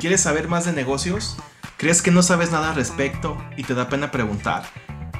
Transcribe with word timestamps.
¿Quieres 0.00 0.22
saber 0.22 0.48
más 0.48 0.64
de 0.64 0.72
negocios? 0.72 1.36
¿Crees 1.76 2.00
que 2.00 2.10
no 2.10 2.22
sabes 2.22 2.50
nada 2.50 2.70
al 2.70 2.74
respecto 2.74 3.36
y 3.58 3.64
te 3.64 3.74
da 3.74 3.90
pena 3.90 4.10
preguntar? 4.10 4.62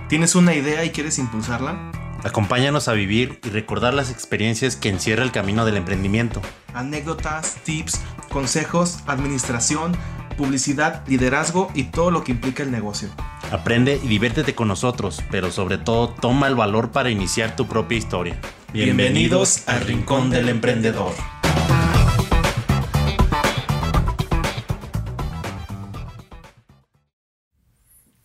¿Tienes 0.08 0.35
una 0.35 0.54
idea 0.54 0.83
y 0.87 0.90
quieres 0.90 1.19
impulsarla? 1.19 1.92
Acompáñanos 2.24 2.88
a 2.88 2.95
vivir 2.95 3.40
y 3.45 3.51
recordar 3.51 3.93
las 3.93 4.11
experiencias 4.11 4.77
que 4.77 4.88
encierra 4.88 5.22
el 5.22 5.32
camino 5.32 5.66
del 5.66 5.77
emprendimiento. 5.77 6.40
Anécdotas, 6.72 7.56
tips, 7.62 8.01
consejos, 8.33 9.01
administración, 9.06 9.93
publicidad, 10.38 11.06
liderazgo 11.06 11.71
y 11.74 11.85
todo 11.85 12.10
lo 12.10 12.24
que 12.24 12.33
implica 12.33 12.62
el 12.62 12.71
negocio. 12.71 13.10
Aprende 13.53 14.01
y 14.03 14.08
diviértete 14.08 14.54
con 14.54 14.69
nosotros, 14.69 15.22
pero 15.31 15.51
sobre 15.51 15.76
todo 15.76 16.09
toma 16.09 16.47
el 16.47 16.55
valor 16.55 16.91
para 16.91 17.10
iniciar 17.10 17.55
tu 17.55 17.66
propia 17.66 17.98
historia. 17.98 18.41
Bienvenidos 18.73 19.69
al 19.69 19.83
Rincón 19.83 20.30
del 20.30 20.48
Emprendedor. 20.48 21.12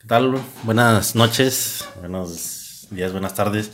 ¿Qué 0.05 0.09
tal? 0.09 0.39
Buenas 0.61 1.15
noches, 1.15 1.83
buenos 1.99 2.87
días, 2.91 3.11
buenas 3.11 3.33
tardes. 3.33 3.71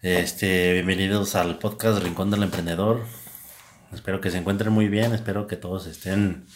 Este, 0.00 0.74
bienvenidos 0.74 1.34
al 1.34 1.58
podcast 1.58 2.00
Rincón 2.04 2.30
del 2.30 2.44
Emprendedor. 2.44 3.00
Espero 3.92 4.20
que 4.20 4.30
se 4.30 4.38
encuentren 4.38 4.72
muy 4.72 4.86
bien, 4.86 5.12
espero 5.12 5.48
que 5.48 5.56
todos 5.56 5.88
estén 5.88 6.46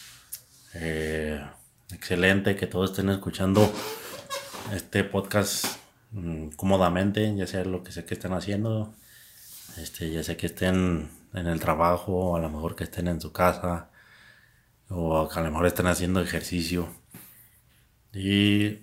eh, 0.74 1.44
excelente, 1.92 2.54
que 2.54 2.68
todos 2.68 2.90
estén 2.92 3.10
escuchando 3.10 3.68
este 4.72 5.02
podcast 5.02 5.64
mm, 6.12 6.50
cómodamente, 6.50 7.34
ya 7.34 7.48
sea 7.48 7.64
lo 7.64 7.82
que 7.82 7.90
sea 7.90 8.06
que 8.06 8.14
estén 8.14 8.32
haciendo, 8.32 8.94
este, 9.76 10.12
ya 10.12 10.22
sea 10.22 10.36
que 10.36 10.46
estén 10.46 11.10
en 11.34 11.46
el 11.48 11.58
trabajo, 11.58 12.36
a 12.36 12.38
lo 12.38 12.48
mejor 12.48 12.76
que 12.76 12.84
estén 12.84 13.08
en 13.08 13.20
su 13.20 13.32
casa, 13.32 13.90
o 14.88 15.28
que 15.28 15.36
a 15.36 15.42
lo 15.42 15.50
mejor 15.50 15.66
estén 15.66 15.88
haciendo 15.88 16.20
ejercicio. 16.20 16.88
Y, 18.18 18.78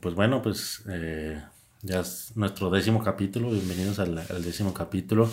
pues 0.00 0.16
bueno, 0.16 0.42
pues 0.42 0.82
eh, 0.88 1.40
ya 1.82 2.00
es 2.00 2.36
nuestro 2.36 2.70
décimo 2.70 3.00
capítulo, 3.00 3.50
bienvenidos 3.50 4.00
al, 4.00 4.16
décimo 4.42 4.74
capítulo. 4.74 5.30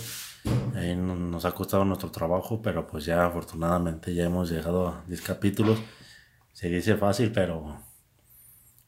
Ahí 0.76 0.96
nos 0.96 1.44
ha 1.44 1.52
costado 1.54 1.84
nuestro 1.86 2.12
trabajo, 2.12 2.62
pero 2.62 2.86
pues 2.86 3.06
ya 3.06 3.26
afortunadamente 3.26 4.14
ya 4.14 4.26
hemos 4.26 4.52
llegado 4.52 4.90
a 4.90 5.04
10 5.08 5.22
capítulos. 5.24 5.80
Se 6.54 6.70
dice 6.70 6.98
fácil, 6.98 7.32
pero 7.32 7.82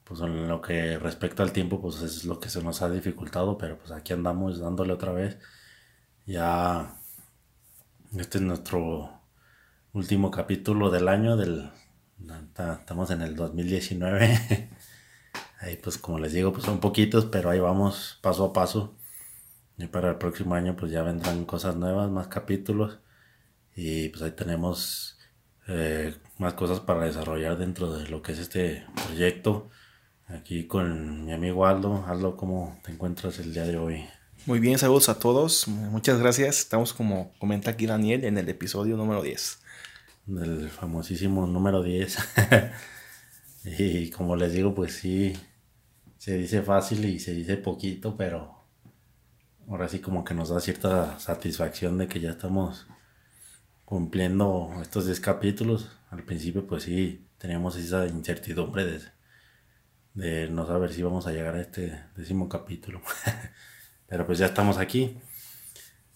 pues 0.04 0.20
en 0.20 0.46
lo 0.46 0.62
que 0.62 1.00
respecta 1.00 1.42
al 1.42 1.52
tiempo, 1.52 1.80
pues 1.82 2.00
es 2.02 2.24
lo 2.24 2.38
que 2.38 2.48
se 2.48 2.62
nos 2.62 2.80
ha 2.80 2.90
dificultado, 2.90 3.58
pero 3.58 3.76
pues 3.76 3.90
aquí 3.90 4.12
andamos 4.12 4.60
dándole 4.60 4.92
otra 4.92 5.10
vez. 5.12 5.36
Ya 6.26 6.96
este 8.16 8.38
es 8.38 8.44
nuestro 8.44 9.20
último 9.92 10.30
capítulo 10.30 10.90
del 10.90 11.08
año 11.08 11.36
del 11.36 11.72
Estamos 12.80 13.10
en 13.10 13.22
el 13.22 13.34
2019. 13.34 14.68
Ahí 15.60 15.76
pues 15.76 15.98
como 15.98 16.18
les 16.18 16.32
digo, 16.32 16.52
pues 16.52 16.64
son 16.64 16.80
poquitos, 16.80 17.26
pero 17.26 17.50
ahí 17.50 17.60
vamos 17.60 18.18
paso 18.20 18.44
a 18.44 18.52
paso. 18.52 18.94
Y 19.78 19.86
para 19.86 20.10
el 20.10 20.16
próximo 20.16 20.54
año 20.54 20.76
pues 20.76 20.90
ya 20.90 21.02
vendrán 21.02 21.44
cosas 21.44 21.76
nuevas, 21.76 22.10
más 22.10 22.28
capítulos. 22.28 22.98
Y 23.76 24.08
pues 24.08 24.22
ahí 24.22 24.32
tenemos 24.32 25.18
eh, 25.68 26.14
más 26.38 26.54
cosas 26.54 26.80
para 26.80 27.04
desarrollar 27.04 27.56
dentro 27.58 27.92
de 27.92 28.08
lo 28.08 28.22
que 28.22 28.32
es 28.32 28.38
este 28.38 28.84
proyecto. 29.06 29.70
Aquí 30.26 30.66
con 30.66 31.24
mi 31.24 31.32
amigo 31.32 31.64
Aldo. 31.64 32.04
Aldo, 32.08 32.36
¿cómo 32.36 32.78
te 32.84 32.92
encuentras 32.92 33.38
el 33.38 33.54
día 33.54 33.64
de 33.64 33.76
hoy? 33.76 34.04
Muy 34.46 34.58
bien, 34.58 34.78
saludos 34.78 35.08
a 35.08 35.18
todos. 35.20 35.68
Muchas 35.68 36.18
gracias. 36.18 36.58
Estamos 36.58 36.92
como 36.92 37.32
comenta 37.38 37.70
aquí 37.70 37.86
Daniel 37.86 38.24
en 38.24 38.36
el 38.36 38.48
episodio 38.48 38.96
número 38.96 39.22
10 39.22 39.61
del 40.26 40.70
famosísimo 40.70 41.46
número 41.46 41.82
10. 41.82 42.18
y 43.64 44.10
como 44.10 44.36
les 44.36 44.52
digo, 44.52 44.74
pues 44.74 44.94
sí, 44.94 45.34
se 46.18 46.36
dice 46.36 46.62
fácil 46.62 47.04
y 47.04 47.18
se 47.18 47.32
dice 47.34 47.56
poquito, 47.56 48.16
pero 48.16 48.64
ahora 49.68 49.88
sí 49.88 50.00
como 50.00 50.24
que 50.24 50.34
nos 50.34 50.50
da 50.50 50.60
cierta 50.60 51.18
satisfacción 51.18 51.98
de 51.98 52.08
que 52.08 52.20
ya 52.20 52.30
estamos 52.30 52.86
cumpliendo 53.84 54.70
estos 54.80 55.06
10 55.06 55.20
capítulos. 55.20 55.90
Al 56.10 56.24
principio 56.24 56.66
pues 56.66 56.84
sí, 56.84 57.26
teníamos 57.38 57.76
esa 57.76 58.06
incertidumbre 58.06 58.84
de, 58.84 59.00
de 60.14 60.48
no 60.48 60.66
saber 60.66 60.92
si 60.92 61.02
vamos 61.02 61.26
a 61.26 61.32
llegar 61.32 61.56
a 61.56 61.60
este 61.60 62.04
décimo 62.16 62.48
capítulo. 62.48 63.00
pero 64.06 64.26
pues 64.26 64.38
ya 64.38 64.46
estamos 64.46 64.78
aquí. 64.78 65.18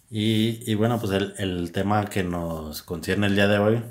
Y, 0.09 0.75
bueno, 0.77 1.01
pues 1.01 1.13
el, 1.13 1.35
el, 1.39 1.73
tema 1.73 2.05
que 2.05 2.23
nos 2.23 2.83
concierne 2.83 3.27
el 3.27 3.35
día 3.35 3.49
de 3.49 3.59
hoy 3.59 3.83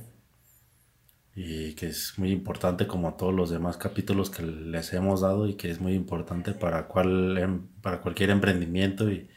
y 1.35 1.73
que 1.75 1.87
es 1.87 2.17
muy 2.17 2.31
importante 2.31 2.87
como 2.87 3.15
todos 3.15 3.33
los 3.33 3.49
demás 3.49 3.77
capítulos 3.77 4.29
que 4.29 4.43
les 4.43 4.93
hemos 4.93 5.21
dado 5.21 5.47
y 5.47 5.55
que 5.55 5.69
es 5.69 5.81
muy 5.81 5.93
importante 5.93 6.53
para, 6.53 6.87
cual, 6.87 7.37
em, 7.37 7.67
para 7.81 8.01
cualquier 8.01 8.29
emprendimiento 8.31 9.11
y, 9.11 9.29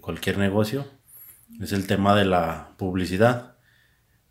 cualquier 0.00 0.38
negocio, 0.38 0.86
es 1.60 1.72
el 1.72 1.86
tema 1.86 2.14
de 2.16 2.24
la 2.24 2.74
publicidad. 2.78 3.56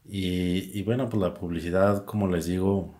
Y, 0.06 0.78
y, 0.78 0.84
bueno, 0.84 1.10
pues 1.10 1.22
la 1.22 1.34
publicidad, 1.34 2.06
como 2.06 2.28
les 2.28 2.46
digo, 2.46 2.96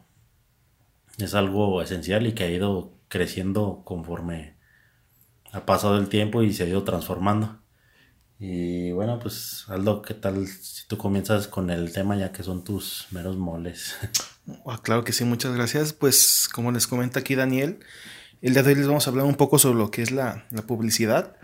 es 1.18 1.34
algo 1.36 1.82
esencial 1.82 2.28
y 2.28 2.34
que 2.34 2.44
ha 2.46 2.52
ido 2.52 2.94
creciendo 3.10 3.84
conforme 3.86 4.58
ha 5.52 5.66
pasado 5.66 5.98
el 5.98 6.10
tiempo 6.10 6.44
y 6.44 6.54
se 6.54 6.64
ha 6.64 6.68
ido 6.68 6.84
transformando. 6.84 7.59
Y 8.40 8.94
bueno, 8.94 9.20
pues 9.20 9.66
Aldo, 9.68 10.02
¿qué 10.02 10.14
tal 10.14 10.48
si 10.48 10.88
tú 10.88 10.98
comienzas 10.98 11.50
con 11.50 11.70
el 11.70 11.92
tema 11.92 12.16
ya 12.16 12.32
que 12.32 12.42
son 12.42 12.64
tus 12.64 13.08
meros 13.12 13.38
moles? 13.38 13.96
Ah, 14.66 14.80
claro 14.82 15.04
que 15.04 15.14
sí, 15.14 15.26
muchas 15.26 15.54
gracias. 15.54 15.94
Pues 15.94 16.50
como 16.52 16.72
les 16.72 16.88
comenta 16.88 17.20
aquí 17.20 17.36
Daniel, 17.36 17.82
el 18.42 18.54
día 18.54 18.64
de 18.64 18.72
hoy 18.72 18.78
les 18.78 18.88
vamos 18.88 19.06
a 19.06 19.12
hablar 19.12 19.28
un 19.28 19.36
poco 19.36 19.60
sobre 19.60 19.78
lo 19.78 19.92
que 19.92 20.02
es 20.02 20.10
la, 20.10 20.44
publicidad 20.66 21.36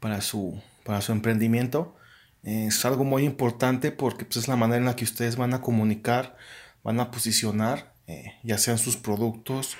para 0.00 0.20
su, 0.20 0.60
para 0.82 1.00
su 1.00 1.12
emprendimiento. 1.12 1.94
Es 2.42 2.84
algo 2.84 3.04
muy 3.04 3.22
importante 3.22 3.92
porque 3.92 4.24
pues, 4.24 4.38
es 4.38 4.48
la 4.48 4.56
manera 4.56 4.78
en 4.78 4.84
la 4.84 4.96
que 4.96 5.04
ustedes 5.04 5.36
van 5.36 5.54
a 5.54 5.60
comunicar, 5.60 6.36
van 6.82 6.98
a 6.98 7.12
posicionar, 7.12 7.94
eh, 8.08 8.32
ya 8.42 8.58
sean 8.58 8.78
sus 8.78 8.96
productos 8.96 9.76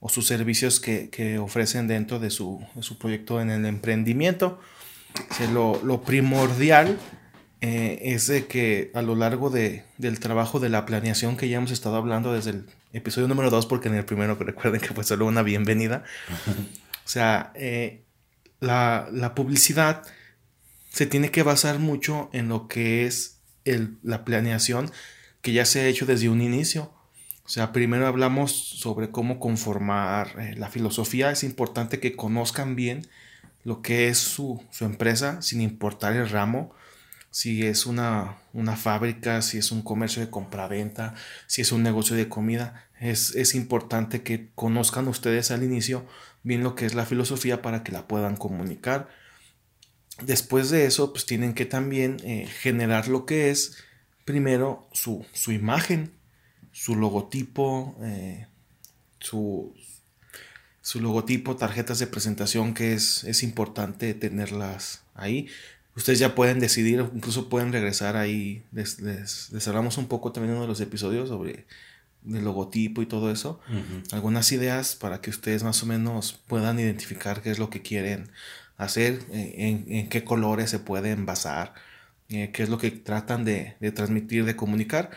o 0.00 0.08
sus 0.08 0.26
servicios 0.26 0.80
que, 0.80 1.38
ofrecen 1.38 1.86
dentro 1.86 2.18
de 2.18 2.30
su, 2.30 2.60
de 2.74 2.82
su 2.82 2.98
proyecto 2.98 3.40
en 3.40 3.50
el 3.50 3.66
emprendimiento 3.66 4.58
lo, 5.52 6.02
primordial 6.02 6.98
eh, 7.60 7.98
es 8.02 8.26
de 8.26 8.46
que 8.46 8.90
a 8.94 9.02
lo 9.02 9.14
largo 9.14 9.50
de, 9.50 9.84
del 9.98 10.20
trabajo 10.20 10.60
de 10.60 10.68
la 10.68 10.86
planeación 10.86 11.36
que 11.36 11.48
ya 11.48 11.58
hemos 11.58 11.70
estado 11.70 11.96
hablando 11.96 12.32
desde 12.32 12.50
el 12.50 12.66
episodio 12.92 13.28
número 13.28 13.50
2, 13.50 13.66
porque 13.66 13.88
en 13.88 13.94
el 13.94 14.04
primero 14.04 14.34
recuerden 14.34 14.80
que 14.80 14.88
fue 14.94 15.04
solo 15.04 15.26
una 15.26 15.42
bienvenida, 15.42 16.04
o 16.48 17.08
sea, 17.08 17.52
eh, 17.54 18.04
la, 18.60 19.08
la, 19.12 19.34
publicidad 19.34 20.02
se 20.90 21.06
tiene 21.06 21.30
que 21.30 21.42
basar 21.42 21.78
mucho 21.78 22.30
en 22.32 22.48
lo 22.48 22.68
que 22.68 23.06
es 23.06 23.40
el, 23.64 23.98
la 24.02 24.24
planeación 24.24 24.90
que 25.42 25.52
ya 25.52 25.64
se 25.66 25.80
ha 25.80 25.86
hecho 25.86 26.06
desde 26.06 26.28
un 26.28 26.40
inicio. 26.40 26.90
O 27.44 27.48
sea, 27.48 27.72
primero 27.72 28.06
hablamos 28.06 28.52
sobre 28.52 29.10
cómo 29.10 29.38
conformar 29.38 30.40
eh, 30.40 30.54
la 30.56 30.70
filosofía. 30.70 31.30
Es 31.30 31.44
importante 31.44 32.00
que 32.00 32.16
conozcan 32.16 32.74
bien 32.74 33.06
lo 33.64 33.82
que 33.82 34.08
es 34.08 34.18
su, 34.18 34.62
empresa, 34.80 35.42
sin 35.42 35.60
importar 35.60 36.14
el 36.14 36.28
ramo, 36.28 36.74
si 37.30 37.66
es 37.66 37.86
una, 37.86 38.36
fábrica, 38.76 39.42
si 39.42 39.58
es 39.58 39.72
un 39.72 39.82
comercio 39.82 40.22
de 40.22 40.30
compraventa, 40.30 41.14
si 41.46 41.62
es 41.62 41.72
un 41.72 41.82
negocio 41.82 42.14
de 42.14 42.28
comida, 42.28 42.88
es, 43.00 43.34
es, 43.34 43.54
importante 43.54 44.22
que 44.22 44.50
conozcan 44.54 45.08
ustedes 45.08 45.50
al 45.50 45.64
inicio 45.64 46.06
bien 46.44 46.62
lo 46.62 46.76
que 46.76 46.86
es 46.86 46.94
la 46.94 47.06
filosofía 47.06 47.62
para 47.62 47.82
que 47.82 47.90
la 47.90 48.06
puedan 48.06 48.36
comunicar. 48.36 49.08
Después 50.22 50.70
de 50.70 50.86
eso, 50.86 51.12
pues 51.12 51.26
tienen 51.26 51.54
que 51.54 51.64
también 51.64 52.18
eh, 52.22 52.46
generar 52.46 53.08
lo 53.08 53.26
que 53.26 53.50
es 53.50 53.78
primero 54.24 54.88
su, 54.92 55.26
imagen, 55.48 56.12
su 56.70 56.94
logotipo, 56.94 57.96
eh, 58.02 58.46
su, 59.18 59.74
su 60.84 61.00
logotipo, 61.00 61.56
tarjetas 61.56 61.98
de 61.98 62.06
presentación, 62.06 62.74
que 62.74 62.92
es, 62.92 63.24
es 63.24 63.42
importante 63.42 64.12
tenerlas 64.12 65.02
ahí. 65.14 65.48
Ustedes 65.96 66.18
ya 66.18 66.34
pueden 66.34 66.60
decidir, 66.60 67.06
incluso 67.14 67.48
pueden 67.48 67.72
regresar 67.72 68.16
ahí. 68.16 68.64
Les, 68.70 69.00
les, 69.00 69.66
hablamos 69.66 69.96
un 69.96 70.08
poco 70.08 70.30
también 70.30 70.50
en 70.50 70.56
uno 70.56 70.66
de 70.66 70.68
los 70.68 70.82
episodios 70.82 71.30
sobre 71.30 71.64
el 72.28 72.44
logotipo 72.44 73.00
y 73.00 73.06
todo 73.06 73.30
eso. 73.30 73.60
Algunas 74.12 74.52
ideas 74.52 74.94
para 74.94 75.22
que 75.22 75.30
ustedes 75.30 75.64
más 75.64 75.82
o 75.82 75.86
menos 75.86 76.42
puedan 76.46 76.78
identificar 76.78 77.40
qué 77.40 77.50
es 77.50 77.58
lo 77.58 77.70
que 77.70 77.80
quieren 77.80 78.30
hacer, 78.76 79.20
eh, 79.32 79.86
en, 79.88 80.08
qué 80.10 80.22
colores 80.22 80.68
se 80.68 80.80
pueden 80.80 81.24
basar, 81.24 81.72
eh, 82.28 82.50
qué 82.52 82.62
es 82.62 82.68
lo 82.68 82.76
que 82.76 82.90
tratan 82.90 83.46
de, 83.46 83.76
transmitir, 83.94 84.44
de 84.44 84.54
comunicar. 84.54 85.12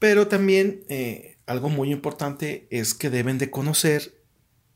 Pero 0.00 0.26
también 0.26 0.82
eh, 0.88 1.36
algo 1.46 1.68
muy 1.68 1.92
importante 1.92 2.66
es 2.70 2.94
que 2.94 3.10
deben 3.10 3.38
de 3.38 3.48
conocer 3.48 4.21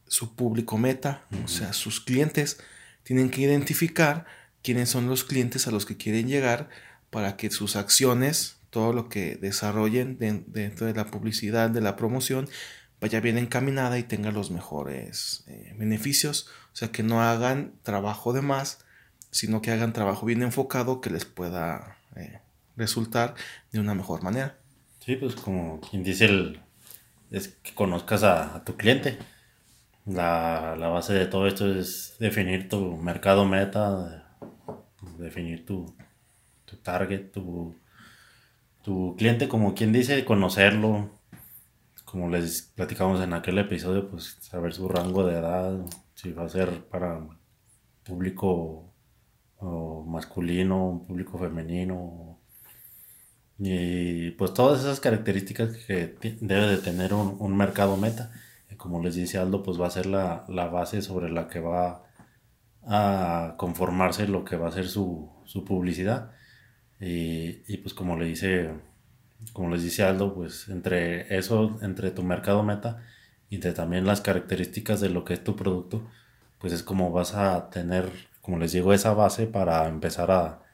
su 0.08 0.34
público 0.34 0.78
meta, 0.78 1.24
o 1.44 1.48
sea, 1.48 1.72
sus 1.72 2.00
clientes, 2.00 2.58
tienen 3.02 3.30
que 3.30 3.42
identificar 3.42 4.26
quiénes 4.62 4.88
son 4.88 5.08
los 5.08 5.24
clientes 5.24 5.66
a 5.66 5.70
los 5.70 5.86
que 5.86 5.96
quieren 5.96 6.28
llegar 6.28 6.68
para 7.10 7.36
que 7.36 7.50
sus 7.50 7.76
acciones, 7.76 8.58
todo 8.70 8.92
lo 8.92 9.08
que 9.08 9.36
desarrollen 9.36 10.18
dentro 10.18 10.86
de 10.86 10.94
la 10.94 11.06
publicidad, 11.06 11.70
de 11.70 11.80
la 11.80 11.96
promoción, 11.96 12.48
vaya 13.00 13.20
bien 13.20 13.38
encaminada 13.38 13.98
y 13.98 14.02
tenga 14.02 14.32
los 14.32 14.50
mejores 14.50 15.44
eh, 15.46 15.74
beneficios. 15.78 16.48
O 16.72 16.76
sea, 16.76 16.92
que 16.92 17.02
no 17.02 17.22
hagan 17.22 17.72
trabajo 17.82 18.32
de 18.32 18.42
más, 18.42 18.84
sino 19.30 19.62
que 19.62 19.70
hagan 19.70 19.92
trabajo 19.92 20.26
bien 20.26 20.42
enfocado 20.42 21.00
que 21.00 21.10
les 21.10 21.24
pueda 21.24 21.98
eh, 22.16 22.40
resultar 22.76 23.34
de 23.72 23.80
una 23.80 23.94
mejor 23.94 24.22
manera. 24.22 24.58
Sí, 25.04 25.16
pues 25.16 25.36
como 25.36 25.80
quien 25.80 26.02
dice, 26.02 26.24
el, 26.26 26.60
es 27.30 27.48
que 27.62 27.74
conozcas 27.74 28.22
a, 28.24 28.64
tu 28.64 28.76
cliente. 28.76 29.18
La, 30.06 30.76
la, 30.78 30.88
base 30.88 31.12
de 31.14 31.26
todo 31.26 31.46
esto 31.46 31.66
es 31.74 32.16
definir 32.20 32.68
tu 32.68 32.96
mercado 32.96 33.44
meta, 33.44 34.36
definir 35.18 35.66
tu, 35.66 35.94
tu 36.64 36.76
target, 36.76 37.32
tu, 37.32 37.76
tu 38.82 39.16
cliente, 39.18 39.48
como 39.48 39.74
quien 39.74 39.92
dice, 39.92 40.24
conocerlo, 40.24 41.10
como 42.04 42.30
les 42.30 42.62
platicamos 42.62 43.20
en 43.20 43.32
aquel 43.34 43.58
episodio, 43.58 44.08
pues 44.08 44.38
saber 44.40 44.72
su 44.72 44.88
rango 44.88 45.26
de 45.26 45.34
edad, 45.38 45.84
si 46.14 46.32
va 46.32 46.44
a 46.44 46.48
ser 46.48 46.84
para 46.84 47.26
público 48.04 48.94
masculino, 50.06 51.04
público 51.06 51.38
femenino, 51.38 52.38
y 53.58 54.30
pues 54.32 54.52
todas 54.52 54.80
esas 54.80 55.00
características 55.00 55.76
que 55.78 56.14
debe 56.40 56.66
de 56.66 56.78
tener 56.78 57.14
un, 57.14 57.56
mercado 57.56 57.96
meta. 57.96 58.30
Como 58.76 59.02
les 59.02 59.14
dice 59.14 59.38
Aldo, 59.38 59.62
pues 59.62 59.80
va 59.80 59.86
a 59.86 59.90
ser 59.90 60.06
la, 60.06 60.44
base 60.48 61.02
sobre 61.02 61.30
la 61.30 61.48
que 61.48 61.60
va 61.60 62.04
a 62.84 63.54
conformarse 63.56 64.28
lo 64.28 64.44
que 64.44 64.56
va 64.56 64.68
a 64.68 64.72
ser 64.72 64.88
su, 64.88 65.32
publicidad. 65.66 66.32
Y, 67.00 67.62
y, 67.72 67.78
pues 67.78 67.94
como 67.94 68.16
le 68.16 68.26
dice, 68.26 68.70
como 69.52 69.70
les 69.70 69.82
dice 69.82 70.02
Aldo, 70.04 70.34
pues 70.34 70.68
entre 70.68 71.36
eso, 71.36 71.78
entre 71.82 72.10
tu 72.10 72.22
mercado 72.22 72.62
meta 72.62 73.02
y 73.50 73.58
de 73.58 73.72
también 73.72 74.06
las 74.06 74.20
características 74.20 75.00
de 75.00 75.10
lo 75.10 75.24
que 75.24 75.34
es 75.34 75.44
tu 75.44 75.56
producto, 75.56 76.08
pues 76.58 76.72
es 76.72 76.82
como 76.82 77.12
vas 77.12 77.34
a 77.34 77.70
tener, 77.70 78.10
como 78.40 78.58
les 78.58 78.72
digo, 78.72 78.92
esa 78.92 79.14
base 79.14 79.46
para 79.46 79.86
empezar 79.88 80.30
a, 80.30 80.66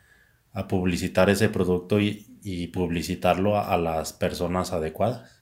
a 0.52 0.69
publicitar 0.69 1.31
ese 1.31 1.48
producto 1.48 2.00
y, 2.00 2.28
publicitarlo 2.72 3.58
a, 3.58 3.76
las 3.78 4.12
personas 4.12 4.72
adecuadas. 4.72 5.41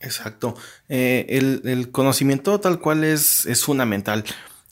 Exacto. 0.00 0.54
Eh, 0.88 1.26
el, 1.28 1.90
conocimiento 1.90 2.60
tal 2.60 2.80
cual 2.80 3.04
es, 3.04 3.46
es 3.46 3.64
fundamental. 3.64 4.24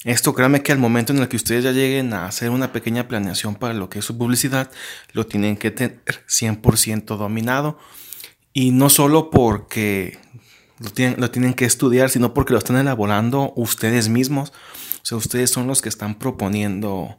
Esto 0.04 0.34
créanme 0.34 0.62
que 0.62 0.72
al 0.72 0.78
momento 0.78 1.12
en 1.12 1.18
el 1.18 1.28
que 1.28 1.36
ustedes 1.36 1.64
ya 1.64 1.72
lleguen 1.72 2.12
a 2.12 2.26
hacer 2.26 2.50
una 2.50 2.72
pequeña 2.72 3.08
planeación 3.08 3.56
para 3.56 3.74
lo 3.74 3.90
que 3.90 3.98
es 3.98 4.04
su 4.04 4.16
publicidad, 4.16 4.70
lo 5.12 5.26
tienen 5.26 5.56
que 5.56 5.70
tener 5.70 6.00
100% 6.28 7.16
dominado. 7.16 7.78
Y 8.52 8.70
no 8.70 8.88
solo 8.88 9.30
porque 9.30 10.18
lo 10.78 10.90
tienen, 10.90 11.20
lo 11.20 11.30
tienen 11.30 11.54
que 11.54 11.64
estudiar, 11.64 12.08
sino 12.10 12.34
porque 12.34 12.52
lo 12.52 12.58
están 12.58 12.76
elaborando 12.76 13.52
ustedes 13.56 14.08
mismos. 14.08 14.50
O 14.50 15.06
sea, 15.06 15.18
ustedes 15.18 15.50
son 15.50 15.66
los 15.66 15.82
que 15.82 15.88
están 15.88 16.18
proponiendo 16.18 17.16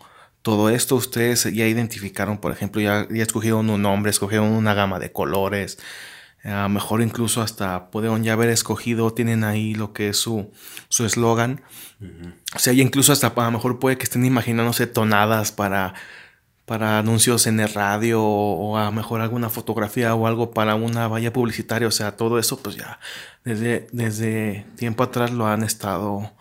todo 0.47 0.69
esto 0.69 0.95
ustedes 0.95 1.43
ya 1.43 1.67
identificaron, 1.67 2.37
por 2.37 2.53
ejemplo, 2.53 2.81
ya, 2.81 3.05
ya 3.11 3.23
escogieron 3.23 3.69
un 3.69 3.81
nombre, 3.81 4.11
escogieron 4.11 4.47
una 4.47 4.73
gama 4.73 4.97
de 4.97 5.11
colores, 5.11 5.77
a 6.43 6.63
lo 6.63 6.69
mejor 6.69 7.01
incluso 7.01 7.41
hasta 7.41 7.89
pueden 7.91 8.23
ya 8.23 8.33
haber 8.33 8.49
escogido, 8.49 9.13
tienen 9.13 9.43
ahí 9.43 9.73
lo 9.73 9.93
que 9.93 10.09
es 10.09 10.17
su 10.17 10.51
eslogan. 10.89 11.61
O 12.55 12.59
sea, 12.59 12.73
ya 12.73 12.83
incluso 12.83 13.11
hasta 13.11 13.27
a 13.27 13.45
lo 13.45 13.51
mejor 13.51 13.79
puede 13.79 13.97
que 13.97 14.03
estén 14.03 14.25
imaginándose 14.25 14.87
tonadas 14.87 15.51
para, 15.51 15.93
para 16.65 16.99
anuncios 16.99 17.47
en 17.47 17.59
el 17.59 17.73
radio 17.73 18.21
o 18.23 18.77
a 18.77 18.85
lo 18.85 18.91
mejor 18.91 19.21
alguna 19.21 19.49
fotografía 19.49 20.13
o 20.13 20.27
algo 20.27 20.51
para 20.51 20.75
una 20.75 21.07
valla 21.07 21.33
publicitaria. 21.33 21.87
O 21.87 21.91
sea, 21.91 22.15
todo 22.15 22.39
eso 22.39 22.61
pues 22.61 22.75
ya 22.75 22.99
desde, 23.43 23.87
desde 23.91 24.65
tiempo 24.75 25.03
atrás 25.03 25.31
lo 25.31 25.47
han 25.47 25.63
estado 25.63 26.33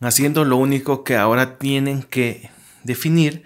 haciendo. 0.00 0.44
Lo 0.44 0.56
único 0.56 1.04
que 1.04 1.16
ahora 1.16 1.58
tienen 1.58 2.02
que 2.02 2.50
definir, 2.84 3.44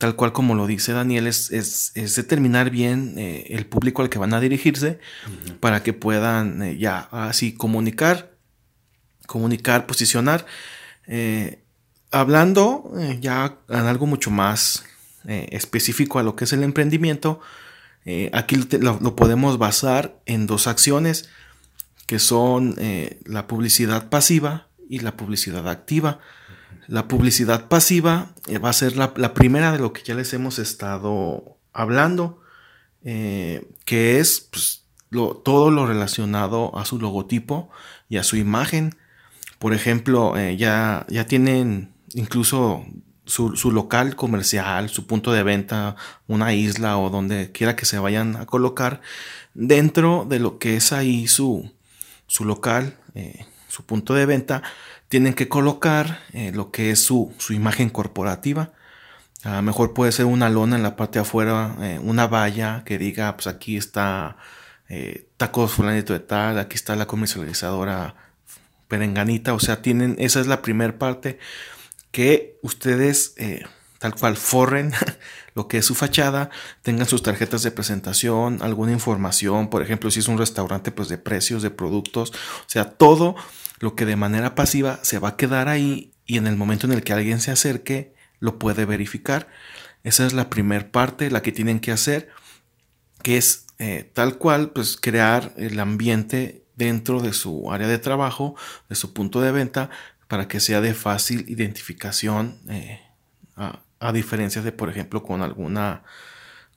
tal 0.00 0.16
cual 0.16 0.32
como 0.32 0.54
lo 0.54 0.66
dice 0.66 0.94
Daniel, 0.94 1.26
es, 1.26 1.50
es, 1.50 2.14
determinar 2.14 2.70
bien 2.70 3.18
eh, 3.18 3.48
el 3.50 3.66
público 3.66 4.00
al 4.00 4.08
que 4.08 4.18
van 4.18 4.32
a 4.32 4.40
dirigirse 4.40 4.98
para 5.60 5.82
que 5.82 5.92
puedan 5.92 6.62
eh, 6.62 6.78
ya 6.78 7.00
así 7.12 7.52
comunicar, 7.52 8.34
comunicar, 9.26 9.86
posicionar. 9.86 10.46
Eh, 11.06 11.62
hablando 12.10 12.90
ya 13.20 13.58
en 13.68 13.80
algo 13.80 14.06
mucho 14.06 14.30
más 14.30 14.84
específico 15.24 16.18
a 16.18 16.22
lo 16.22 16.34
que 16.34 16.44
es 16.44 16.54
el 16.54 16.62
emprendimiento, 16.62 17.40
aquí 18.32 18.56
lo, 18.80 19.14
podemos 19.14 19.58
basar 19.58 20.18
en 20.24 20.46
dos 20.46 20.66
acciones 20.66 21.28
que 22.06 22.18
son 22.18 22.74
la 23.26 23.46
publicidad 23.46 24.08
pasiva 24.08 24.68
y 24.88 25.00
la 25.00 25.14
publicidad 25.18 25.68
activa. 25.68 26.20
La 26.90 27.06
publicidad 27.06 27.68
pasiva 27.68 28.32
eh, 28.48 28.58
va 28.58 28.70
a 28.70 28.72
ser 28.72 28.96
la, 28.96 29.14
primera 29.32 29.70
de 29.70 29.78
lo 29.78 29.92
que 29.92 30.02
ya 30.02 30.16
les 30.16 30.34
hemos 30.34 30.58
estado 30.58 31.56
hablando, 31.72 32.42
eh, 33.04 33.64
que 33.84 34.18
es 34.18 34.40
pues, 34.40 34.86
todo 35.12 35.70
lo 35.70 35.86
relacionado 35.86 36.76
a 36.76 36.84
su 36.84 36.98
logotipo 36.98 37.70
y 38.08 38.16
a 38.16 38.24
su 38.24 38.34
imagen. 38.34 38.96
Por 39.60 39.72
ejemplo, 39.72 40.36
eh, 40.36 40.56
ya, 40.56 41.06
ya 41.08 41.28
tienen 41.28 41.94
incluso 42.14 42.84
su, 43.24 43.56
su, 43.56 43.70
local 43.70 44.16
comercial, 44.16 44.88
su 44.88 45.06
punto 45.06 45.30
de 45.30 45.44
venta, 45.44 45.94
una 46.26 46.54
isla 46.54 46.98
o 46.98 47.08
donde 47.08 47.52
quiera 47.52 47.76
que 47.76 47.86
se 47.86 48.00
vayan 48.00 48.34
a 48.34 48.46
colocar, 48.46 49.00
dentro 49.54 50.26
de 50.28 50.40
lo 50.40 50.58
que 50.58 50.74
es 50.74 50.92
ahí 50.92 51.28
su, 51.28 51.70
su 52.26 52.44
local, 52.44 52.96
su 53.68 53.84
punto 53.84 54.14
de 54.14 54.26
venta, 54.26 54.64
tienen 55.10 55.34
que 55.34 55.48
colocar 55.48 56.20
eh, 56.32 56.52
lo 56.54 56.70
que 56.70 56.92
es 56.92 57.00
su, 57.04 57.34
imagen 57.50 57.90
corporativa. 57.90 58.72
A 59.42 59.56
lo 59.56 59.62
mejor 59.62 59.92
puede 59.92 60.12
ser 60.12 60.26
una 60.26 60.48
lona 60.48 60.76
en 60.76 60.84
la 60.84 60.94
parte 60.94 61.18
de 61.18 61.22
afuera, 61.22 61.74
eh, 61.80 61.98
una 62.00 62.28
valla 62.28 62.84
que 62.86 62.96
diga, 62.96 63.34
pues 63.34 63.48
aquí 63.48 63.76
está 63.76 64.36
eh, 64.88 65.26
tacos 65.36 65.72
fulanito 65.72 66.12
de 66.12 66.20
tal, 66.20 66.60
aquí 66.60 66.76
está 66.76 66.94
la 66.94 67.08
comercializadora 67.08 68.14
perenganita. 68.86 69.52
O 69.52 69.58
sea, 69.58 69.82
tienen, 69.82 70.14
esa 70.20 70.38
es 70.38 70.46
la 70.46 70.62
primera 70.62 70.96
parte 70.96 71.40
que 72.12 72.58
ustedes 72.62 73.34
tal 73.98 74.14
cual 74.14 74.36
forren 74.36 74.92
lo 75.56 75.66
que 75.66 75.78
es 75.78 75.86
su 75.86 75.96
fachada, 75.96 76.50
tengan 76.82 77.06
sus 77.06 77.24
tarjetas 77.24 77.64
de 77.64 77.72
presentación, 77.72 78.62
alguna 78.62 78.92
información, 78.92 79.70
por 79.70 79.82
ejemplo, 79.82 80.08
si 80.12 80.20
es 80.20 80.28
un 80.28 80.38
restaurante, 80.38 80.92
pues 80.92 81.08
de 81.08 81.18
precios, 81.18 81.62
de 81.62 81.70
productos, 81.70 82.30
o 82.30 82.68
sea, 82.68 82.84
todo 82.84 83.34
lo 83.80 83.96
que 83.96 84.06
de 84.06 84.14
manera 84.14 84.54
pasiva 84.54 85.00
se 85.02 85.18
va 85.18 85.30
a 85.30 85.36
quedar 85.36 85.68
ahí 85.68 86.12
y 86.26 86.36
en 86.36 86.46
el 86.46 86.56
momento 86.56 86.86
en 86.86 86.92
el 86.92 87.02
que 87.02 87.12
alguien 87.12 87.40
se 87.40 87.50
acerque 87.50 88.14
lo 88.38 88.58
puede 88.58 88.84
verificar. 88.84 89.48
Esa 90.04 90.26
es 90.26 90.32
la 90.32 90.48
primera 90.48 90.92
parte, 90.92 91.30
la 91.30 91.42
que 91.42 91.50
tienen 91.50 91.80
que 91.80 91.90
hacer, 91.90 92.28
que 93.22 93.36
es 93.36 93.66
eh, 93.78 94.10
tal 94.14 94.38
cual, 94.38 94.70
pues 94.70 94.96
crear 94.96 95.52
el 95.56 95.80
ambiente 95.80 96.64
dentro 96.76 97.20
de 97.20 97.32
su 97.32 97.72
área 97.72 97.88
de 97.88 97.98
trabajo, 97.98 98.54
de 98.88 98.94
su 98.94 99.12
punto 99.12 99.40
de 99.40 99.52
venta, 99.52 99.90
para 100.28 100.46
que 100.46 100.60
sea 100.60 100.80
de 100.80 100.94
fácil 100.94 101.44
identificación, 101.48 102.60
eh, 102.68 103.00
a, 103.56 103.80
a 103.98 104.12
diferencia 104.12 104.62
de, 104.62 104.72
por 104.72 104.88
ejemplo, 104.88 105.22
con 105.22 105.42
alguna 105.42 106.04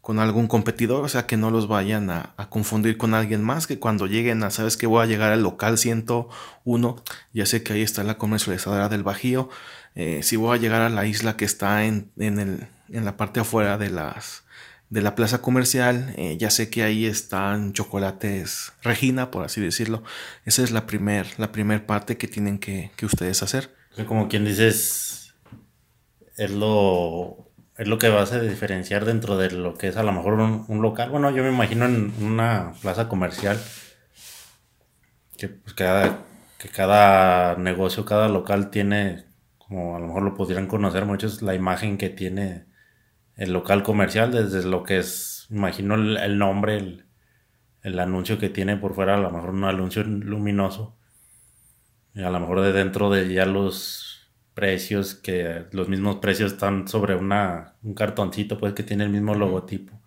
con 0.03 0.19
algún 0.19 0.48
competidor, 0.48 1.05
o 1.05 1.07
sea, 1.07 1.25
que 1.27 1.38
no 1.38 1.50
los 1.50 1.69
vayan 1.69 2.10
a, 2.10 2.36
confundir 2.50 2.98
con 2.98 3.13
alguien 3.13 3.41
más, 3.41 3.67
que 3.67 3.79
cuando 3.79 4.05
lleguen 4.05 4.43
a, 4.43 4.51
sabes 4.51 4.75
que 4.75 4.86
voy 4.86 5.01
a 5.01 5.05
llegar 5.05 5.31
al 5.31 5.43
local 5.43 5.77
101, 5.77 7.03
ya 7.31 7.45
sé 7.45 7.63
que 7.63 7.72
ahí 7.72 7.81
está 7.83 8.03
la 8.03 8.17
comercializadora 8.17 8.89
del 8.89 9.01
Bajío, 9.01 9.50
eh, 9.95 10.19
si 10.22 10.36
voy 10.36 10.57
a 10.57 10.60
llegar 10.60 10.81
a 10.81 10.89
la 10.89 11.05
isla 11.05 11.38
que 11.38 11.45
está 11.45 11.86
en, 11.86 12.12
el, 12.17 12.67
en 12.89 13.05
la 13.05 13.15
parte 13.15 13.39
afuera 13.39 13.77
de 13.77 13.91
las 13.91 14.43
de 14.89 15.01
la 15.01 15.15
plaza 15.15 15.41
comercial, 15.41 16.13
eh, 16.17 16.36
ya 16.38 16.50
sé 16.50 16.69
que 16.69 16.83
ahí 16.83 17.05
están 17.05 17.72
chocolates 17.72 18.74
Regina, 18.83 19.31
por 19.31 19.45
así 19.45 19.62
decirlo. 19.62 20.03
Esa 20.43 20.63
es 20.63 20.72
la 20.72 20.86
primer, 20.86 21.27
la 21.39 21.53
primer 21.53 21.86
parte 21.86 22.17
que 22.17 22.27
tienen 22.27 22.60
que, 22.60 22.91
que 22.98 23.05
ustedes 23.05 23.41
hacer. 23.41 23.74
Como 24.05 24.27
quien 24.27 24.43
dices, 24.43 25.33
es 26.36 26.51
lo 26.51 27.52
es 27.77 27.88
lo 27.88 27.98
que 27.98 28.10
vas 28.10 28.32
a 28.34 28.39
diferenciar 28.39 29.06
dentro 29.06 29.38
de 29.38 29.51
lo 29.51 29.75
que 29.75 29.88
es 29.88 29.98
a 29.98 30.03
lo 30.03 30.12
mejor 30.12 30.34
un, 30.34 30.82
local. 30.82 31.10
Bueno, 31.10 31.32
yo 31.32 31.44
me 31.44 31.50
imagino 31.50 31.86
en 31.86 32.13
una 32.22 32.74
plaza 32.82 33.10
comercial 33.10 33.60
que, 35.38 35.50
pues, 35.50 35.74
cada, 35.74 36.20
que 36.60 36.70
cada 36.70 37.56
negocio, 37.56 38.06
cada 38.06 38.27
local 38.27 38.70
tiene, 38.70 39.25
como 39.58 39.96
a 39.96 40.00
lo 40.00 40.08
mejor 40.08 40.24
lo 40.24 40.36
pudieran 40.36 40.68
conocer 40.68 41.06
muchos, 41.06 41.42
la 41.42 41.56
imagen 41.56 41.98
que 41.98 42.10
tiene 42.10 42.65
el 43.36 43.51
local 43.53 43.82
comercial, 43.82 44.32
desde 44.32 44.63
lo 44.70 44.84
que 44.84 45.00
es, 45.00 45.48
imagino 45.50 45.96
el, 45.96 46.38
nombre, 46.38 46.77
el, 46.77 47.08
el, 47.82 48.00
anuncio 48.00 48.38
que 48.38 48.50
tiene 48.50 48.77
por 48.77 48.94
fuera, 48.94 49.15
a 49.15 49.18
lo 49.18 49.32
mejor 49.32 49.50
un 49.50 49.63
anuncio 49.63 50.03
luminoso. 50.03 50.96
Y 52.13 52.22
a 52.22 52.30
lo 52.30 52.39
mejor 52.39 52.62
de 52.62 52.74
dentro 52.74 53.10
de 53.10 53.34
ya 53.34 53.48
los 53.48 54.02
precios 54.53 55.15
que 55.15 55.65
los 55.72 55.89
mismos 55.89 56.17
precios 56.17 56.53
están 56.53 56.88
sobre 56.88 57.15
una, 57.15 57.75
un 57.83 57.93
cartoncito 57.93 58.57
pues 58.60 58.74
que 58.74 58.83
tiene 58.83 59.03
el 59.03 59.10
mismo 59.10 59.33
logotipo 59.33 60.00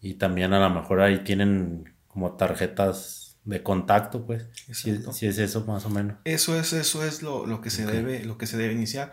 Y 0.00 0.14
también 0.14 0.52
a 0.52 0.60
lo 0.60 0.74
mejor 0.74 1.00
ahí 1.00 1.24
tienen 1.24 1.94
como 2.08 2.32
tarjetas 2.32 3.36
de 3.44 3.62
contacto, 3.62 4.24
pues. 4.24 4.46
Si, 4.72 4.96
si, 5.12 5.26
es 5.26 5.38
eso 5.38 5.64
más 5.66 5.84
o 5.84 5.90
menos. 5.90 6.16
Eso 6.24 6.58
es, 6.58 6.72
eso 6.72 7.04
es 7.04 7.22
lo, 7.22 7.46
lo 7.46 7.60
que 7.60 7.70
se 7.70 7.84
debe, 7.84 8.24
lo 8.24 8.38
que 8.38 8.46
se 8.46 8.56
debe 8.56 8.72
iniciar. 8.72 9.12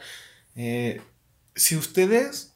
Eh, 0.55 1.01
si 1.55 1.75
ustedes 1.75 2.55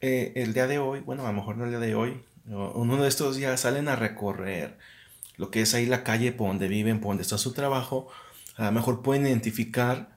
eh, 0.00 0.32
el 0.36 0.52
día 0.52 0.66
de 0.66 0.78
hoy, 0.78 1.00
bueno, 1.00 1.24
a 1.26 1.32
lo 1.32 1.38
mejor 1.38 1.56
no 1.56 1.64
el 1.64 1.70
día 1.70 1.80
de 1.80 1.94
hoy, 1.94 2.22
uno 2.46 2.96
de 3.00 3.08
estos 3.08 3.36
días 3.36 3.60
salen 3.60 3.88
a 3.88 3.96
recorrer 3.96 4.78
lo 5.36 5.50
que 5.50 5.62
es 5.62 5.74
ahí 5.74 5.86
la 5.86 6.04
calle 6.04 6.32
por 6.32 6.48
donde 6.48 6.68
viven, 6.68 7.00
por 7.00 7.10
donde 7.10 7.22
está 7.22 7.38
su 7.38 7.52
trabajo, 7.52 8.08
a 8.56 8.66
lo 8.66 8.72
mejor 8.72 9.02
pueden 9.02 9.26
identificar 9.26 10.11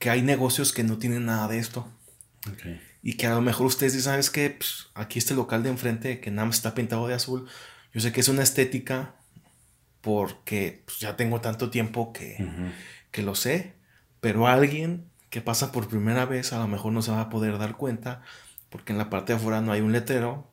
que 0.00 0.08
hay 0.08 0.22
negocios 0.22 0.72
que 0.72 0.82
no 0.82 0.98
tienen 0.98 1.26
nada 1.26 1.46
de 1.46 1.58
esto. 1.58 1.86
Y 3.02 3.14
que 3.14 3.26
a 3.26 3.34
lo 3.34 3.42
mejor 3.42 3.66
ustedes 3.66 3.92
dicen, 3.92 4.12
¿sabes 4.12 4.30
qué? 4.30 4.50
Pues, 4.50 4.88
aquí 4.94 5.18
este 5.18 5.34
local 5.34 5.62
de 5.62 5.68
enfrente 5.68 6.20
que 6.20 6.30
nada 6.30 6.46
más 6.46 6.56
está 6.56 6.74
pintado 6.74 7.06
de 7.06 7.14
azul. 7.14 7.46
Yo 7.92 8.00
sé 8.00 8.10
que 8.10 8.20
es 8.20 8.28
una 8.28 8.42
estética 8.42 9.14
porque 10.00 10.82
pues, 10.86 11.00
ya 11.00 11.16
tengo 11.16 11.42
tanto 11.42 11.68
tiempo 11.68 12.14
que, 12.14 12.72
que 13.10 13.22
lo 13.22 13.34
sé. 13.34 13.74
Pero 14.22 14.48
alguien 14.48 15.10
que 15.28 15.42
pasa 15.42 15.70
por 15.70 15.88
primera 15.88 16.24
vez 16.24 16.54
a 16.54 16.58
lo 16.58 16.66
mejor 16.66 16.92
no 16.92 17.02
se 17.02 17.12
va 17.12 17.20
a 17.20 17.28
poder 17.28 17.58
dar 17.58 17.76
cuenta 17.76 18.22
porque 18.70 18.92
en 18.92 18.98
la 18.98 19.10
parte 19.10 19.34
de 19.34 19.38
afuera 19.38 19.60
no 19.60 19.70
hay 19.70 19.82
un 19.82 19.92
letrero 19.92 20.50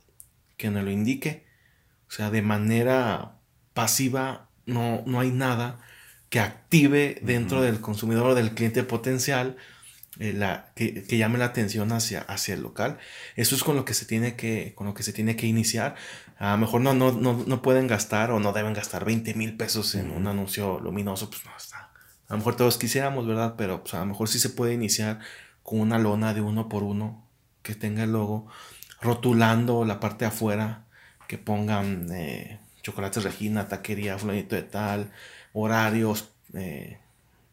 que 0.58 0.70
no 0.70 0.82
lo 0.82 0.92
indique. 0.92 1.48
O 2.10 2.12
sea, 2.12 2.32
de 2.32 2.42
manera 2.42 3.38
pasiva 3.74 4.50
no, 4.66 5.04
no 5.06 5.22
hay 5.22 5.32
nada 5.32 5.80
que 6.30 6.40
active 6.40 7.20
dentro 7.22 7.62
del 7.62 7.80
consumidor 7.80 8.32
o 8.32 8.36
del 8.36 8.54
cliente 8.54 8.84
potencial 8.84 9.58
eh, 10.20 10.34
la, 10.34 10.72
que, 10.76 11.06
llame 11.18 11.38
la 11.38 11.46
atención 11.46 11.92
hacia, 11.92 12.22
hacia 12.22 12.56
el 12.56 12.62
local. 12.62 12.98
Eso 13.36 13.56
es 13.56 13.64
con 13.64 13.76
lo 13.76 13.86
que 13.86 13.94
se 13.94 14.06
tiene 14.06 14.36
que, 14.36 14.74
con 14.76 14.88
lo 14.88 14.94
que, 14.94 15.04
se 15.04 15.14
tiene 15.14 15.36
que 15.36 15.46
iniciar. 15.46 15.96
A 16.40 16.52
lo 16.52 16.58
mejor 16.58 16.82
no, 16.82 16.94
no, 16.94 17.12
no, 17.12 17.62
pueden 17.62 17.88
gastar 17.88 18.32
o 18.32 18.40
no 18.40 18.52
deben 18.52 18.74
gastar 18.74 19.06
20 19.06 19.34
mil 19.36 19.56
pesos 19.58 19.94
en 19.96 20.12
un 20.12 20.28
anuncio 20.28 20.80
luminoso, 20.80 21.30
pues 21.30 21.46
no 21.46 21.52
está. 21.56 21.92
A 22.28 22.34
lo 22.34 22.38
mejor 22.38 22.56
todos 22.56 22.78
quisiéramos, 22.78 23.28
¿verdad? 23.28 23.56
Pero 23.58 23.84
pues, 23.84 23.94
a 23.94 24.00
lo 24.00 24.08
mejor 24.08 24.28
sí 24.28 24.40
se 24.40 24.50
puede 24.50 24.74
iniciar 24.74 25.20
con 25.64 25.80
una 25.80 26.00
lona 26.00 26.34
de 26.34 26.42
uno 26.42 26.68
por 26.68 26.84
uno 26.84 27.28
que 27.62 27.76
tenga 27.76 28.04
el 28.04 28.14
logo, 28.14 28.48
rotulando 29.02 29.86
la 29.86 30.00
parte 30.00 30.26
de 30.26 30.30
afuera, 30.30 30.86
que 31.28 31.38
pongan 31.38 32.08
eh, 32.12 32.60
chocolates 32.82 33.24
Regina, 33.24 33.68
taquería, 33.68 34.18
fulanito 34.18 34.56
de 34.56 34.64
tal, 34.64 35.12
horarios, 35.62 36.30
eh, 36.54 37.00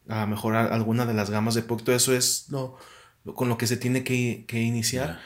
a 0.09 0.21
lo 0.23 0.27
mejor 0.27 0.57
alguna 0.57 1.07
de 1.07 1.15
las 1.15 1.31
gamas 1.31 1.55
de 1.55 1.63
producto, 1.63 1.93
eso 1.93 2.15
es 2.15 2.47
lo, 2.51 2.77
con 3.35 3.49
lo 3.49 3.59
que 3.59 3.67
se 3.67 3.77
tiene 3.77 4.05
que, 4.05 4.45
iniciar. 4.61 5.21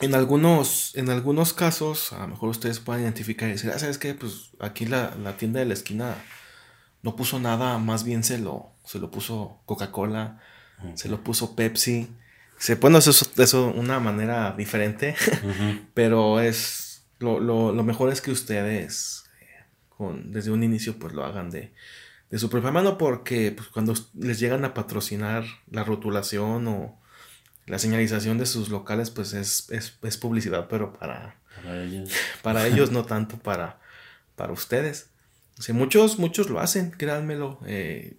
En 0.00 0.14
algunos, 0.14 0.94
en 0.96 1.10
algunos 1.10 1.52
casos, 1.52 2.12
a 2.12 2.20
lo 2.20 2.28
mejor 2.28 2.48
ustedes 2.48 2.80
pueden 2.80 3.02
identificar 3.02 3.48
y 3.48 3.52
decir, 3.52 3.70
ah, 3.72 3.78
¿sabes 3.78 3.98
qué? 3.98 4.14
Pues 4.14 4.50
aquí 4.58 4.86
la, 4.86 5.12
tienda 5.36 5.60
de 5.60 5.66
la 5.66 5.74
esquina 5.74 6.16
no 7.02 7.14
puso 7.14 7.38
nada, 7.38 7.78
más 7.78 8.02
bien 8.02 8.24
se 8.24 8.38
lo, 8.38 8.70
se 8.84 8.98
lo 8.98 9.10
puso 9.10 9.60
Coca-Cola, 9.66 10.40
se 10.94 11.08
lo 11.08 11.22
puso 11.22 11.54
Pepsi. 11.54 12.08
Se 12.58 12.76
puede 12.76 12.96
hacer 12.96 13.10
eso, 13.10 13.26
eso 13.36 13.72
de 13.72 13.78
una 13.78 14.00
manera 14.00 14.54
diferente, 14.56 15.14
pero 15.94 16.40
es 16.40 16.84
lo, 17.18 17.72
mejor 17.82 18.12
es 18.12 18.20
que 18.20 18.30
ustedes 18.30 19.23
con, 19.96 20.32
desde 20.32 20.50
un 20.50 20.62
inicio 20.62 20.98
pues 20.98 21.12
lo 21.12 21.24
hagan 21.24 21.50
de, 21.50 21.72
de 22.30 22.38
su 22.38 22.50
propia 22.50 22.70
mano 22.70 22.98
porque 22.98 23.52
pues, 23.52 23.68
cuando 23.68 23.94
les 24.14 24.38
llegan 24.40 24.64
a 24.64 24.74
patrocinar 24.74 25.44
la 25.70 25.84
rotulación 25.84 26.66
o 26.68 26.98
la 27.66 27.78
señalización 27.78 28.38
de 28.38 28.46
sus 28.46 28.68
locales 28.68 29.10
pues 29.10 29.32
es, 29.32 29.70
es, 29.70 30.16
publicidad 30.16 30.68
pero 30.68 30.92
para, 30.92 31.36
para 32.42 32.66
ellos, 32.66 32.90
no 32.90 33.04
tanto 33.04 33.38
para, 33.38 33.80
para 34.36 34.52
ustedes. 34.52 35.10
O 35.68 35.72
muchos, 35.72 36.18
muchos 36.18 36.50
lo 36.50 36.58
hacen, 36.58 36.90
créanmelo. 36.90 37.60
Eh, 37.64 38.16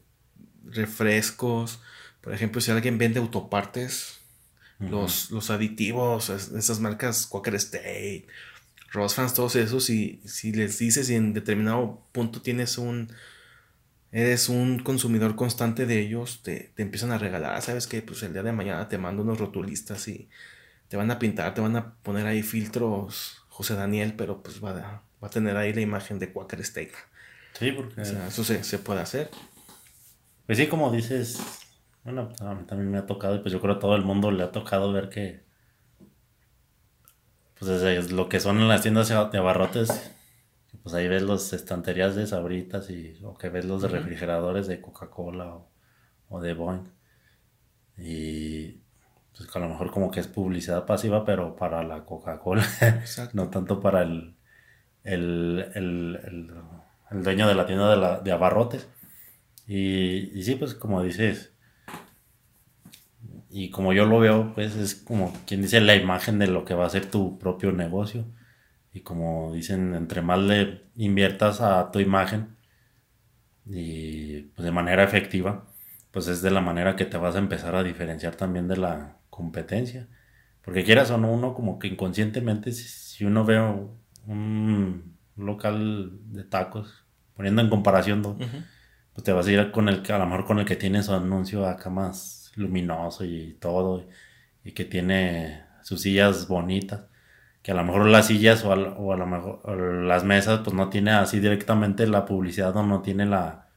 refrescos, 0.64 1.80
por 2.22 2.34
ejemplo, 2.34 2.62
si 2.62 2.72
alguien 2.72 2.98
vende 2.98 3.20
autopartes, 3.20 4.20
los, 4.80 5.32
los 5.32 5.52
aditivos, 5.52 6.30
esas 6.30 6.80
marcas 6.80 7.28
Quaker 7.28 7.56
State, 7.56 8.28
Rosfans, 8.96 9.34
todos 9.34 9.56
esos, 9.56 9.90
y 9.90 10.22
si 10.26 10.52
les 10.52 10.80
dices 10.80 11.10
y 11.10 11.16
en 11.16 11.34
determinado 11.34 12.02
punto 12.12 12.42
tienes 12.42 12.78
un, 12.78 13.10
eres 14.12 14.50
un 14.50 14.80
consumidor 14.80 15.36
constante 15.36 15.86
de 15.86 16.00
ellos, 16.00 16.42
te, 16.42 16.72
empiezan 16.78 17.12
a 17.12 17.18
regalar, 17.18 17.62
sabes 17.62 17.86
que 17.86 18.02
pues 18.02 18.24
el 18.24 18.34
día 18.34 18.44
de 18.44 18.54
mañana 18.54 18.88
te 18.90 18.98
mando 18.98 19.22
unos 19.24 19.38
rotulistas 19.38 20.08
y 20.08 20.30
te 20.88 20.98
van 20.98 21.12
a 21.12 21.20
pintar, 21.20 21.54
te 21.54 21.62
van 21.62 21.76
a 21.76 21.96
poner 21.96 22.26
ahí 22.26 22.42
filtros 22.42 23.44
José 23.50 23.76
Daniel, 23.76 24.16
pero 24.18 24.42
pues 24.42 24.64
va 24.64 24.72
a, 24.72 25.04
va 25.24 25.28
a 25.28 25.30
tener 25.30 25.58
ahí 25.58 25.74
la 25.74 25.82
imagen 25.82 26.18
de 26.18 26.32
Quaker 26.32 26.64
Steak. 26.64 26.94
Sí, 27.60 27.72
porque... 27.72 28.02
eso 28.02 28.44
se, 28.44 28.80
puede 28.80 29.02
hacer. 29.02 29.30
Pues 30.46 30.58
sí, 30.58 30.68
como 30.68 30.92
dices, 30.92 31.40
bueno, 32.04 32.30
también 32.68 32.92
me 32.92 32.98
ha 32.98 33.06
tocado 33.06 33.36
y 33.36 33.40
pues 33.40 33.54
yo 33.54 33.62
creo 33.62 33.76
que 33.76 33.78
a 33.78 33.82
todo 33.82 33.96
el 33.96 34.04
mundo 34.04 34.32
le 34.32 34.44
ha 34.44 34.52
tocado 34.52 34.92
ver 34.92 35.10
que 35.10 35.45
pues 37.68 38.12
lo 38.12 38.30
que 38.30 38.40
son 38.40 38.60
en 38.60 38.68
las 38.68 38.82
tiendas 38.82 39.10
de 39.10 39.38
abarrotes 39.38 40.16
pues 40.86 40.94
ahí 40.94 41.08
ves 41.08 41.24
las 41.24 41.52
estanterías 41.52 42.16
de 42.16 42.28
sabritas 42.28 42.92
y, 42.92 43.18
o 43.24 43.36
que 43.36 43.50
ves 43.50 43.66
los 43.66 43.90
refrigeradores 43.90 44.68
de 44.68 44.82
Coca-Cola 44.82 45.58
o, 46.30 46.42
de 46.42 46.54
Boeing. 46.54 46.92
Y 47.98 48.82
pues 49.36 49.50
a 49.56 49.60
lo 49.60 49.68
mejor 49.68 49.90
como 49.90 50.12
que 50.12 50.20
es 50.20 50.28
publicidad 50.28 50.86
pasiva, 50.86 51.26
pero 51.26 51.56
para 51.56 51.82
la 51.82 52.06
Coca-Cola, 52.06 52.64
no 53.34 53.50
tanto 53.50 53.80
para 53.80 54.04
el, 54.04 54.36
el, 55.04 55.72
el, 55.74 56.54
el, 57.10 57.24
dueño 57.24 57.48
de 57.48 57.56
la 57.56 57.66
tienda 57.66 57.90
de, 57.90 57.98
la, 57.98 58.20
de 58.20 58.32
abarrotes. 58.32 58.88
Y, 59.66 60.38
y 60.38 60.44
sí, 60.44 60.54
pues 60.54 60.76
como 60.76 61.02
dices, 61.02 61.55
y 63.58 63.70
como 63.70 63.94
yo 63.94 64.04
lo 64.06 64.20
veo, 64.20 64.54
pues 64.54 64.76
es 64.76 64.96
como 64.96 65.34
quien 65.48 65.62
dice 65.62 65.80
la 65.80 65.96
imagen 65.96 66.40
de 66.40 66.48
lo 66.48 66.66
que 66.66 66.74
va 66.74 66.86
a 66.86 66.90
ser 66.90 67.06
tu 67.10 67.40
propio 67.40 67.72
negocio. 67.72 68.26
Y 68.92 69.00
como 69.00 69.54
dicen, 69.54 69.96
entre 69.96 70.22
más 70.22 70.40
le 70.40 70.84
inviertas 70.98 71.62
a 71.62 71.90
tu 71.90 72.02
imagen 72.02 72.58
y 73.66 74.42
pues 74.42 74.66
de 74.66 74.72
manera 74.74 75.06
efectiva, 75.06 75.68
pues 76.12 76.28
es 76.28 76.42
de 76.42 76.52
la 76.52 76.60
manera 76.60 76.98
que 76.98 77.06
te 77.06 77.16
vas 77.16 77.36
a 77.36 77.40
empezar 77.40 77.76
a 77.76 77.84
diferenciar 77.84 78.36
también 78.36 78.68
de 78.68 78.76
la 78.76 79.20
competencia. 79.30 80.10
Porque 80.62 80.84
quieras 80.84 81.10
o 81.12 81.18
no, 81.18 81.32
uno 81.32 81.54
como 81.54 81.80
que 81.80 81.88
inconscientemente, 81.88 82.74
si, 82.74 83.24
uno 83.24 83.46
ve 83.46 83.58
un 84.28 85.16
local 85.38 86.12
de 86.26 86.44
tacos, 86.44 87.06
poniendo 87.36 87.62
en 87.62 87.70
comparación, 87.70 88.22
pues 89.14 89.24
te 89.24 89.32
vas 89.32 89.48
a 89.48 89.52
ir 89.54 89.72
con 89.72 89.88
el 89.88 90.04
a 90.12 90.18
lo 90.18 90.26
mejor 90.26 90.46
con 90.46 90.60
el 90.60 90.66
que 90.66 90.76
tiene 90.76 91.04
su 91.04 91.14
anuncio 91.14 91.66
acá 91.66 91.90
más 91.90 92.45
luminoso 92.56 93.26
y 93.26 93.54
todo, 93.60 94.08
y 94.64 94.72
que 94.74 94.86
tiene 94.86 95.64
sus 95.84 96.02
sillas 96.02 96.48
bonitas 96.48 97.06
que 97.66 97.72
a 97.72 97.76
lo 97.76 97.84
mejor 97.84 98.06
las 98.06 98.28
sillas 98.28 98.64
o 98.64 98.72
a, 98.72 98.76
lo 98.76 99.26
mejor 99.26 100.04
las 100.04 100.24
mesas 100.24 100.60
pues 100.64 100.76
no 100.76 100.90
tiene 100.90 101.10
así 101.10 101.40
directamente 101.40 102.06
la 102.06 102.24
publicidad 102.24 102.78
o 102.78 102.84
no 102.84 103.02
tiene 103.02 103.26
la 103.26 103.70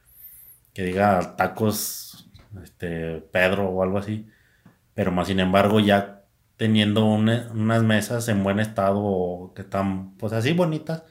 que 0.75 0.83
diga 0.83 1.35
tacos 1.37 2.29
este 2.63 3.15
Pedro 3.19 3.67
o 3.67 3.81
algo 3.81 3.97
así. 3.97 4.27
Pero 4.93 5.11
más 5.11 5.27
sin 5.27 5.39
embargo 5.39 5.79
ya 5.79 6.21
teniendo 6.55 7.03
unas 7.03 7.83
mesas 7.83 8.27
en 8.27 8.43
buen 8.43 8.59
estado 8.59 8.99
o 9.01 9.55
que 9.55 9.63
están 9.63 10.15
pues 10.17 10.33
así 10.33 10.53
bonitas 10.53 11.03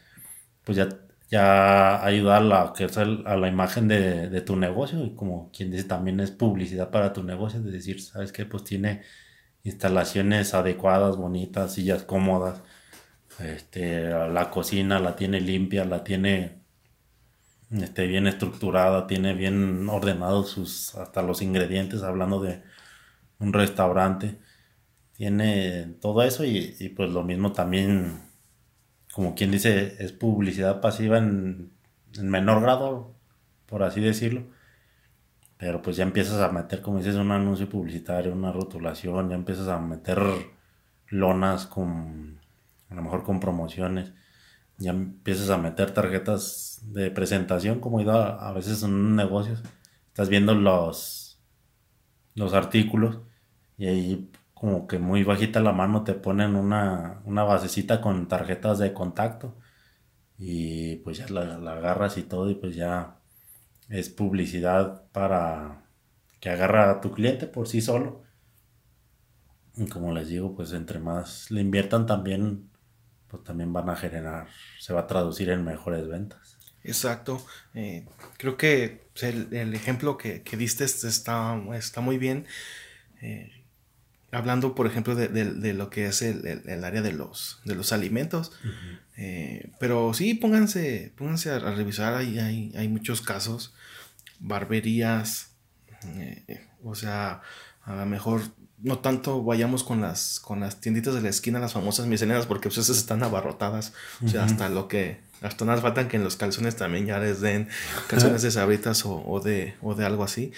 pues 0.62 0.78
ya 0.78 0.88
ya 1.28 2.04
ayuda 2.04 2.38
a 2.38 2.40
la, 2.40 2.72
que 2.76 2.84
a 2.84 3.36
la 3.36 3.48
imagen 3.48 3.88
de, 3.88 4.28
de, 4.30 4.40
tu 4.40 4.56
negocio 4.56 5.04
y 5.04 5.14
como 5.14 5.50
quien 5.52 5.70
dice 5.70 5.84
también 5.84 6.20
es 6.20 6.30
publicidad 6.30 6.90
para 6.90 7.12
tu 7.12 7.22
negocio, 7.22 7.60
de 7.60 7.70
decir, 7.72 8.02
sabes 8.02 8.32
que 8.32 8.46
pues 8.46 8.64
tiene 8.64 9.02
instalaciones 9.64 10.54
adecuadas, 10.54 11.16
bonitas, 11.16 11.74
sillas 11.74 12.04
cómodas, 12.04 12.62
este, 13.40 14.08
la 14.10 14.50
cocina 14.50 14.98
la 14.98 15.16
tiene 15.16 15.40
limpia, 15.40 15.84
la 15.84 16.04
tiene 16.04 16.58
este, 17.70 18.06
bien 18.06 18.26
estructurada, 18.26 19.06
tiene 19.06 19.34
bien 19.34 19.88
ordenados 19.88 20.50
sus, 20.50 20.94
hasta 20.96 21.22
los 21.22 21.42
ingredientes, 21.42 22.02
hablando 22.02 22.40
de 22.40 22.62
un 23.38 23.52
restaurante. 23.52 24.38
Tiene 25.12 25.96
todo 26.00 26.22
eso 26.22 26.44
y, 26.44 26.76
y 26.80 26.90
pues 26.90 27.10
lo 27.10 27.24
mismo 27.24 27.52
también, 27.52 28.22
como 29.18 29.34
quien 29.34 29.50
dice, 29.50 29.96
es 29.98 30.12
publicidad 30.12 30.80
pasiva 30.80 31.18
en, 31.18 31.72
en 32.16 32.30
menor 32.30 32.62
grado, 32.62 33.16
por 33.66 33.82
así 33.82 34.00
decirlo. 34.00 34.44
Pero 35.56 35.82
pues 35.82 35.96
ya 35.96 36.04
empiezas 36.04 36.40
a 36.40 36.52
meter, 36.52 36.82
como 36.82 36.98
dices, 36.98 37.16
un 37.16 37.32
anuncio 37.32 37.68
publicitario, 37.68 38.32
una 38.32 38.52
rotulación, 38.52 39.28
ya 39.28 39.34
empiezas 39.34 39.66
a 39.66 39.80
meter 39.80 40.20
lonas 41.08 41.66
con 41.66 42.38
a 42.90 42.94
lo 42.94 43.02
mejor 43.02 43.24
con 43.24 43.40
promociones, 43.40 44.12
ya 44.76 44.92
empiezas 44.92 45.50
a 45.50 45.58
meter 45.58 45.90
tarjetas 45.90 46.82
de 46.92 47.10
presentación, 47.10 47.80
como 47.80 48.00
ido 48.00 48.12
a, 48.12 48.52
veces 48.52 48.84
en 48.84 49.16
negocios, 49.16 49.64
estás 50.06 50.28
viendo 50.28 50.54
los, 50.54 51.40
los 52.36 52.54
artículos 52.54 53.18
y 53.78 53.86
ahí 53.86 54.30
como 54.58 54.86
que 54.88 54.98
muy 54.98 55.22
bajita 55.22 55.60
la 55.60 55.72
mano 55.72 56.04
te 56.04 56.14
ponen 56.14 56.56
una, 56.56 57.20
una 57.24 57.44
basecita 57.44 58.00
con 58.00 58.26
tarjetas 58.28 58.78
de 58.78 58.92
contacto 58.92 59.56
y 60.36 60.96
pues 60.96 61.18
ya 61.18 61.28
la, 61.28 61.58
la 61.58 61.74
agarras 61.74 62.18
y 62.18 62.22
todo 62.24 62.50
y 62.50 62.54
pues 62.56 62.74
ya 62.74 63.18
es 63.88 64.08
publicidad 64.08 65.04
para 65.12 65.84
que 66.40 66.50
agarra 66.50 66.90
a 66.90 67.00
tu 67.00 67.12
cliente 67.12 67.46
por 67.46 67.68
sí 67.68 67.80
solo. 67.80 68.22
Y 69.76 69.86
como 69.86 70.12
les 70.12 70.28
digo, 70.28 70.54
pues 70.54 70.72
entre 70.72 70.98
más 70.98 71.50
le 71.50 71.60
inviertan 71.60 72.06
también, 72.06 72.68
pues 73.28 73.44
también 73.44 73.72
van 73.72 73.88
a 73.90 73.96
generar, 73.96 74.48
se 74.80 74.92
va 74.92 75.00
a 75.00 75.06
traducir 75.06 75.50
en 75.50 75.64
mejores 75.64 76.08
ventas. 76.08 76.58
Exacto. 76.82 77.44
Eh, 77.74 78.06
creo 78.38 78.56
que 78.56 79.08
el, 79.22 79.74
ejemplo 79.74 80.16
que, 80.16 80.42
diste 80.56 80.84
está, 80.84 81.60
está 81.74 82.00
muy 82.00 82.18
bien. 82.18 82.46
Eh, 83.20 83.57
hablando, 84.32 84.74
por 84.74 84.86
ejemplo, 84.86 85.14
de, 85.14 85.74
lo 85.74 85.90
que 85.90 86.06
es 86.06 86.22
el, 86.22 86.84
área 86.84 87.02
de 87.02 87.12
los, 87.12 87.60
de 87.64 87.74
los 87.74 87.92
alimentos. 87.92 88.52
Eh, 89.16 89.72
pero 89.80 90.14
sí, 90.14 90.34
pónganse, 90.34 91.12
pónganse 91.16 91.50
a, 91.50 91.58
revisar, 91.58 92.14
hay, 92.14 92.38
hay, 92.38 92.72
hay, 92.76 92.88
muchos 92.88 93.20
casos, 93.20 93.74
barberías, 94.38 95.50
o 96.84 96.94
sea, 96.94 97.42
a 97.84 97.96
lo 97.96 98.06
mejor 98.06 98.42
no 98.80 98.98
tanto 98.98 99.42
vayamos 99.42 99.82
con 99.82 100.00
las, 100.00 100.40
con 100.40 100.60
las 100.60 100.80
tienditas 100.80 101.14
de 101.14 101.20
la 101.20 101.28
esquina, 101.28 101.58
las 101.58 101.72
famosas 101.72 102.06
misceláneas, 102.06 102.46
porque 102.46 102.68
pues 102.68 102.78
esas 102.78 102.98
están 102.98 103.22
abarrotadas. 103.22 103.92
O 104.24 104.28
sea, 104.28 104.44
hasta 104.44 104.68
lo 104.68 104.86
que, 104.88 105.20
hasta 105.42 105.64
nada 105.64 105.80
faltan 105.80 106.08
que 106.08 106.16
en 106.16 106.24
los 106.24 106.36
calzones 106.36 106.76
también 106.76 107.06
ya 107.06 107.18
les 107.18 107.40
den 107.40 107.68
calzones 108.06 108.42
de 108.42 108.50
sabritas 108.50 109.02
o, 109.04 109.40
de, 109.44 109.74
o 109.82 109.94
de 109.94 110.06
algo 110.06 110.22
así. 110.22 110.52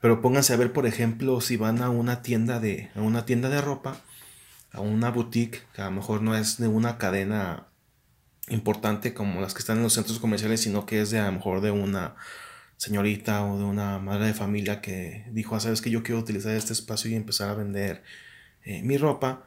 Pero 0.00 0.20
pónganse 0.20 0.52
a 0.52 0.56
ver, 0.56 0.72
por 0.72 0.86
ejemplo, 0.86 1.40
si 1.40 1.56
van 1.56 1.82
a 1.82 1.90
una 1.90 2.22
tienda 2.22 2.60
de, 2.60 2.90
a 2.94 3.00
una 3.00 3.24
tienda 3.24 3.48
de 3.48 3.60
ropa, 3.60 4.00
a 4.72 4.80
una 4.80 5.10
boutique, 5.10 5.62
que 5.74 5.82
a 5.82 5.86
lo 5.86 5.92
mejor 5.92 6.22
no 6.22 6.36
es 6.36 6.58
de 6.58 6.68
una 6.68 6.98
cadena 6.98 7.68
importante 8.48 9.14
como 9.14 9.40
las 9.40 9.54
que 9.54 9.60
están 9.60 9.78
en 9.78 9.82
los 9.82 9.94
centros 9.94 10.18
comerciales, 10.18 10.60
sino 10.60 10.86
que 10.86 11.00
es 11.00 11.10
de 11.10 11.18
a 11.18 11.26
lo 11.26 11.32
mejor 11.32 11.60
de 11.60 11.70
una 11.70 12.14
señorita 12.76 13.44
o 13.44 13.58
de 13.58 13.64
una 13.64 13.98
madre 13.98 14.26
de 14.26 14.34
familia 14.34 14.80
que 14.80 15.24
dijo, 15.30 15.56
ah, 15.56 15.60
sabes 15.60 15.80
que 15.80 15.90
yo 15.90 16.02
quiero 16.02 16.20
utilizar 16.20 16.54
este 16.54 16.72
espacio 16.72 17.10
y 17.10 17.14
empezar 17.14 17.50
a 17.50 17.54
vender 17.54 18.02
eh, 18.64 18.82
mi 18.82 18.98
ropa. 18.98 19.44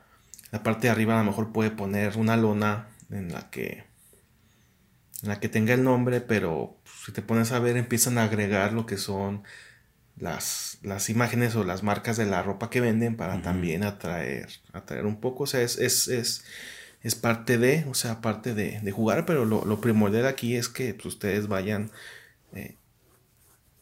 La 0.51 0.63
parte 0.63 0.87
de 0.87 0.91
arriba 0.91 1.15
a 1.15 1.23
lo 1.23 1.29
mejor 1.29 1.51
puede 1.51 1.71
poner 1.71 2.17
una 2.17 2.35
lona 2.37 2.89
en 3.11 3.31
la 3.31 3.49
que 3.49 3.87
en 5.21 5.29
la 5.29 5.39
que 5.39 5.49
tenga 5.49 5.73
el 5.73 5.83
nombre, 5.83 6.21
pero 6.21 6.77
si 7.05 7.11
te 7.11 7.21
pones 7.21 7.51
a 7.51 7.59
ver 7.59 7.75
empiezan 7.77 8.17
a 8.17 8.23
agregar 8.23 8.71
lo 8.73 8.85
que 8.85 8.97
son 8.97 9.43
las, 10.19 10.77
las 10.83 11.09
imágenes 11.09 11.55
o 11.55 11.63
las 11.63 11.83
marcas 11.83 12.17
de 12.17 12.25
la 12.25 12.43
ropa 12.43 12.69
que 12.69 12.81
venden 12.81 13.15
para 13.15 13.41
también 13.41 13.83
atraer, 13.83 14.49
atraer 14.73 15.05
un 15.05 15.19
poco. 15.19 15.43
O 15.43 15.47
sea, 15.47 15.61
es, 15.61 15.77
es, 15.77 16.07
es, 16.07 16.43
es 17.01 17.15
parte 17.15 17.57
de, 17.57 17.85
o 17.89 17.93
sea, 17.93 18.21
parte 18.21 18.53
de, 18.53 18.79
de 18.81 18.91
jugar, 18.91 19.25
pero 19.25 19.45
lo, 19.45 19.65
lo, 19.65 19.81
primordial 19.81 20.27
aquí 20.27 20.55
es 20.55 20.69
que 20.69 20.93
pues, 20.93 21.05
ustedes 21.05 21.47
vayan 21.47 21.91
eh, 22.53 22.75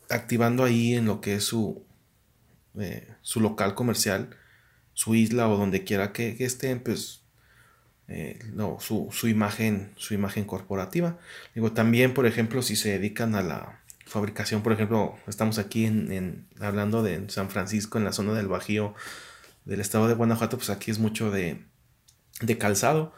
activando 0.09 0.63
ahí 0.63 0.93
en 0.93 1.05
lo 1.05 1.21
que 1.21 1.35
es 1.35 1.43
su, 1.43 1.83
eh, 2.79 3.07
su 3.21 3.41
local 3.41 3.75
comercial, 3.75 4.29
su 4.93 5.15
isla 5.15 5.49
o 5.49 5.57
donde 5.57 5.83
quiera 5.83 6.13
que, 6.13 6.35
estén, 6.39 6.79
pues 6.79 7.21
eh, 8.07 8.39
no, 8.53 8.77
su, 8.79 9.09
imagen, 9.27 9.91
su 9.95 10.13
imagen 10.13 10.45
corporativa. 10.45 11.17
Digo, 11.55 11.71
también, 11.73 12.13
por 12.13 12.25
ejemplo, 12.25 12.61
si 12.61 12.75
se 12.75 12.89
dedican 12.89 13.35
a 13.35 13.41
la 13.41 13.76
fabricación, 14.07 14.63
por 14.63 14.73
ejemplo, 14.73 15.15
estamos 15.27 15.59
aquí 15.59 15.85
en, 15.85 16.47
hablando 16.59 17.03
de 17.03 17.29
San 17.29 17.49
Francisco, 17.49 17.97
en 17.97 18.03
la 18.05 18.13
zona 18.13 18.33
del 18.33 18.47
Bajío 18.47 18.95
del 19.65 19.81
estado 19.81 20.07
de 20.07 20.13
Guanajuato, 20.13 20.57
pues 20.57 20.69
aquí 20.69 20.91
es 20.91 20.99
mucho 20.99 21.29
de, 21.29 21.61
de 22.41 22.57
calzado. 22.57 23.13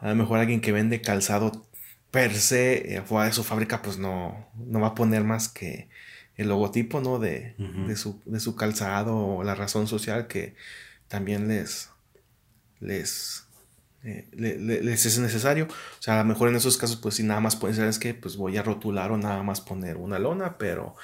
A 0.00 0.08
lo 0.08 0.14
mejor 0.14 0.38
alguien 0.38 0.62
que 0.62 0.72
vende 0.72 1.02
calzado 1.02 1.66
per 2.10 2.34
se, 2.34 2.96
eh, 2.96 3.02
fuera 3.02 3.26
de 3.26 3.32
su 3.32 3.44
fábrica, 3.44 3.82
pues 3.82 3.98
no, 3.98 4.48
no 4.56 4.80
va 4.80 4.88
a 4.88 4.94
poner 4.94 5.24
más 5.24 5.48
que 5.48 5.90
el 6.36 6.48
logotipo, 6.48 7.02
¿no? 7.02 7.18
De, 7.18 7.54
de, 7.58 7.96
su, 7.96 8.56
calzado 8.56 9.16
o 9.16 9.44
la 9.44 9.54
razón 9.54 9.86
social 9.86 10.26
que 10.26 10.54
también 11.06 11.48
les, 11.48 11.90
les, 12.80 13.46
eh, 14.02 14.28
les 14.32 15.06
es 15.06 15.18
necesario. 15.18 15.66
O 15.66 16.02
sea, 16.02 16.14
a 16.14 16.22
lo 16.22 16.28
mejor 16.28 16.48
en 16.48 16.56
esos 16.56 16.76
casos, 16.76 16.96
pues 16.96 17.16
si 17.16 17.22
nada 17.22 17.40
más 17.40 17.56
pueden 17.56 17.76
ser 17.76 17.88
es 17.88 17.98
que 17.98 18.14
pues 18.14 18.36
voy 18.36 18.56
a 18.56 18.62
rotular 18.62 19.12
o 19.12 19.18
nada 19.18 19.42
más 19.42 19.60
poner 19.60 19.96
una 19.96 20.18
lona, 20.18 20.58
pero 20.58 20.96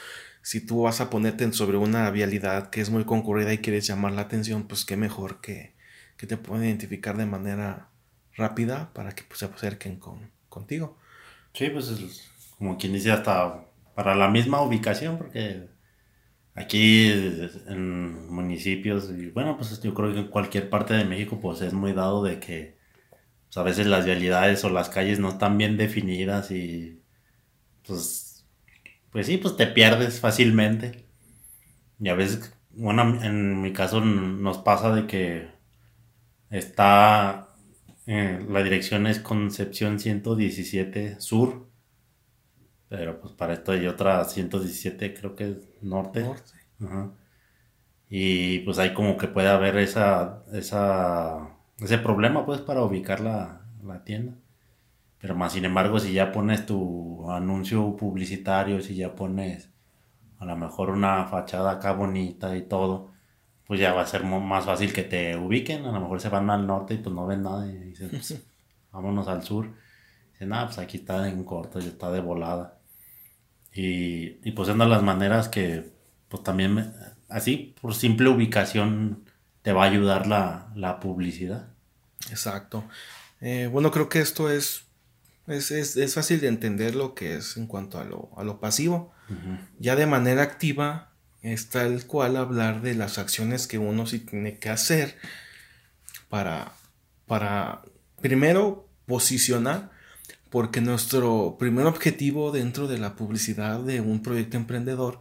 si 0.42 0.64
tú 0.64 0.82
vas 0.82 1.00
a 1.00 1.10
ponerte 1.10 1.52
sobre 1.52 1.76
una 1.76 2.10
vialidad 2.10 2.70
que 2.70 2.80
es 2.80 2.90
muy 2.90 3.04
concurrida 3.04 3.52
y 3.52 3.58
quieres 3.58 3.86
llamar 3.86 4.12
la 4.12 4.22
atención, 4.22 4.68
pues 4.68 4.84
qué 4.84 4.96
mejor 4.96 5.40
que, 5.40 5.74
que 6.16 6.26
te 6.26 6.36
puedan 6.36 6.64
identificar 6.64 7.16
de 7.16 7.26
manera 7.26 7.90
rápida 8.36 8.92
para 8.92 9.12
que 9.12 9.24
pues, 9.24 9.40
se 9.40 9.46
acerquen 9.46 9.96
con, 9.98 10.30
contigo. 10.48 10.98
Sí, 11.52 11.68
pues 11.70 12.30
como 12.58 12.78
quien 12.78 12.92
dice 12.92 13.10
hasta 13.10 13.66
para 13.94 14.14
la 14.14 14.28
misma 14.28 14.62
ubicación, 14.62 15.18
porque 15.18 15.68
aquí 16.54 17.10
en 17.66 18.28
municipios, 18.28 19.10
y 19.10 19.30
bueno, 19.30 19.56
pues 19.56 19.80
yo 19.80 19.94
creo 19.94 20.12
que 20.12 20.20
en 20.20 20.28
cualquier 20.28 20.70
parte 20.70 20.94
de 20.94 21.04
México, 21.04 21.40
pues 21.40 21.60
es 21.62 21.72
muy 21.72 21.92
dado 21.92 22.22
de 22.22 22.38
que 22.38 22.75
pues, 23.56 23.58
a 23.58 23.62
veces 23.62 23.86
las 23.86 24.04
vialidades 24.04 24.64
o 24.64 24.70
las 24.70 24.90
calles 24.90 25.18
no 25.18 25.30
están 25.30 25.56
bien 25.56 25.76
definidas 25.78 26.50
y 26.50 27.02
pues, 27.86 28.46
pues 29.10 29.26
sí, 29.26 29.38
pues 29.38 29.56
te 29.56 29.66
pierdes 29.66 30.20
fácilmente. 30.20 31.06
Y 31.98 32.08
a 32.10 32.14
veces, 32.14 32.52
bueno, 32.70 33.22
en 33.22 33.62
mi 33.62 33.72
caso 33.72 34.00
nos 34.02 34.58
pasa 34.58 34.94
de 34.94 35.06
que 35.06 35.48
está, 36.50 37.48
eh, 38.06 38.44
la 38.48 38.62
dirección 38.62 39.06
es 39.06 39.20
Concepción 39.20 40.00
117 40.00 41.20
Sur 41.20 41.66
pero 42.88 43.20
pues 43.20 43.32
para 43.34 43.54
esto 43.54 43.72
hay 43.72 43.86
otra 43.88 44.24
117, 44.24 45.12
creo 45.14 45.34
que 45.34 45.50
es 45.50 45.56
norte. 45.82 46.24
Y 48.08 48.60
pues 48.60 48.78
ahí 48.78 48.94
como 48.94 49.16
que 49.16 49.26
puede 49.28 49.48
haber 49.48 49.76
esa, 49.78 50.44
esa, 50.52 51.55
ese 51.78 51.98
problema 51.98 52.46
pues 52.46 52.60
para 52.60 52.82
ubicar 52.82 53.20
la, 53.20 53.62
tienda. 54.04 54.34
Pero 55.18 55.34
más 55.34 55.52
sin 55.52 55.64
embargo, 55.64 55.98
si 55.98 56.12
ya 56.12 56.32
pones 56.32 56.66
tu 56.66 57.30
anuncio 57.30 57.96
publicitario, 57.96 58.80
si 58.80 58.94
ya 58.94 59.14
pones 59.14 59.70
a 60.38 60.44
lo 60.44 60.56
mejor 60.56 60.90
una 60.90 61.26
fachada 61.26 61.72
acá 61.72 61.92
bonita 61.92 62.56
y 62.56 62.62
todo, 62.62 63.12
pues 63.66 63.80
ya 63.80 63.92
va 63.92 64.02
a 64.02 64.06
ser 64.06 64.24
más 64.24 64.64
fácil 64.64 64.92
que 64.92 65.02
te 65.02 65.36
ubiquen. 65.36 65.84
A 65.86 65.92
lo 65.92 66.00
mejor 66.00 66.20
se 66.20 66.28
van 66.28 66.50
al 66.50 66.66
norte 66.66 66.94
y 66.94 66.98
pues 66.98 67.14
no 67.14 67.26
ven 67.26 67.42
nada 67.42 67.66
y 67.66 67.76
dicen, 67.76 68.10
pues, 68.10 68.42
vámonos 68.92 69.28
al 69.28 69.42
sur. 69.42 69.74
Dicen, 70.32 70.52
ah, 70.52 70.66
pues 70.66 70.78
aquí 70.78 70.98
está 70.98 71.28
en 71.28 71.44
corto 71.44 71.80
y 71.80 71.86
está 71.86 72.10
de 72.10 72.20
volada. 72.20 72.78
Y, 73.72 74.38
y 74.48 74.52
pues 74.52 74.68
las 74.68 75.02
maneras 75.02 75.48
que, 75.48 75.92
pues 76.28 76.42
también, 76.42 76.92
así, 77.28 77.74
por 77.80 77.94
simple 77.94 78.28
ubicación, 78.28 79.25
te 79.66 79.72
va 79.72 79.82
a 79.82 79.88
ayudar 79.88 80.28
la, 80.28 81.00
publicidad. 81.00 81.66
Exacto. 82.30 82.84
Eh, 83.40 83.68
bueno, 83.68 83.90
creo 83.90 84.08
que 84.08 84.20
esto 84.20 84.48
es 84.48 84.84
es, 85.48 86.14
fácil 86.14 86.40
de 86.40 86.46
entender 86.46 86.94
lo 86.94 87.16
que 87.16 87.34
es 87.34 87.56
en 87.56 87.66
cuanto 87.66 87.98
a 87.98 88.04
lo, 88.04 88.30
a 88.36 88.44
lo 88.44 88.60
pasivo. 88.60 89.12
Ya 89.80 89.96
de 89.96 90.06
manera 90.06 90.42
activa 90.42 91.10
es 91.42 91.68
tal 91.68 92.06
cual 92.06 92.36
hablar 92.36 92.80
de 92.80 92.94
las 92.94 93.18
acciones 93.18 93.66
que 93.66 93.78
uno 93.78 94.06
sí 94.06 94.20
tiene 94.20 94.60
que 94.60 94.68
hacer 94.68 95.18
para, 96.28 96.70
para 97.26 97.82
primero 98.22 98.88
posicionar 99.06 99.90
porque 100.48 100.80
nuestro 100.80 101.56
primer 101.58 101.86
objetivo 101.86 102.52
dentro 102.52 102.86
de 102.86 102.98
la 102.98 103.16
publicidad 103.16 103.80
de 103.80 104.00
un 104.00 104.22
proyecto 104.22 104.58
emprendedor 104.58 105.18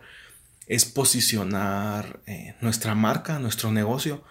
es 0.67 0.86
posicionar 0.86 2.19
eh, 2.27 2.53
nuestra 2.62 2.93
marca, 2.93 3.39
nuestro 3.39 3.71
negocio, 3.71 4.23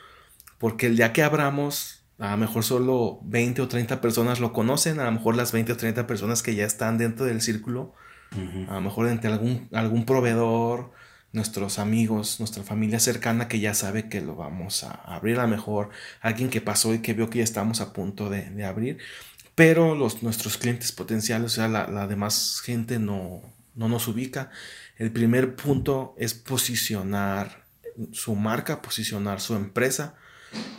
porque 0.59 0.87
el 0.87 0.97
día 0.97 1.13
que 1.13 1.23
abramos, 1.23 2.05
a 2.19 2.33
lo 2.33 2.37
mejor 2.37 2.65
solo 2.65 3.21
20 3.25 3.63
o 3.63 3.69
30 3.69 4.01
personas 4.01 4.41
lo 4.41 4.53
conocen, 4.53 5.01
a 5.01 5.05
lo 5.05 5.13
mejor 5.13 5.37
las 5.37 5.53
20 5.53 5.73
o 5.73 5.77
30 5.77 6.07
personas 6.07 6.43
que 6.43 6.55
ya 6.55 6.65
están 6.65 6.99
dentro 6.99 7.27
del 7.27 7.41
círculo, 7.41 7.95
a 8.69 8.75
lo 8.75 8.81
mejor 8.81 9.07
entre 9.09 9.31
algún, 9.31 9.69
algún 9.73 10.05
proveedor, 10.05 10.93
nuestros 11.33 11.79
amigos, 11.79 12.41
nuestra 12.41 12.65
familia 12.65 12.99
cercana 12.99 13.47
que 13.47 13.61
ya 13.61 13.75
sabe 13.75 14.09
que 14.09 14.21
lo 14.21 14.35
vamos 14.35 14.83
a 14.85 14.91
abrir, 14.91 15.39
a 15.39 15.43
lo 15.43 15.49
mejor 15.49 15.91
alguien 16.21 16.51
que 16.51 16.61
pasó 16.61 16.95
y 16.95 16.99
que 16.99 17.15
vio 17.15 17.31
que 17.31 17.39
ya 17.39 17.45
estamos 17.45 17.81
a 17.81 17.93
punto 17.93 18.31
de, 18.31 18.51
de 18.51 18.65
abrir 18.65 18.99
pero 19.55 19.95
los, 19.95 20.23
nuestros 20.23 20.59
clientes 20.59 20.93
potenciales, 20.93 21.53
o 21.53 21.55
sea, 21.55 21.69
la, 21.69 22.07
demás 22.07 22.61
gente 22.61 22.99
no, 22.99 23.43
no 23.75 23.89
nos 23.89 24.09
ubica. 24.09 24.51
El 24.97 25.13
primer 25.13 25.55
punto 25.55 26.15
es 26.19 26.35
posicionar 26.35 27.65
su 28.13 28.35
marca, 28.35 28.83
posicionar 28.83 29.41
su 29.41 29.55
empresa. 29.55 30.17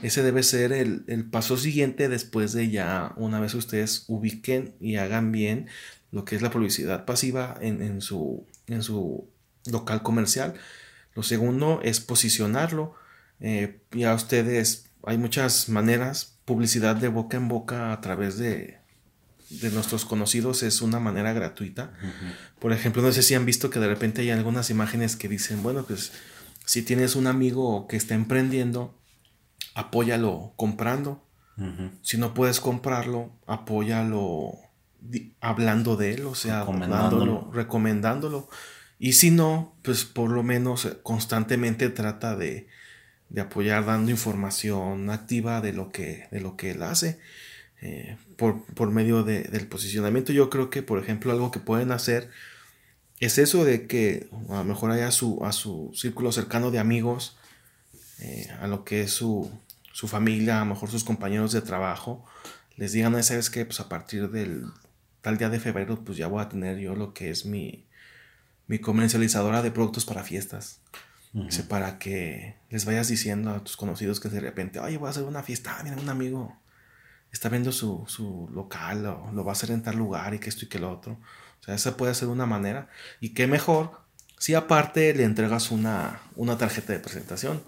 Ese 0.02 0.24
debe 0.24 0.44
ser 0.44 0.72
el, 0.72 1.26
paso 1.32 1.58
siguiente 1.58 2.10
después 2.10 2.54
de 2.54 2.70
ya, 2.70 3.14
una 3.18 3.40
vez 3.40 3.54
ustedes 3.56 4.06
ubiquen 4.08 4.76
y 4.80 4.96
hagan 4.96 5.32
bien 5.32 5.68
lo 6.12 6.26
que 6.26 6.36
es 6.36 6.42
la 6.42 6.52
publicidad 6.52 7.06
pasiva 7.06 7.58
en, 7.62 8.02
su, 8.02 8.46
en 8.68 8.84
su 8.84 9.28
local 9.66 10.04
comercial. 10.04 10.54
Lo 11.14 11.24
segundo 11.24 11.82
es 11.84 12.00
posicionarlo. 12.00 12.96
Eh, 13.40 13.82
ya 13.92 14.14
ustedes 14.14 14.90
hay 15.04 15.18
muchas 15.18 15.70
maneras. 15.70 16.38
Publicidad 16.46 16.96
de 16.96 17.08
boca 17.08 17.38
en 17.38 17.48
boca 17.48 17.92
a 17.92 18.02
través 18.02 18.38
de, 18.38 18.78
de 19.50 19.72
nuestros 19.72 20.06
conocidos 20.06 20.64
es 20.64 20.82
una 20.82 21.00
manera 21.00 21.34
gratuita. 21.34 21.94
Por 22.60 22.74
ejemplo, 22.74 23.02
no 23.02 23.12
sé 23.12 23.24
si 23.24 23.36
han 23.36 23.46
visto 23.46 23.70
que 23.70 23.80
de 23.80 23.88
repente 23.88 24.22
hay 24.22 24.32
algunas 24.32 24.70
imágenes 24.70 25.16
que 25.16 25.28
dicen, 25.28 25.64
bueno, 25.64 25.84
pues 25.86 26.12
si 26.66 26.82
tienes 26.82 27.16
un 27.16 27.28
amigo 27.28 27.88
que 27.88 27.98
está 27.98 28.16
emprendiendo, 28.16 28.98
apóyalo 29.76 30.54
comprando. 30.56 31.22
Si 32.02 32.18
no 32.18 32.34
puedes 32.34 32.60
comprarlo, 32.60 33.32
apóyalo 33.48 34.58
hablando 35.40 35.96
de 35.96 36.16
él, 36.16 36.26
o 36.26 36.36
sea, 36.36 36.62
recomendándolo. 36.62 37.50
recomendándolo. 37.54 38.50
Y 39.00 39.14
si 39.14 39.32
no, 39.32 39.74
pues 39.82 40.04
por 40.04 40.32
lo 40.32 40.44
menos 40.44 40.98
constantemente 41.04 41.90
trata 41.90 42.36
de, 42.36 42.68
de 43.30 43.42
apoyar 43.42 43.86
dando 43.86 44.12
información 44.12 45.10
activa 45.10 45.62
de 45.62 45.72
lo 45.72 45.92
que, 45.92 46.28
de 46.32 46.42
lo 46.42 46.58
que 46.58 46.72
él 46.72 46.84
hace. 46.84 47.20
Eh, 47.82 48.18
por, 48.36 48.92
medio 48.92 49.24
del 49.24 49.68
posicionamiento. 49.68 50.34
Yo 50.34 50.50
creo 50.50 50.70
que, 50.70 50.82
por 50.82 50.98
ejemplo, 51.00 51.32
algo 51.32 51.52
que 51.52 51.60
pueden 51.60 51.92
hacer 51.92 52.30
es 53.20 53.38
eso 53.38 53.64
de 53.64 53.88
que 53.88 54.28
a 54.50 54.58
lo 54.58 54.64
mejor 54.64 54.92
haya 54.92 55.12
su, 55.12 55.44
a 55.44 55.52
su 55.52 55.92
círculo 55.94 56.32
cercano 56.32 56.72
de 56.72 56.80
amigos, 56.80 57.38
eh, 58.20 58.48
a 58.60 58.68
lo 58.68 58.84
que 58.84 59.02
es 59.02 59.12
su, 59.12 59.52
su, 59.96 60.08
familia, 60.08 60.58
a 60.58 60.66
lo 60.66 60.74
mejor 60.74 60.90
sus 60.90 61.04
compañeros 61.06 61.54
de 61.54 61.62
trabajo, 61.62 62.26
les 62.76 62.92
digan, 62.92 63.24
¿sabes 63.24 63.50
qué? 63.50 63.66
Pues 63.66 63.80
a 63.80 63.88
partir 63.88 64.30
del 64.30 64.66
tal 65.22 65.38
día 65.38 65.50
de 65.50 65.60
febrero, 65.60 66.04
pues 66.04 66.18
ya 66.18 66.28
voy 66.28 66.42
a 66.42 66.50
tener 66.50 66.78
yo 66.78 66.96
lo 66.96 67.14
que 67.14 67.30
es 67.30 67.46
mi, 67.46 67.88
mi 68.68 68.80
comercializadora 68.80 69.62
de 69.62 69.72
productos 69.72 70.06
para 70.06 70.24
fiestas. 70.24 70.82
para 71.70 71.98
que 71.98 72.56
les 72.70 72.86
vayas 72.86 73.08
diciendo 73.08 73.52
a 73.52 73.64
tus 73.64 73.78
conocidos 73.78 74.20
que 74.20 74.30
de 74.30 74.40
repente, 74.40 74.80
oye, 74.80 74.98
voy 74.98 75.08
a 75.08 75.12
hacer 75.12 75.24
una 75.24 75.44
fiesta, 75.44 75.78
ah, 75.78 75.84
mira, 75.84 75.98
un 75.98 76.10
amigo 76.10 76.58
está 77.32 77.50
viendo 77.50 77.72
su, 77.72 78.06
su 78.08 78.50
local 78.54 79.06
o 79.06 79.32
lo 79.34 79.44
va 79.44 79.52
a 79.52 79.54
hacer 79.54 79.72
en 79.72 79.84
tal 79.84 79.98
lugar 79.98 80.34
y 80.34 80.40
que 80.40 80.50
esto 80.50 80.66
y 80.66 80.70
que 80.70 80.80
lo 80.80 80.92
otro. 80.92 81.14
O 81.60 81.64
sea, 81.64 81.76
esa 81.76 81.98
puede 81.98 82.14
ser 82.16 82.28
una 82.28 82.46
manera. 82.46 82.90
Y 83.20 83.30
qué 83.30 83.48
mejor 83.48 84.06
si 84.40 84.54
aparte 84.54 85.14
le 85.14 85.24
entregas 85.24 85.72
una, 85.72 86.22
una 86.36 86.58
tarjeta 86.58 86.94
de 86.94 87.00
presentación. 87.00 87.64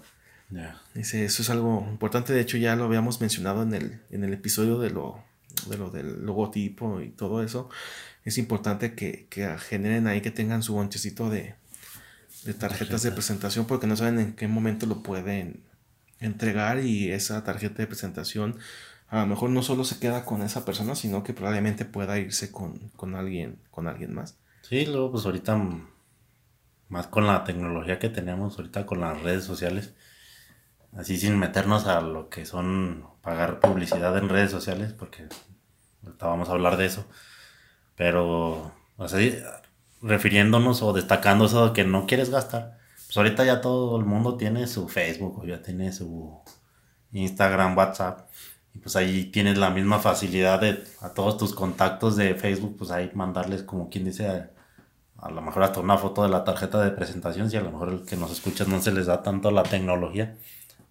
Dice, 0.94 1.24
eso 1.24 1.42
es 1.42 1.50
algo 1.50 1.86
importante. 1.88 2.32
De 2.32 2.40
hecho, 2.40 2.56
ya 2.56 2.74
lo 2.76 2.84
habíamos 2.84 3.20
mencionado 3.20 3.62
en 3.62 3.74
el, 3.74 4.00
en 4.10 4.24
el 4.24 4.32
episodio 4.32 4.78
de 4.78 4.90
lo, 4.90 5.22
de 5.68 5.76
lo 5.76 5.90
del 5.90 6.24
logotipo 6.24 7.00
y 7.00 7.10
todo 7.10 7.42
eso. 7.42 7.68
Es 8.24 8.38
importante 8.38 8.94
que, 8.94 9.26
que 9.28 9.56
generen 9.58 10.06
ahí, 10.06 10.20
que 10.20 10.30
tengan 10.30 10.62
su 10.62 10.74
bonchecito 10.74 11.28
de, 11.30 11.54
de 12.44 12.54
tarjetas 12.54 13.02
de 13.02 13.12
presentación 13.12 13.66
porque 13.66 13.86
no 13.86 13.96
saben 13.96 14.18
en 14.18 14.32
qué 14.34 14.48
momento 14.48 14.86
lo 14.86 15.02
pueden 15.02 15.62
entregar 16.20 16.80
y 16.80 17.10
esa 17.10 17.44
tarjeta 17.44 17.78
de 17.78 17.86
presentación 17.86 18.58
a 19.08 19.20
lo 19.20 19.26
mejor 19.26 19.50
no 19.50 19.62
solo 19.62 19.84
se 19.84 19.98
queda 19.98 20.24
con 20.24 20.42
esa 20.42 20.64
persona, 20.64 20.94
sino 20.94 21.22
que 21.22 21.32
probablemente 21.32 21.84
pueda 21.84 22.18
irse 22.18 22.52
con, 22.52 22.90
alguien, 23.14 23.58
con 23.70 23.88
alguien 23.88 24.14
más. 24.14 24.36
Sí, 24.62 24.84
luego 24.84 25.12
pues 25.12 25.24
ahorita 25.24 25.58
más 26.88 27.06
con 27.06 27.26
la 27.26 27.44
tecnología 27.44 27.98
que 27.98 28.10
tenemos 28.10 28.58
ahorita 28.58 28.84
con 28.84 29.00
las 29.00 29.22
redes 29.22 29.44
sociales, 29.44 29.94
así 30.96 31.18
sin 31.18 31.38
meternos 31.38 31.86
a 31.86 32.00
lo 32.00 32.28
que 32.28 32.46
son 32.46 33.06
pagar 33.22 33.60
publicidad 33.60 34.16
en 34.16 34.28
redes 34.28 34.50
sociales, 34.50 34.92
porque 34.92 35.28
ahorita 36.04 36.26
vamos 36.26 36.48
a 36.48 36.52
hablar 36.52 36.76
de 36.76 36.86
eso, 36.86 37.06
pero 37.96 38.72
así, 38.98 39.36
refiriéndonos 40.02 40.82
o 40.82 40.92
destacando 40.92 41.46
eso 41.46 41.68
de 41.68 41.72
que 41.72 41.84
no 41.84 42.06
quieres 42.06 42.30
gastar, 42.30 42.78
pues 43.06 43.16
ahorita 43.16 43.44
ya 43.44 43.60
todo 43.60 43.98
el 43.98 44.04
mundo 44.04 44.36
tiene 44.36 44.66
su 44.66 44.88
Facebook 44.88 45.40
o 45.40 45.44
ya 45.46 45.62
tiene 45.62 45.92
su 45.92 46.40
Instagram, 47.12 47.76
WhatsApp 47.76 48.28
pues 48.82 48.96
ahí 48.96 49.24
tienes 49.26 49.58
la 49.58 49.70
misma 49.70 49.98
facilidad 49.98 50.60
de 50.60 50.84
a 51.00 51.10
todos 51.10 51.36
tus 51.36 51.54
contactos 51.54 52.16
de 52.16 52.34
Facebook, 52.34 52.76
pues 52.78 52.90
ahí 52.90 53.10
mandarles 53.14 53.62
como 53.62 53.88
quien 53.88 54.04
dice 54.04 54.50
a, 55.18 55.30
lo 55.30 55.40
mejor 55.42 55.64
hasta 55.64 55.80
una 55.80 55.98
foto 55.98 56.22
de 56.22 56.28
la 56.28 56.44
tarjeta 56.44 56.80
de 56.82 56.90
presentación, 56.90 57.50
si 57.50 57.56
a 57.56 57.60
lo 57.60 57.72
mejor 57.72 57.88
el 57.90 58.04
que 58.04 58.16
nos 58.16 58.30
escucha 58.30 58.64
no 58.66 58.80
se 58.80 58.92
les 58.92 59.06
da 59.06 59.22
tanto 59.22 59.50
la 59.50 59.62
tecnología, 59.64 60.36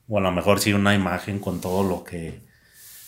o 0.08 0.18
a 0.18 0.22
lo 0.22 0.32
mejor 0.32 0.60
sí 0.60 0.74
una 0.74 0.96
imagen 0.96 1.40
con 1.40 1.62
todo 1.62 1.84
lo 1.84 2.04
que, 2.04 2.42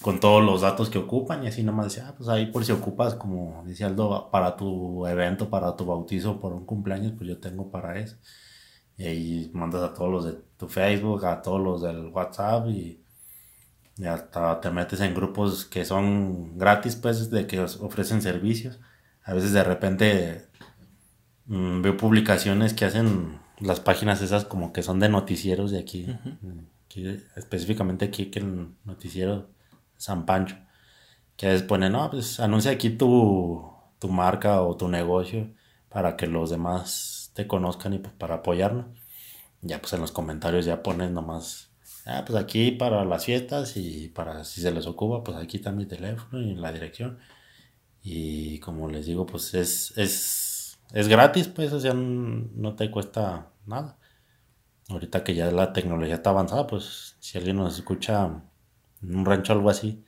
con 0.01 0.19
todos 0.19 0.43
los 0.43 0.62
datos 0.62 0.89
que 0.89 0.97
ocupan 0.99 1.43
y 1.43 1.47
así 1.47 1.63
nomás 1.63 1.88
decía, 1.88 2.09
ah, 2.09 2.15
pues 2.17 2.29
ahí 2.29 2.47
por 2.47 2.65
si 2.65 2.71
ocupas, 2.71 3.15
como 3.15 3.63
decía 3.65 3.88
Aldo, 3.88 4.29
para 4.31 4.55
tu 4.55 5.05
evento, 5.07 5.49
para 5.49 5.75
tu 5.75 5.85
bautizo, 5.85 6.39
por 6.39 6.53
un 6.53 6.65
cumpleaños, 6.65 7.13
pues 7.17 7.29
yo 7.29 7.39
tengo 7.39 7.71
para 7.71 7.99
eso. 7.99 8.17
Y 8.97 9.05
ahí 9.05 9.51
mandas 9.53 9.83
a 9.83 9.93
todos 9.93 10.12
los 10.12 10.25
de 10.25 10.33
tu 10.57 10.67
Facebook, 10.67 11.25
a 11.25 11.41
todos 11.41 11.62
los 11.62 11.81
del 11.81 12.07
WhatsApp 12.07 12.67
y 12.67 13.01
y 13.99 14.05
hasta 14.05 14.62
te 14.62 14.71
metes 14.71 15.01
en 15.01 15.13
grupos 15.13 15.65
que 15.65 15.83
son 15.83 16.57
gratis, 16.57 16.95
pues, 16.95 17.29
de 17.29 17.45
que 17.47 17.59
ofrecen 17.59 18.21
servicios. 18.21 18.79
A 19.25 19.33
veces 19.33 19.51
de 19.51 19.63
repente 19.63 20.45
mm, 21.47 21.81
veo 21.81 21.97
publicaciones 21.97 22.73
que 22.73 22.85
hacen 22.85 23.39
las 23.59 23.81
páginas 23.81 24.21
esas 24.21 24.45
como 24.45 24.71
que 24.71 24.83
son 24.83 25.01
de 25.01 25.09
noticieros 25.09 25.71
de 25.71 25.79
aquí. 25.79 26.07
Específicamente 27.36 28.06
aquí 28.06 28.28
que 28.32 28.39
el 28.39 28.75
noticiero 28.86 29.49
San 29.97 30.25
Pancho. 30.25 30.58
Que 31.38 31.47
a 31.49 31.67
ponen, 31.67 31.93
no, 31.93 32.10
pues 32.10 32.39
anuncia 32.39 32.71
aquí 32.71 32.89
tu, 32.89 33.71
tu 33.99 34.10
marca 34.10 34.62
o 34.62 34.75
tu 34.78 34.89
negocio 34.89 35.54
para 35.89 36.17
que 36.17 36.28
los 36.28 36.49
demás 36.49 37.32
te 37.34 37.47
conozcan 37.47 37.93
y 37.93 37.99
pues 37.99 38.13
para 38.13 38.36
apoyarnos. 38.36 38.88
Ya 39.62 39.80
pues 39.80 39.93
en 39.93 40.02
los 40.02 40.12
comentarios 40.12 40.65
ya 40.65 40.84
pones 40.84 41.12
nomás 41.12 41.69
ah, 42.06 42.23
pues 42.25 42.38
aquí 42.41 42.71
para 42.71 43.06
las 43.06 43.25
fiestas 43.25 43.78
y 43.78 44.10
para 44.10 44.43
si 44.43 44.62
se 44.62 44.71
les 44.71 44.88
ocupa, 44.88 45.23
pues 45.23 45.38
aquí 45.38 45.58
está 45.58 45.71
mi 45.71 45.86
teléfono 45.86 46.41
y 46.41 46.56
la 46.56 46.71
dirección. 46.71 47.19
Y 48.02 48.60
como 48.60 48.89
les 48.89 49.06
digo, 49.06 49.25
pues 49.25 49.54
es, 49.54 49.93
es, 49.97 50.80
es 50.93 51.08
gratis, 51.08 51.47
pues, 51.47 51.73
o 51.73 51.80
sea, 51.80 51.93
no 51.93 52.75
te 52.75 52.89
cuesta 52.91 53.52
nada. 53.65 53.98
Ahorita 54.89 55.23
que 55.23 55.36
ya 55.36 55.52
la 55.52 55.71
tecnología 55.71 56.15
está 56.15 56.32
avanzada, 56.32 56.67
pues 56.67 57.15
si 57.19 57.38
alguien 57.38 57.58
nos 57.58 57.75
escucha 57.75 58.43
en 59.02 59.15
un 59.15 59.25
rancho 59.25 59.54
o 59.54 59.56
algo 59.56 59.69
así, 59.69 60.04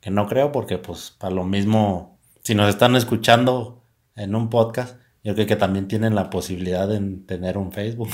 que 0.00 0.10
no 0.10 0.26
creo 0.26 0.50
porque 0.52 0.78
pues 0.78 1.10
para 1.18 1.34
lo 1.34 1.44
mismo, 1.44 2.18
si 2.42 2.54
nos 2.54 2.68
están 2.68 2.96
escuchando 2.96 3.84
en 4.16 4.34
un 4.34 4.48
podcast, 4.48 4.98
yo 5.22 5.34
creo 5.34 5.46
que 5.46 5.56
también 5.56 5.86
tienen 5.86 6.14
la 6.14 6.30
posibilidad 6.30 6.88
de 6.88 6.98
tener 7.26 7.58
un 7.58 7.72
Facebook. 7.72 8.10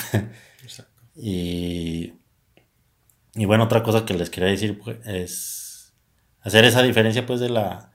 Exacto. 0.62 1.02
y 1.14 2.18
y 3.38 3.44
bueno, 3.44 3.64
otra 3.64 3.84
cosa 3.84 4.04
que 4.04 4.14
les 4.14 4.30
quería 4.30 4.48
decir 4.48 4.80
pues, 4.80 4.98
es 5.06 5.94
hacer 6.40 6.64
esa 6.64 6.82
diferencia 6.82 7.24
pues 7.24 7.38
de 7.38 7.48
la... 7.48 7.92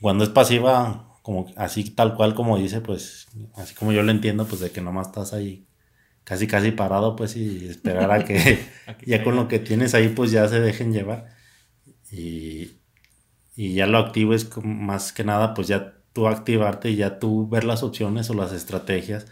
Cuando 0.00 0.24
es 0.24 0.30
pasiva, 0.30 1.14
como 1.22 1.46
así 1.56 1.90
tal 1.90 2.16
cual 2.16 2.34
como 2.34 2.58
dice, 2.58 2.80
pues 2.80 3.28
así 3.54 3.74
como 3.76 3.92
yo 3.92 4.02
lo 4.02 4.10
entiendo, 4.10 4.46
pues 4.46 4.60
de 4.60 4.72
que 4.72 4.80
nomás 4.80 5.06
estás 5.06 5.34
ahí 5.34 5.68
casi 6.24 6.46
casi 6.46 6.70
parado 6.72 7.16
pues 7.16 7.36
y 7.36 7.68
esperar 7.68 8.10
a 8.12 8.24
que 8.24 8.58
ya 9.06 9.24
con 9.24 9.36
lo 9.36 9.48
que 9.48 9.58
tienes 9.58 9.94
ahí 9.94 10.08
pues 10.08 10.30
ya 10.30 10.48
se 10.48 10.60
dejen 10.60 10.92
llevar. 10.92 11.28
Y, 12.10 12.80
y 13.56 13.74
ya 13.74 13.86
lo 13.86 13.98
activo 13.98 14.34
es 14.34 14.48
más 14.64 15.12
que 15.12 15.24
nada 15.24 15.54
pues 15.54 15.68
ya 15.68 15.94
tú 16.12 16.26
activarte 16.28 16.90
y 16.90 16.96
ya 16.96 17.18
tú 17.18 17.48
ver 17.48 17.64
las 17.64 17.82
opciones 17.82 18.30
o 18.30 18.34
las 18.34 18.52
estrategias 18.52 19.26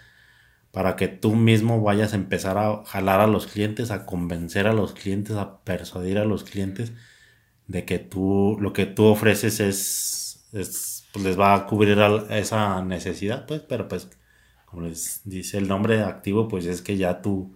para 0.70 0.96
que 0.96 1.09
tú 1.09 1.35
mismo 1.35 1.83
vayas 1.83 2.12
a 2.12 2.16
empezar 2.16 2.59
a 2.59 2.85
jalar 2.85 3.20
a 3.20 3.27
los 3.27 3.46
clientes, 3.46 3.90
a 3.90 4.07
convencer 4.07 4.66
a 4.66 4.72
los 4.72 4.92
clientes, 4.92 5.37
a 5.37 5.61
persuadir 5.64 6.18
a 6.18 6.24
los 6.24 6.44
clientes 6.44 6.92
de 7.66 7.85
que 7.85 7.98
tú 7.98 8.57
lo 8.61 8.72
que 8.72 8.87
tú 8.87 9.05
ofreces 9.05 9.61
es, 9.61 10.48
pues 10.51 11.24
les 11.24 11.38
va 11.38 11.55
a 11.55 11.66
cubrir 11.66 11.98
esa 12.31 12.83
necesidad, 12.83 13.46
pues, 13.46 13.62
pero 13.62 13.88
pues 13.88 14.09
como 14.68 14.83
les 14.83 15.22
dice 15.24 15.57
el 15.57 15.66
nombre 15.66 16.02
activo, 16.02 16.46
pues 16.46 16.66
es 16.66 16.83
que 16.83 16.96
ya 16.98 17.22
tú 17.22 17.54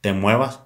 te 0.00 0.12
muevas 0.12 0.60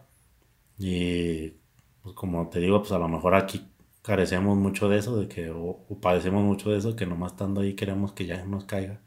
y 0.79 1.55
pues 2.03 2.15
como 2.15 2.49
te 2.51 2.61
digo, 2.61 2.81
pues 2.81 2.93
a 2.93 2.99
lo 2.99 3.09
mejor 3.09 3.35
aquí 3.35 3.67
carecemos 4.03 4.59
mucho 4.59 4.91
de 4.91 4.99
eso, 4.99 5.17
de 5.17 5.29
que 5.29 5.51
o, 5.51 5.87
o 5.89 6.01
padecemos 6.01 6.45
mucho 6.45 6.71
de 6.71 6.79
eso, 6.79 6.97
que 6.97 7.07
nomás 7.07 7.33
estando 7.33 7.63
ahí 7.63 7.75
queremos 7.75 8.13
que 8.13 8.27
ya 8.27 8.45
nos 8.45 8.65
caiga 8.65 9.01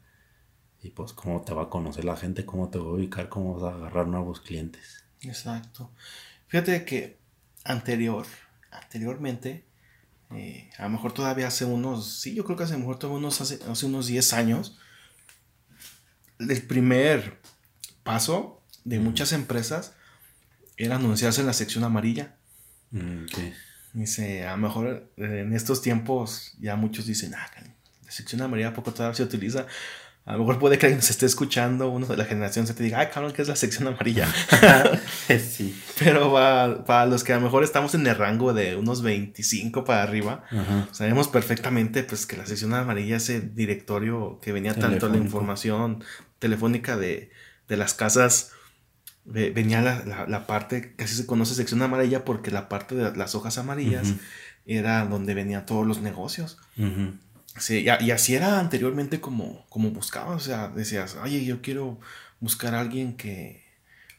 y 0.82 0.90
pues 0.90 1.12
cómo 1.12 1.42
te 1.42 1.54
va 1.54 1.64
a 1.64 1.70
conocer 1.70 2.04
la 2.04 2.16
gente, 2.16 2.44
cómo 2.44 2.70
te 2.70 2.78
va 2.78 2.86
a 2.86 2.92
ubicar, 2.92 3.28
cómo 3.28 3.54
vas 3.54 3.72
a 3.72 3.76
agarrar 3.76 4.08
nuevos 4.08 4.40
clientes. 4.40 5.04
Exacto. 5.20 5.92
Fíjate 6.48 6.84
que 6.84 7.18
anterior, 7.64 8.26
anteriormente, 8.70 9.64
eh, 10.30 10.70
a 10.76 10.84
lo 10.84 10.90
mejor 10.90 11.12
todavía 11.12 11.46
hace 11.46 11.64
unos, 11.64 12.20
sí, 12.20 12.34
yo 12.34 12.44
creo 12.44 12.56
que 12.56 12.64
hace, 12.64 12.74
a 12.74 12.76
lo 12.76 12.80
mejor 12.80 12.98
todavía 12.98 13.18
unos, 13.18 13.40
hace, 13.40 13.58
hace 13.70 13.86
unos 13.86 14.06
10 14.08 14.32
años, 14.32 14.78
el 16.38 16.62
primer 16.62 17.38
paso 18.02 18.62
de 18.84 18.98
muchas 18.98 19.32
empresas 19.32 19.92
era 20.76 20.96
anunciarse 20.96 21.40
en 21.40 21.46
la 21.46 21.52
sección 21.52 21.84
amarilla. 21.84 22.36
Mm, 22.90 23.26
Dice, 23.94 24.46
a 24.46 24.52
lo 24.52 24.58
mejor 24.58 25.10
en 25.16 25.54
estos 25.54 25.82
tiempos 25.82 26.52
ya 26.60 26.76
muchos 26.76 27.06
dicen, 27.06 27.34
ah, 27.34 27.50
la 28.04 28.12
sección 28.12 28.40
amarilla 28.42 28.72
poco 28.72 28.92
todavía 28.92 29.14
se 29.14 29.22
utiliza. 29.22 29.66
A 30.24 30.34
lo 30.34 30.40
mejor 30.40 30.58
puede 30.58 30.76
que 30.76 30.84
alguien 30.84 31.00
se 31.00 31.12
esté 31.12 31.24
escuchando, 31.24 31.88
uno 31.88 32.06
de 32.06 32.16
la 32.18 32.26
generación 32.26 32.66
se 32.66 32.74
te 32.74 32.82
diga, 32.82 32.98
ay, 32.98 33.08
cabrón, 33.12 33.32
¿qué 33.32 33.40
es 33.40 33.48
la 33.48 33.56
sección 33.56 33.88
amarilla? 33.88 34.28
sí. 35.28 35.74
Pero 35.98 36.34
para, 36.86 37.06
los 37.06 37.24
que 37.24 37.32
a 37.32 37.36
lo 37.36 37.42
mejor 37.42 37.64
estamos 37.64 37.94
en 37.94 38.06
el 38.06 38.14
rango 38.14 38.52
de 38.52 38.76
unos 38.76 39.00
25 39.00 39.84
para 39.84 40.02
arriba, 40.02 40.44
sabemos 40.92 41.28
perfectamente 41.28 42.02
pues 42.02 42.26
que 42.26 42.36
la 42.36 42.44
sección 42.44 42.74
amarilla 42.74 43.16
es 43.16 43.30
el 43.30 43.54
directorio 43.54 44.38
que 44.42 44.52
venía 44.52 44.74
tanto 44.74 45.08
la 45.08 45.16
información 45.16 46.04
telefónica 46.38 46.96
de, 46.96 47.30
las 47.68 47.94
casas. 47.94 48.52
Venía 49.24 49.82
la, 49.82 50.46
parte, 50.46 50.94
casi 50.96 51.14
se 51.14 51.26
conoce 51.26 51.54
sección 51.54 51.82
amarilla 51.82 52.24
porque 52.24 52.50
la 52.50 52.68
parte 52.68 52.94
de 52.94 53.14
las 53.14 53.34
hojas 53.34 53.58
amarillas 53.58 54.14
era 54.64 55.04
donde 55.04 55.34
venían 55.34 55.66
todos 55.66 55.86
los 55.86 56.00
negocios. 56.00 56.58
Sí, 57.58 57.84
y, 57.84 58.10
así 58.10 58.34
era 58.34 58.60
anteriormente 58.60 59.20
como, 59.20 59.66
como 59.68 59.90
buscabas, 59.90 60.36
o 60.36 60.44
sea, 60.44 60.68
decías, 60.68 61.16
oye, 61.22 61.44
yo 61.44 61.60
quiero 61.60 61.98
buscar 62.40 62.74
a 62.74 62.80
alguien 62.80 63.16
que, 63.16 63.67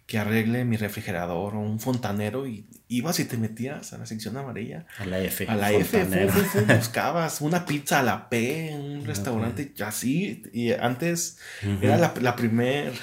que 0.09 0.17
arregle 0.17 0.65
mi 0.65 0.75
refrigerador 0.75 1.53
o 1.53 1.59
un 1.59 1.79
fontanero 1.79 2.47
y 2.47 2.65
ibas 2.87 3.19
y 3.19 3.25
te 3.25 3.37
metías 3.37 3.93
a 3.93 3.99
la 3.99 4.07
sección 4.07 4.35
amarilla. 4.37 4.87
A 4.97 5.05
la 5.05 5.19
F. 5.19 5.45
A 5.47 5.55
la 5.55 5.71
F, 5.71 6.03
buscabas 6.77 7.41
una 7.41 7.63
pizza 7.63 7.99
a 7.99 8.03
la 8.03 8.27
P, 8.27 8.71
un 8.73 9.05
restaurante, 9.05 9.71
así, 9.85 10.41
y 10.51 10.71
antes 10.71 11.37
era 11.81 11.97
la, 11.97 12.13
la 12.19 12.35
primer... 12.35 12.91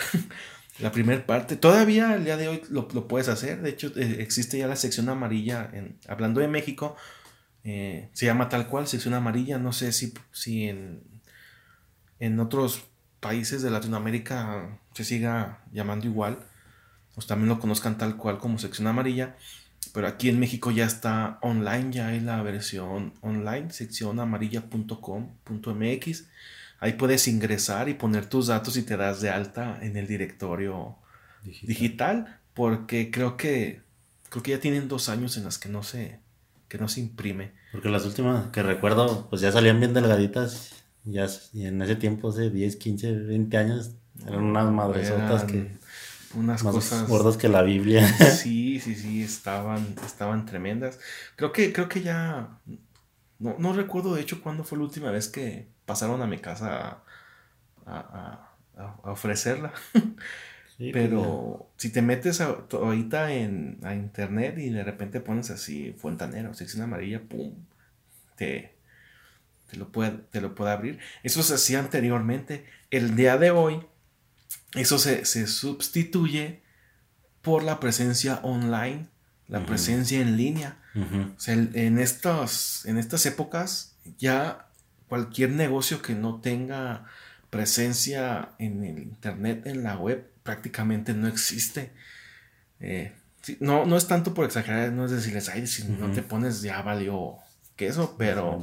La 0.78 0.92
primera 0.92 1.24
parte, 1.24 1.56
todavía 1.56 2.16
el 2.16 2.26
día 2.26 2.36
de 2.36 2.48
hoy 2.48 2.60
lo, 2.68 2.86
lo 2.92 3.08
puedes 3.08 3.28
hacer. 3.28 3.62
De 3.62 3.70
hecho, 3.70 3.90
eh, 3.96 4.18
existe 4.18 4.58
ya 4.58 4.66
la 4.66 4.76
sección 4.76 5.08
amarilla. 5.08 5.70
En, 5.72 5.96
hablando 6.06 6.42
de 6.42 6.48
México, 6.48 6.96
eh, 7.64 8.10
se 8.12 8.26
llama 8.26 8.50
tal 8.50 8.68
cual, 8.68 8.86
sección 8.86 9.14
amarilla. 9.14 9.56
No 9.56 9.72
sé 9.72 9.90
si, 9.92 10.12
si 10.32 10.68
en, 10.68 11.00
en 12.20 12.38
otros 12.40 12.84
países 13.20 13.62
de 13.62 13.70
Latinoamérica 13.70 14.78
se 14.92 15.04
siga 15.04 15.62
llamando 15.72 16.08
igual. 16.08 16.40
Pues 17.16 17.26
también 17.26 17.48
lo 17.48 17.58
conozcan 17.58 17.98
tal 17.98 18.16
cual 18.16 18.38
como 18.38 18.60
sección 18.60 18.86
amarilla. 18.86 19.34
Pero 19.92 20.06
aquí 20.06 20.28
en 20.28 20.38
México 20.38 20.70
ya 20.70 20.84
está 20.84 21.40
online, 21.42 21.90
ya 21.90 22.06
hay 22.08 22.20
la 22.20 22.40
versión 22.42 23.14
online, 23.22 23.72
seccionamarilla.com.mx. 23.72 26.24
Ahí 26.78 26.92
puedes 26.92 27.26
ingresar 27.26 27.88
y 27.88 27.94
poner 27.94 28.26
tus 28.26 28.48
datos 28.48 28.76
y 28.76 28.82
te 28.82 28.94
das 28.96 29.22
de 29.22 29.30
alta 29.30 29.78
en 29.80 29.96
el 29.96 30.06
directorio 30.06 30.96
digital, 31.42 31.68
digital 31.68 32.38
porque 32.52 33.10
creo 33.10 33.36
que 33.36 33.80
creo 34.28 34.42
que 34.42 34.50
ya 34.50 34.60
tienen 34.60 34.88
dos 34.88 35.08
años 35.08 35.38
en 35.38 35.44
las 35.44 35.56
que 35.58 35.70
no 35.70 35.82
se 35.82 36.20
que 36.68 36.78
no 36.78 36.88
se 36.88 37.00
imprime. 37.00 37.52
Porque 37.72 37.88
las 37.88 38.04
últimas 38.04 38.48
que 38.48 38.62
recuerdo, 38.62 39.28
pues 39.28 39.42
ya 39.42 39.52
salían 39.52 39.78
bien 39.78 39.94
delgaditas. 39.94 40.72
Ya, 41.04 41.26
y 41.52 41.66
en 41.66 41.80
ese 41.82 41.96
tiempo, 41.96 42.30
hace 42.30 42.50
10, 42.50 42.76
15, 42.76 43.12
20 43.12 43.56
años, 43.56 43.92
eran 44.26 44.44
unas 44.44 44.72
madresotas 44.72 45.44
que. 45.44 45.76
Unas 46.34 46.62
cosas. 46.62 47.08
Gordas 47.08 47.36
que 47.36 47.48
la 47.48 47.62
Biblia. 47.62 48.06
Sí, 48.36 48.80
sí, 48.80 48.94
sí, 48.94 49.22
estaban, 49.22 49.94
estaban 50.04 50.46
tremendas. 50.46 50.98
Creo 51.36 51.52
que, 51.52 51.72
creo 51.72 51.88
que 51.88 52.02
ya. 52.02 52.58
No, 53.38 53.56
no 53.58 53.72
recuerdo, 53.72 54.14
de 54.14 54.22
hecho, 54.22 54.42
cuándo 54.42 54.64
fue 54.64 54.78
la 54.78 54.84
última 54.84 55.10
vez 55.10 55.28
que 55.28 55.68
pasaron 55.84 56.22
a 56.22 56.26
mi 56.26 56.38
casa 56.38 57.02
a, 57.84 58.50
a, 58.76 58.86
a 59.04 59.10
ofrecerla. 59.10 59.72
Pero 60.78 61.70
si 61.76 61.90
te 61.90 62.02
metes 62.02 62.40
ahorita 62.40 63.32
en 63.32 63.78
a 63.82 63.94
internet 63.94 64.58
y 64.58 64.68
de 64.68 64.84
repente 64.84 65.20
pones 65.20 65.50
así 65.50 65.94
Fuentanero, 65.96 66.52
sección 66.52 66.82
amarilla, 66.82 67.22
pum, 67.22 67.54
te, 68.36 68.74
te, 69.70 69.76
lo 69.78 69.90
puede, 69.90 70.10
te 70.30 70.40
lo 70.42 70.54
puede 70.54 70.72
abrir. 70.72 70.98
Eso 71.22 71.42
se 71.42 71.54
hacía 71.54 71.78
anteriormente. 71.78 72.66
El 72.90 73.16
día 73.16 73.38
de 73.38 73.50
hoy, 73.50 73.80
eso 74.76 74.98
se, 74.98 75.24
sustituye 75.46 76.62
por 77.42 77.62
la 77.62 77.80
presencia 77.80 78.40
online, 78.42 79.08
la 79.48 79.64
presencia 79.66 80.20
en 80.20 80.36
línea. 80.36 80.78
O 80.94 81.38
sea, 81.38 81.54
en, 81.54 81.98
estos, 81.98 82.86
en 82.86 82.96
estas 82.96 83.26
épocas, 83.26 83.96
ya 84.18 84.68
cualquier 85.08 85.50
negocio 85.50 86.00
que 86.00 86.14
no 86.14 86.40
tenga 86.40 87.04
presencia 87.50 88.50
en 88.58 88.82
el 88.82 88.98
internet, 88.98 89.66
en 89.66 89.82
la 89.82 89.96
web, 89.96 90.30
prácticamente 90.42 91.12
no 91.12 91.28
existe. 91.28 91.92
Eh, 92.80 93.12
no, 93.60 93.84
no 93.84 93.96
es 93.96 94.06
tanto 94.08 94.34
por 94.34 94.46
exagerar, 94.46 94.92
no 94.92 95.04
es 95.04 95.10
decirles, 95.10 95.48
ay, 95.48 95.66
si 95.66 95.84
no 95.84 96.10
te 96.12 96.22
pones 96.22 96.62
ya 96.62 96.82
valió 96.82 97.36
queso, 97.76 98.16
pero 98.18 98.62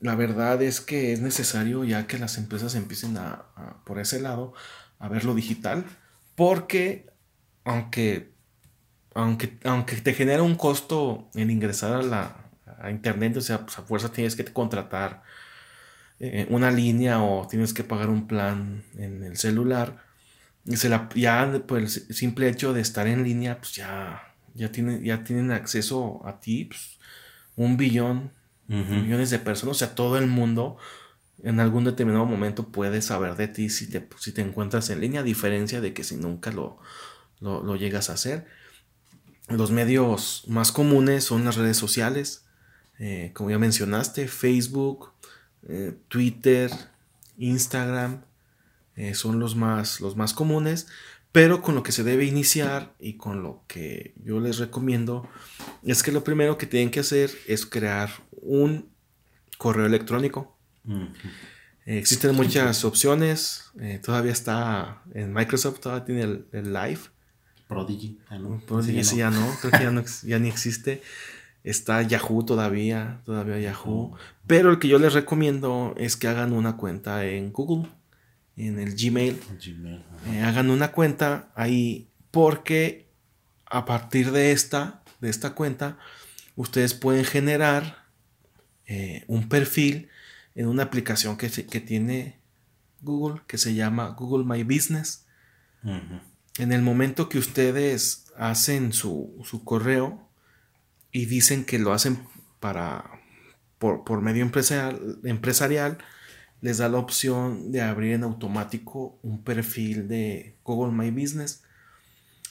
la 0.00 0.14
verdad 0.14 0.62
es 0.62 0.80
que 0.80 1.12
es 1.12 1.20
necesario 1.20 1.84
ya 1.84 2.06
que 2.06 2.18
las 2.18 2.38
empresas 2.38 2.74
empiecen 2.74 3.16
a, 3.18 3.44
por 3.84 3.98
ese 3.98 4.20
lado 4.20 4.54
a 4.98 5.08
ver 5.08 5.24
lo 5.24 5.34
digital, 5.34 5.84
porque 6.34 7.06
aunque, 7.64 8.32
aunque, 9.14 9.58
aunque 9.64 9.96
te 9.96 10.14
genera 10.14 10.42
un 10.42 10.54
costo 10.54 11.28
en 11.34 11.50
ingresar 11.50 11.92
a 11.92 12.02
la 12.02 12.48
a 12.80 12.90
internet, 12.90 13.36
o 13.36 13.40
sea, 13.40 13.64
pues 13.64 13.78
a 13.78 13.82
fuerza 13.82 14.12
tienes 14.12 14.36
que 14.36 14.44
contratar 14.44 15.22
eh, 16.20 16.46
una 16.50 16.70
línea 16.70 17.22
o 17.22 17.46
tienes 17.48 17.72
que 17.72 17.84
pagar 17.84 18.08
un 18.08 18.26
plan 18.26 18.84
en 18.96 19.24
el 19.24 19.36
celular, 19.36 20.04
se 20.66 20.88
la, 20.88 21.08
ya 21.14 21.62
por 21.66 21.78
el 21.78 21.88
simple 21.88 22.48
hecho 22.48 22.72
de 22.72 22.80
estar 22.80 23.06
en 23.06 23.24
línea, 23.24 23.58
pues 23.58 23.74
ya, 23.74 24.34
ya, 24.54 24.70
tienen, 24.70 25.02
ya 25.02 25.24
tienen 25.24 25.50
acceso 25.50 26.20
a 26.26 26.40
ti, 26.40 26.66
pues, 26.66 26.98
un 27.56 27.76
billón, 27.76 28.32
millones 28.68 29.30
de 29.30 29.38
personas, 29.38 29.76
o 29.76 29.78
sea, 29.78 29.94
todo 29.94 30.18
el 30.18 30.26
mundo 30.26 30.76
en 31.42 31.60
algún 31.60 31.84
determinado 31.84 32.24
momento 32.24 32.68
puede 32.68 33.02
saber 33.02 33.36
de 33.36 33.48
ti 33.48 33.70
si 33.70 33.88
te, 33.88 34.08
si 34.18 34.32
te 34.32 34.40
encuentras 34.40 34.90
en 34.90 35.00
línea, 35.00 35.20
a 35.20 35.24
diferencia 35.24 35.80
de 35.80 35.92
que 35.92 36.04
si 36.04 36.16
nunca 36.16 36.50
lo, 36.50 36.78
lo, 37.40 37.76
llegas 37.76 38.10
a 38.10 38.14
hacer. 38.14 38.46
Los 39.48 39.70
medios 39.70 40.44
más 40.48 40.72
comunes 40.72 41.24
son 41.24 41.44
las 41.44 41.56
redes 41.56 41.76
sociales, 41.76 42.44
eh, 42.98 43.30
como 43.34 43.50
ya 43.50 43.58
mencionaste, 43.58 44.28
Facebook, 44.28 45.12
eh, 45.68 45.96
Twitter, 46.08 46.70
Instagram, 47.38 48.24
eh, 48.96 49.14
son 49.14 49.38
los 49.38 49.54
más, 49.54 50.00
los 50.00 50.16
más 50.16 50.34
comunes, 50.34 50.88
pero 51.30 51.62
con 51.62 51.76
lo 51.76 51.82
que 51.82 51.92
se 51.92 52.02
debe 52.02 52.24
iniciar 52.24 52.94
y 52.98 53.14
con 53.14 53.42
lo 53.42 53.62
que 53.68 54.14
yo 54.24 54.40
les 54.40 54.58
recomiendo 54.58 55.28
es 55.84 56.02
que 56.02 56.10
lo 56.10 56.24
primero 56.24 56.58
que 56.58 56.66
tienen 56.66 56.90
que 56.90 57.00
hacer 57.00 57.30
es 57.46 57.64
crear 57.64 58.10
un 58.32 58.90
correo 59.56 59.86
electrónico. 59.86 60.57
Existen 61.84 62.34
muchas 62.34 62.84
opciones, 62.84 63.70
eh, 63.80 64.00
todavía 64.02 64.32
está 64.32 65.02
en 65.14 65.32
Microsoft, 65.32 65.80
todavía 65.80 66.04
tiene 66.04 66.22
el, 66.52 66.72
Live. 66.72 67.00
Prodigy, 67.66 68.18
ah, 68.30 68.38
Prodigy 68.66 69.04
sí, 69.04 69.16
ya 69.18 69.30
no, 69.30 69.54
creo 69.60 69.72
que 69.72 69.84
ya, 69.84 69.90
no, 69.90 70.02
ya 70.24 70.38
ni 70.38 70.48
existe. 70.48 71.02
Está 71.64 72.02
Yahoo 72.02 72.44
todavía, 72.44 73.20
todavía 73.26 73.58
Yahoo. 73.58 74.16
Pero 74.46 74.70
el 74.70 74.78
que 74.78 74.88
yo 74.88 74.98
les 74.98 75.12
recomiendo 75.12 75.94
es 75.98 76.16
que 76.16 76.28
hagan 76.28 76.52
una 76.52 76.76
cuenta 76.76 77.26
en 77.26 77.52
Google 77.52 77.88
en 78.58 78.78
el 78.78 78.94
Gmail. 78.94 79.38
Eh, 80.26 80.40
hagan 80.40 80.70
una 80.70 80.92
cuenta 80.92 81.50
ahí 81.54 82.08
porque 82.30 83.08
a 83.66 83.84
partir 83.84 84.32
de 84.32 84.52
esta, 84.52 85.02
de 85.20 85.30
esta 85.30 85.54
cuenta, 85.54 85.98
ustedes 86.56 86.94
pueden 86.94 87.24
generar 87.24 88.04
eh, 88.86 89.24
un 89.28 89.48
perfil 89.48 90.08
en 90.58 90.66
una 90.66 90.82
aplicación 90.82 91.36
que, 91.36 91.48
que, 91.48 91.80
tiene 91.80 92.40
Google 93.00 93.42
que 93.46 93.58
se 93.58 93.74
llama 93.74 94.08
Google 94.08 94.44
My 94.44 94.64
Business. 94.64 95.24
En 95.84 96.72
el 96.72 96.82
momento 96.82 97.28
que 97.28 97.38
ustedes 97.38 98.26
hacen 98.36 98.92
su, 98.92 99.40
su, 99.44 99.62
correo 99.62 100.28
y 101.12 101.26
dicen 101.26 101.64
que 101.64 101.78
lo 101.78 101.92
hacen 101.92 102.18
para 102.58 103.08
por, 103.78 104.02
por 104.02 104.20
medio 104.20 104.42
empresarial, 104.42 105.20
empresarial 105.22 105.98
les 106.60 106.78
da 106.78 106.88
la 106.88 106.98
opción 106.98 107.70
de 107.70 107.80
abrir 107.80 108.14
en 108.14 108.24
automático 108.24 109.16
un 109.22 109.44
perfil 109.44 110.08
de 110.08 110.56
Google 110.64 110.92
My 110.92 111.12
Business. 111.12 111.62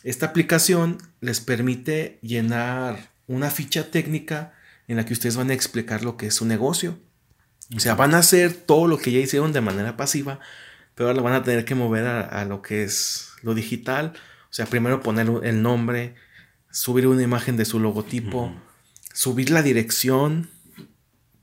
Esta 0.03 0.27
aplicación 0.27 0.97
les 1.19 1.41
permite 1.41 2.19
llenar 2.21 3.11
una 3.27 3.51
ficha 3.51 3.91
técnica 3.91 4.53
en 4.87 4.95
la 4.95 5.03
que 5.03 5.11
ustedes 5.11 5.35
van 5.35 5.49
a 5.49 5.53
explicar 5.53 6.05
lo 6.05 6.15
que 6.15 6.27
es 6.27 6.35
su 6.35 6.45
negocio. 6.45 6.97
O 7.75 7.79
sea, 7.79 7.95
van 7.95 8.13
a 8.13 8.19
hacer 8.19 8.53
todo 8.53 8.87
lo 8.87 8.97
que 8.97 9.11
ya 9.11 9.19
hicieron 9.19 9.53
de 9.53 9.61
manera 9.61 9.97
pasiva, 9.97 10.39
pero 10.95 11.09
ahora 11.09 11.17
lo 11.17 11.23
van 11.23 11.33
a 11.33 11.43
tener 11.43 11.65
que 11.65 11.75
mover 11.75 12.05
a, 12.05 12.45
lo 12.45 12.61
que 12.61 12.83
es 12.83 13.31
lo 13.41 13.53
digital. 13.53 14.13
O 14.49 14.53
sea, 14.53 14.65
primero 14.65 15.01
poner 15.01 15.29
el 15.43 15.61
nombre, 15.61 16.15
subir 16.71 17.07
una 17.07 17.23
imagen 17.23 17.57
de 17.57 17.65
su 17.65 17.79
logotipo, 17.79 18.55
subir 19.13 19.49
la 19.49 19.61
dirección 19.61 20.49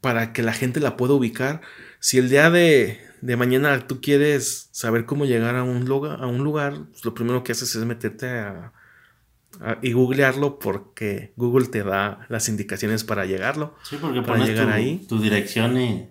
para 0.00 0.32
que 0.32 0.42
la 0.42 0.52
gente 0.52 0.80
la 0.80 0.96
pueda 0.96 1.14
ubicar 1.14 1.60
si 2.04 2.18
el 2.18 2.28
día 2.28 2.50
de, 2.50 3.00
mañana 3.22 3.86
tú 3.86 4.02
quieres 4.02 4.68
saber 4.72 5.06
cómo 5.06 5.24
llegar 5.24 5.56
a 5.56 5.62
un, 5.62 5.86
lugar, 5.86 6.22
a 6.22 6.26
un 6.26 6.44
lugar, 6.44 6.84
pues 6.90 7.02
lo 7.02 7.14
primero 7.14 7.42
que 7.42 7.52
haces 7.52 7.74
es 7.74 7.82
meterte 7.86 8.28
a, 8.28 8.74
y 9.82 9.92
googlearlo 9.92 10.58
porque 10.58 11.32
Google 11.36 11.66
te 11.66 11.82
da 11.82 12.26
las 12.28 12.48
indicaciones 12.48 13.04
para 13.04 13.26
llegarlo. 13.26 13.74
Sí, 13.82 13.96
porque 14.00 14.22
para 14.22 14.44
llegar 14.44 14.70
ahí. 14.70 15.04
tu 15.08 15.20
dirección 15.20 15.80
y, 15.80 16.08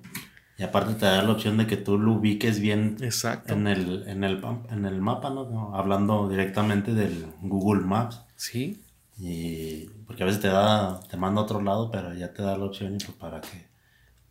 Y 0.57 0.63
aparte 0.63 0.93
te 0.93 1.05
da 1.05 1.23
la 1.23 1.31
opción 1.31 1.57
de 1.57 1.67
que 1.67 1.77
tú 1.77 1.97
lo 1.97 2.13
ubiques 2.13 2.59
bien 2.59 2.97
Exacto. 3.01 3.53
en 3.53 3.67
el, 3.67 4.07
en 4.07 4.23
el, 4.23 4.43
en 4.69 4.85
el 4.85 5.01
mapa, 5.01 5.29
¿no? 5.29 5.75
Hablando 5.75 6.29
directamente 6.29 6.93
del 6.93 7.27
Google 7.41 7.85
Maps. 7.85 8.21
Sí. 8.35 8.83
Y 9.17 9.89
porque 10.07 10.23
a 10.23 10.25
veces 10.25 10.41
te 10.41 10.47
da, 10.47 10.99
te 11.01 11.17
manda 11.17 11.41
a 11.41 11.43
otro 11.43 11.61
lado, 11.61 11.91
pero 11.91 12.13
ya 12.13 12.33
te 12.33 12.41
da 12.41 12.57
la 12.57 12.65
opción 12.65 12.95
y 12.95 12.97
pues 12.97 13.17
para 13.17 13.41
que 13.41 13.67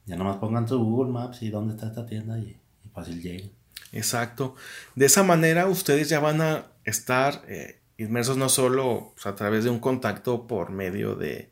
ya 0.06 0.16
nomás 0.16 0.36
pongan 0.36 0.66
su 0.66 0.78
Google 0.78 1.12
Maps 1.12 1.42
y 1.42 1.50
dónde 1.50 1.74
está 1.74 1.86
esta 1.86 2.06
tienda 2.06 2.38
y, 2.38 2.56
fácil 2.92 3.22
lleguen. 3.22 3.50
Exacto. 3.92 4.54
De 4.94 5.06
esa 5.06 5.22
manera 5.22 5.66
ustedes 5.66 6.08
ya 6.08 6.20
van 6.20 6.40
a 6.40 6.66
estar 6.84 7.42
eh, 7.48 7.81
inmersos 7.98 8.36
no 8.36 8.48
solo 8.48 9.12
pues, 9.14 9.26
a 9.26 9.34
través 9.34 9.64
de 9.64 9.70
un 9.70 9.78
contacto 9.78 10.46
por 10.46 10.70
medio 10.70 11.14
de, 11.14 11.50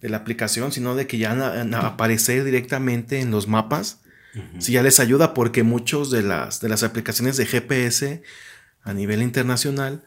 de 0.00 0.08
la 0.08 0.18
aplicación, 0.18 0.72
sino 0.72 0.94
de 0.94 1.06
que 1.06 1.18
ya 1.18 1.34
van 1.34 1.74
a, 1.74 1.86
aparecer 1.86 2.44
directamente 2.44 3.20
en 3.20 3.30
los 3.30 3.48
mapas. 3.48 4.00
Si 4.58 4.72
ya 4.72 4.82
les 4.82 4.98
ayuda 4.98 5.34
porque 5.34 5.62
muchos 5.62 6.10
de 6.10 6.22
las, 6.22 6.60
de 6.62 6.70
las 6.70 6.82
aplicaciones 6.82 7.36
de 7.36 7.44
GPS 7.44 8.22
a 8.82 8.94
nivel 8.94 9.20
internacional 9.20 10.04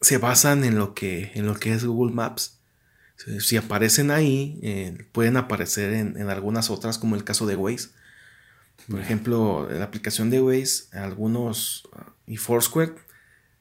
se 0.00 0.18
basan 0.18 0.62
en 0.62 0.78
lo 0.78 0.94
que, 0.94 1.32
en 1.34 1.44
lo 1.44 1.56
que 1.56 1.72
es 1.72 1.84
Google 1.84 2.14
Maps. 2.14 2.60
Si 3.40 3.56
aparecen 3.56 4.12
ahí, 4.12 4.60
eh, 4.62 5.08
pueden 5.10 5.36
aparecer 5.36 5.92
en, 5.94 6.16
en, 6.18 6.30
algunas 6.30 6.70
otras, 6.70 6.98
como 6.98 7.16
el 7.16 7.24
caso 7.24 7.46
de 7.46 7.56
Waze. 7.56 7.88
Por 8.88 9.00
ejemplo, 9.00 9.68
la 9.70 9.84
aplicación 9.84 10.30
de 10.30 10.40
Waze, 10.40 10.96
algunos 10.96 11.88
uh, 11.92 12.10
y 12.26 12.36
Foursquare, 12.36 12.94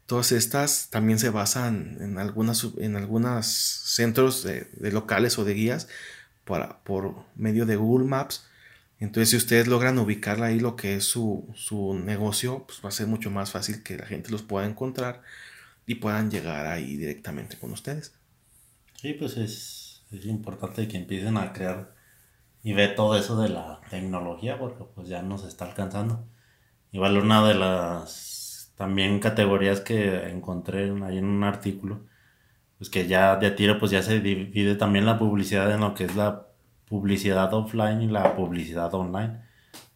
todas 0.05 0.31
estas 0.31 0.89
también 0.89 1.19
se 1.19 1.29
basan 1.29 1.97
en 1.99 2.17
algunas 2.17 2.67
en 2.77 2.95
algunos 2.95 3.45
centros 3.47 4.43
de, 4.43 4.67
locales 4.91 5.37
o 5.39 5.45
de 5.45 5.53
guías 5.53 5.87
para, 6.43 6.83
por 6.83 7.15
medio 7.35 7.65
de 7.65 7.75
Google 7.75 8.07
Maps. 8.07 8.47
Entonces, 8.99 9.31
si 9.31 9.37
ustedes 9.37 9.67
logran 9.67 9.99
ubicar 9.99 10.41
ahí 10.41 10.59
lo 10.59 10.75
que 10.75 10.95
es 10.95 11.03
su, 11.03 11.47
su 11.55 11.95
negocio, 11.95 12.65
pues 12.65 12.81
va 12.83 12.89
a 12.89 12.91
ser 12.91 13.07
mucho 13.07 13.29
más 13.29 13.51
fácil 13.51 13.83
que 13.83 13.97
la 13.97 14.05
gente 14.05 14.31
los 14.31 14.41
pueda 14.41 14.65
encontrar 14.65 15.21
y 15.85 15.95
puedan 15.95 16.31
llegar 16.31 16.65
ahí 16.67 16.95
directamente 16.95 17.57
con 17.57 17.71
ustedes. 17.71 18.13
Sí, 18.95 19.13
pues 19.13 19.37
es, 19.37 20.03
es 20.11 20.25
importante 20.25 20.87
que 20.87 20.97
empiecen 20.97 21.37
a 21.37 21.51
crear 21.51 21.93
y 22.63 22.73
ver 22.73 22.95
todo 22.95 23.17
eso 23.17 23.39
de 23.41 23.49
la 23.49 23.81
tecnología 23.89 24.57
porque 24.57 24.85
pues 24.95 25.07
ya 25.07 25.21
nos 25.21 25.43
está 25.43 25.65
alcanzando. 25.65 26.25
Igual 26.91 27.17
una 27.17 27.45
de 27.45 27.55
las 27.55 28.34
también 28.75 29.19
categorías 29.19 29.81
que 29.81 30.29
encontré 30.29 30.91
ahí 31.03 31.17
en 31.17 31.25
un 31.25 31.43
artículo, 31.43 32.01
pues 32.77 32.89
que 32.89 33.07
ya 33.07 33.35
de 33.37 33.51
tiro 33.51 33.79
pues 33.79 33.91
ya 33.91 34.01
se 34.03 34.19
divide 34.21 34.75
también 34.75 35.05
la 35.05 35.17
publicidad 35.19 35.71
en 35.71 35.81
lo 35.81 35.93
que 35.93 36.05
es 36.05 36.15
la 36.15 36.47
publicidad 36.87 37.53
offline 37.53 38.01
y 38.01 38.07
la 38.07 38.35
publicidad 38.35 38.93
online. 38.93 39.41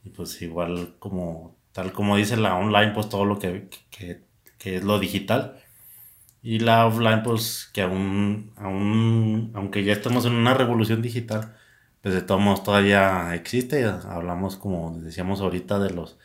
Y 0.04 0.10
pues 0.12 0.42
igual 0.42 0.96
como 1.00 1.58
tal 1.74 1.94
como 1.94 2.18
dice 2.18 2.38
la 2.38 2.56
online 2.56 2.94
pues 2.94 3.10
todo 3.10 3.26
lo 3.26 3.40
que, 3.40 3.70
que, 3.92 4.24
que 4.58 4.78
es 4.78 4.84
lo 4.84 5.00
digital 5.00 5.60
y 6.42 6.60
la 6.60 6.86
offline, 6.86 7.24
pues 7.24 7.70
que 7.74 7.82
aún, 7.82 8.54
aún, 8.58 9.52
aunque 9.56 9.84
ya 9.84 9.94
estamos 9.94 10.26
en 10.26 10.34
una 10.34 10.54
revolución 10.54 11.02
digital, 11.02 11.56
pues 12.02 12.16
de 12.16 12.22
todos 12.22 12.42
modos 12.42 12.64
todavía 12.64 13.36
existe. 13.36 13.86
Hablamos, 13.86 14.56
como 14.58 14.98
decíamos 15.00 15.42
ahorita, 15.42 15.80
de 15.80 15.90
los 15.92 16.18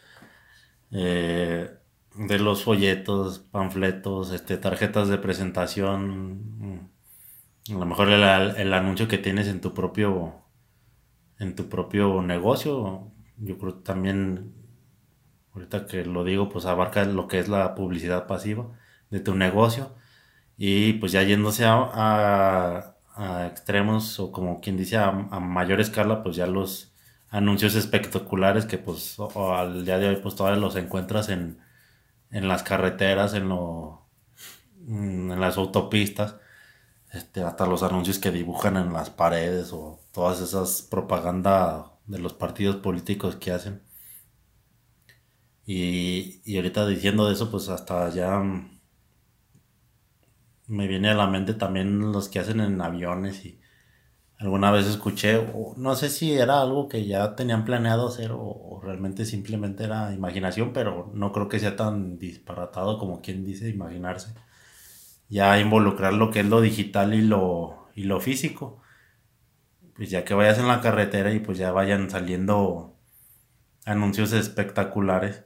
eh, 0.93 1.71
de 2.15 2.39
los 2.39 2.65
folletos, 2.65 3.39
panfletos, 3.41 4.33
este, 4.33 4.57
tarjetas 4.57 5.09
de 5.09 5.19
presentación. 5.19 6.91
A 7.71 7.75
lo 7.75 7.87
mejor 7.87 8.11
el, 8.11 8.23
el, 8.57 8.75
anuncio 8.75 9.09
que 9.09 9.19
tienes 9.19 9.49
en 9.49 9.61
tu 9.61 9.75
propio 9.75 10.45
en 11.39 11.55
tu 11.57 11.69
propio 11.69 12.23
negocio. 12.23 13.13
Yo 13.39 13.59
creo 13.59 13.75
también, 13.75 14.55
ahorita 15.55 15.87
que 15.87 16.05
lo 16.05 16.25
digo, 16.25 16.49
pues 16.49 16.67
abarca 16.67 17.05
lo 17.05 17.29
que 17.29 17.39
es 17.39 17.49
la 17.49 17.75
publicidad 17.75 18.27
pasiva 18.27 18.69
de 19.11 19.21
tu 19.21 19.35
negocio 19.35 19.95
y 20.57 20.95
pues 20.95 21.13
ya 21.13 21.23
yéndose 21.23 21.65
a, 21.67 22.91
extremos 23.47 24.19
o 24.21 24.33
como 24.33 24.61
quien 24.61 24.77
dice 24.77 24.97
a, 24.97 25.13
mayor 25.13 25.81
escala, 25.81 26.23
pues 26.23 26.37
ya 26.37 26.47
los 26.47 26.93
anuncios 27.31 27.75
espectaculares 27.75 28.67
que 28.67 28.79
pues 28.79 29.17
al 29.37 29.85
día 29.85 29.99
de 29.99 30.09
hoy 30.09 30.17
pues 30.17 30.35
todavía 30.37 30.61
los 30.61 30.77
encuentras 30.77 31.29
en, 31.29 31.59
en 32.35 32.49
las 32.49 32.65
carreteras, 32.65 33.35
en, 33.35 33.49
lo, 33.49 34.09
mm, 34.87 35.33
en 35.33 35.41
las 35.41 35.57
autopistas, 35.59 36.37
este, 37.13 37.43
hasta 37.43 37.67
los 37.67 37.83
anuncios 37.85 38.19
que 38.19 38.33
dibujan 38.33 38.77
en 38.77 38.93
las 38.93 39.11
paredes 39.11 39.73
o 39.73 40.01
todas 40.13 40.41
esas 40.41 40.83
propaganda 40.83 41.93
de 42.07 42.19
los 42.21 42.35
partidos 42.35 42.77
políticos 42.77 43.37
que 43.37 43.53
hacen. 43.53 43.83
Y, 45.67 46.41
y 46.45 46.57
ahorita 46.57 46.87
diciendo 46.87 47.31
eso, 47.31 47.51
pues 47.51 47.69
hasta 47.69 48.09
ya 48.11 48.43
me 50.67 50.87
viene 50.89 51.11
a 51.11 51.15
la 51.15 51.27
mente 51.27 51.55
también 51.55 52.13
los 52.13 52.29
que 52.29 52.39
hacen 52.41 52.61
en 52.61 52.81
aviones 52.81 53.45
y 53.45 53.61
alguna 54.39 54.71
vez 54.71 54.87
escuché, 54.87 55.47
no 55.77 55.95
sé 55.95 56.11
si 56.11 56.33
era 56.33 56.61
algo 56.61 56.89
que 56.89 57.07
ya 57.07 57.35
tenían 57.37 57.65
planeado 57.65 58.09
hacer 58.09 58.33
o, 58.33 58.81
realmente 58.83 59.25
simplemente 59.25 59.85
era 59.85 60.13
imaginación, 60.13 60.73
pero 60.73 61.11
no 61.15 61.33
creo 61.33 61.49
que 61.49 61.59
sea 61.59 61.77
tan 61.77 62.19
disparatado 62.19 62.99
como 62.99 63.23
quien 63.23 63.45
dice 63.45 63.69
imaginarse. 63.71 64.35
Ya 65.29 65.59
involucrar 65.59 66.13
lo 66.15 66.31
que 66.31 66.41
es 66.41 66.47
lo 66.47 66.61
digital 66.61 67.15
y 67.15 67.23
lo, 67.23 67.89
y 67.95 68.05
lo 68.05 68.21
físico. 68.21 68.83
Pues 69.97 70.11
ya 70.11 70.25
que 70.25 70.35
vayas 70.35 70.59
en 70.59 70.69
la 70.69 70.81
carretera 70.81 71.33
y 71.33 71.41
pues 71.41 71.57
ya 71.59 71.73
vayan 71.73 72.11
saliendo 72.11 72.97
anuncios 73.85 74.33
espectaculares, 74.33 75.45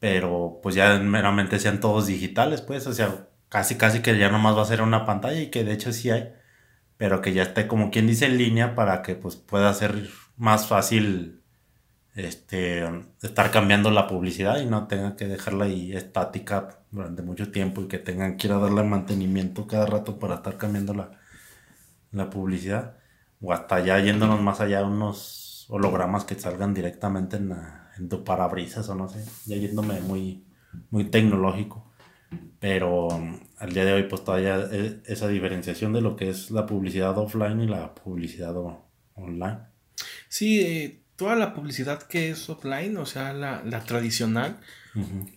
pero 0.00 0.60
pues 0.62 0.74
ya 0.74 0.98
meramente 0.98 1.58
sean 1.58 1.80
todos 1.80 2.06
digitales, 2.06 2.60
pues, 2.62 2.86
o 2.86 2.92
sea, 2.92 3.28
casi 3.48 3.76
casi 3.76 4.02
que 4.02 4.18
ya 4.18 4.30
nomás 4.30 4.56
va 4.56 4.62
a 4.62 4.66
ser 4.66 4.82
una 4.82 5.06
pantalla 5.06 5.40
y 5.40 5.50
que 5.50 5.64
de 5.64 5.72
hecho 5.74 5.92
sí 5.92 6.10
hay, 6.10 6.32
pero 7.02 7.20
que 7.20 7.32
ya 7.32 7.42
esté 7.42 7.66
como 7.66 7.90
quien 7.90 8.06
dice 8.06 8.26
en 8.26 8.38
línea 8.38 8.76
para 8.76 9.02
que 9.02 9.16
pues 9.16 9.34
pueda 9.34 9.74
ser 9.74 10.08
más 10.36 10.68
fácil 10.68 11.42
este 12.14 12.84
estar 13.20 13.50
cambiando 13.50 13.90
la 13.90 14.06
publicidad 14.06 14.60
y 14.60 14.66
no 14.66 14.86
tenga 14.86 15.16
que 15.16 15.26
dejarla 15.26 15.64
ahí 15.64 15.96
estática 15.96 16.84
durante 16.92 17.22
mucho 17.22 17.50
tiempo 17.50 17.82
y 17.82 17.88
que 17.88 17.98
tengan 17.98 18.36
que 18.36 18.46
ir 18.46 18.52
a 18.52 18.58
darle 18.58 18.84
mantenimiento 18.84 19.66
cada 19.66 19.86
rato 19.86 20.20
para 20.20 20.36
estar 20.36 20.56
cambiando 20.58 20.94
la, 20.94 21.10
la 22.12 22.30
publicidad 22.30 22.98
o 23.40 23.52
hasta 23.52 23.80
ya 23.80 23.98
yéndonos 23.98 24.40
más 24.40 24.60
allá 24.60 24.84
unos 24.84 25.66
hologramas 25.70 26.24
que 26.24 26.38
salgan 26.38 26.72
directamente 26.72 27.36
en, 27.36 27.52
en 27.98 28.08
tu 28.08 28.22
parabrisas 28.22 28.88
o 28.88 28.94
no 28.94 29.08
sé, 29.08 29.24
ya 29.46 29.56
yéndome 29.56 30.00
muy 30.02 30.46
muy 30.90 31.06
tecnológico 31.06 31.81
pero 32.60 33.08
al 33.58 33.72
día 33.72 33.84
de 33.84 33.92
hoy 33.92 34.04
pues 34.04 34.24
todavía 34.24 34.68
esa 35.06 35.28
diferenciación 35.28 35.92
de 35.92 36.00
lo 36.00 36.16
que 36.16 36.30
es 36.30 36.50
la 36.50 36.66
publicidad 36.66 37.16
offline 37.18 37.60
y 37.60 37.66
la 37.66 37.94
publicidad 37.94 38.54
online. 39.14 39.58
Sí, 40.28 40.60
eh, 40.60 41.02
toda 41.16 41.36
la 41.36 41.54
publicidad 41.54 42.02
que 42.02 42.30
es 42.30 42.48
offline, 42.48 42.96
o 42.96 43.06
sea, 43.06 43.32
la, 43.32 43.84
tradicional, 43.84 44.58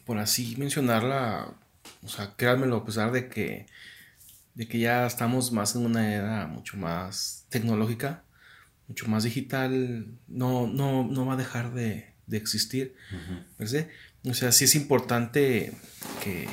por 0.05 0.17
así 0.17 0.55
mencionarla, 0.57 1.53
o 2.03 2.07
sea, 2.07 2.33
créanmelo, 2.35 2.77
a 2.77 2.85
pesar 2.85 3.11
de 3.11 3.29
que, 3.29 3.67
de 4.55 4.67
que 4.67 4.79
ya 4.79 5.05
estamos 5.05 5.51
más 5.51 5.75
en 5.75 5.85
una 5.85 6.13
era 6.13 6.47
mucho 6.47 6.77
más 6.77 7.45
tecnológica, 7.49 8.23
mucho 8.87 9.07
más 9.07 9.23
digital, 9.23 10.07
no, 10.27 10.67
no, 10.67 11.03
no 11.03 11.25
va 11.25 11.33
a 11.33 11.37
dejar 11.37 11.73
de, 11.73 12.13
existir. 12.31 12.95
O 13.59 14.33
sea, 14.33 14.51
sí 14.51 14.65
es 14.65 14.75
importante 14.75 15.73
que 16.23 16.47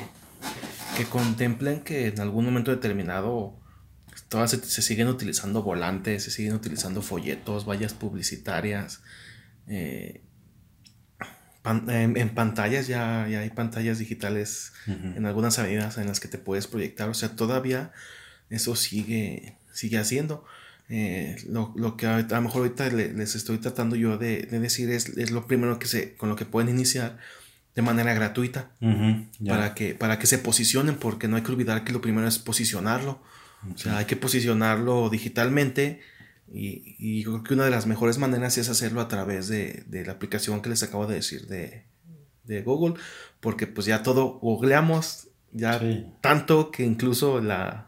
que 0.97 1.05
contemplen 1.05 1.81
que 1.81 2.07
en 2.07 2.19
algún 2.19 2.45
momento 2.45 2.71
determinado 2.71 3.59
todas 4.29 4.51
se, 4.51 4.81
siguen 4.81 5.07
utilizando 5.07 5.63
volantes, 5.63 6.23
se 6.23 6.31
siguen 6.31 6.53
utilizando 6.53 7.01
folletos, 7.01 7.67
vallas 7.67 7.93
publicitarias. 7.93 9.01
Eh, 9.67 10.21
en, 11.65 12.29
pantallas 12.35 12.87
ya, 12.87 13.27
ya, 13.29 13.39
hay 13.39 13.49
pantallas 13.49 13.97
digitales 13.97 14.73
en 14.87 15.25
algunas 15.25 15.57
avenidas 15.59 15.97
en 15.97 16.07
las 16.07 16.19
que 16.19 16.27
te 16.27 16.37
puedes 16.37 16.67
proyectar. 16.67 17.09
O 17.09 17.13
sea, 17.13 17.35
todavía 17.35 17.91
eso 18.49 18.75
sigue, 18.75 19.57
sigue 19.71 19.97
haciendo. 19.97 20.45
Eh, 20.89 21.37
lo, 21.47 21.95
que 21.95 22.05
a, 22.05 22.19
lo 22.19 22.41
mejor 22.41 22.63
ahorita 22.63 22.89
les 22.89 23.35
estoy 23.35 23.57
tratando 23.59 23.95
yo 23.95 24.17
de, 24.17 24.43
decir 24.43 24.91
es, 24.91 25.09
es, 25.17 25.31
lo 25.31 25.47
primero 25.47 25.79
que 25.79 25.87
se, 25.87 26.15
con 26.15 26.27
lo 26.27 26.35
que 26.35 26.45
pueden 26.45 26.69
iniciar 26.69 27.17
de 27.75 27.81
manera 27.81 28.13
gratuita 28.13 28.71
para, 29.47 29.73
que, 29.73 29.95
para 29.95 30.19
que 30.19 30.27
se 30.27 30.37
posicionen, 30.37 30.95
porque 30.95 31.27
no 31.27 31.35
hay 31.35 31.43
que 31.43 31.51
olvidar 31.51 31.83
que 31.83 31.93
lo 31.93 32.01
primero 32.01 32.27
es 32.27 32.39
posicionarlo. 32.39 33.21
O 33.73 33.77
sea, 33.77 33.97
hay 33.97 34.05
que 34.05 34.17
posicionarlo 34.17 35.09
digitalmente 35.09 36.01
y, 36.51 36.95
y, 36.99 37.23
creo 37.23 37.43
que 37.43 37.53
una 37.53 37.63
de 37.63 37.71
las 37.71 37.87
mejores 37.87 38.17
maneras 38.17 38.57
es 38.57 38.69
hacerlo 38.69 38.99
a 39.01 39.07
través 39.07 39.47
de, 39.47 39.85
de 39.87 40.05
la 40.05 40.11
aplicación 40.11 40.61
que 40.61 40.69
les 40.69 40.83
acabo 40.83 41.07
de 41.07 41.15
decir 41.15 41.47
de, 41.47 41.85
de 42.43 42.61
Google, 42.61 42.95
porque 43.39 43.65
pues 43.65 43.87
ya 43.87 44.03
todo 44.03 44.39
googleamos, 44.39 45.29
ya 45.51 45.81
tanto 46.21 46.71
que 46.71 46.83
incluso 46.83 47.39
la 47.41 47.87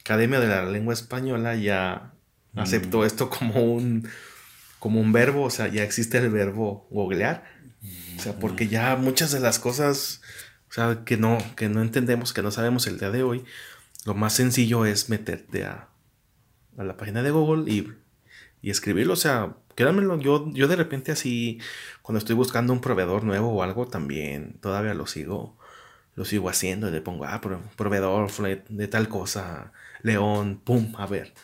Academia 0.00 0.38
de 0.38 0.46
la 0.46 0.64
Lengua 0.64 0.94
Española 0.94 1.56
ya 1.56 2.12
aceptó 2.54 3.04
esto 3.04 3.28
como 3.28 3.62
un 3.64 4.08
como 4.78 5.00
un 5.00 5.12
verbo, 5.12 5.42
o 5.42 5.50
sea, 5.50 5.68
ya 5.68 5.82
existe 5.82 6.18
el 6.18 6.30
verbo 6.30 6.86
googlear. 6.90 7.44
O 8.16 8.20
sea, 8.20 8.38
porque 8.38 8.68
ya 8.68 8.96
muchas 8.96 9.32
de 9.32 9.40
las 9.40 9.58
cosas, 9.58 10.20
o 10.70 10.72
sea, 10.72 11.02
que 11.04 11.16
no, 11.16 11.38
que 11.56 11.68
no 11.68 11.82
entendemos, 11.82 12.32
que 12.32 12.42
no 12.42 12.50
sabemos 12.50 12.86
el 12.86 12.98
día 12.98 13.10
de 13.10 13.22
hoy, 13.22 13.44
lo 14.04 14.14
más 14.14 14.34
sencillo 14.34 14.86
es 14.86 15.08
meterte 15.08 15.64
a, 15.64 15.88
a 16.78 16.84
la 16.84 16.96
página 16.96 17.22
de 17.22 17.30
Google 17.30 17.70
y, 17.70 17.92
y 18.62 18.70
escribirlo. 18.70 19.12
O 19.12 19.16
sea, 19.16 19.56
créanmelo, 19.74 20.18
yo, 20.18 20.50
yo 20.52 20.68
de 20.68 20.76
repente 20.76 21.12
así, 21.12 21.60
cuando 22.02 22.18
estoy 22.18 22.34
buscando 22.34 22.72
un 22.72 22.80
proveedor 22.80 23.24
nuevo 23.24 23.52
o 23.52 23.62
algo, 23.62 23.86
también 23.86 24.58
todavía 24.60 24.94
lo 24.94 25.06
sigo, 25.06 25.56
lo 26.14 26.24
sigo 26.24 26.48
haciendo 26.48 26.88
y 26.88 26.92
le 26.92 27.00
pongo, 27.00 27.26
ah, 27.26 27.40
proveedor 27.76 28.30
de 28.68 28.88
tal 28.88 29.08
cosa, 29.08 29.72
León, 30.02 30.60
pum, 30.64 30.94
a 30.96 31.06
ver, 31.06 31.34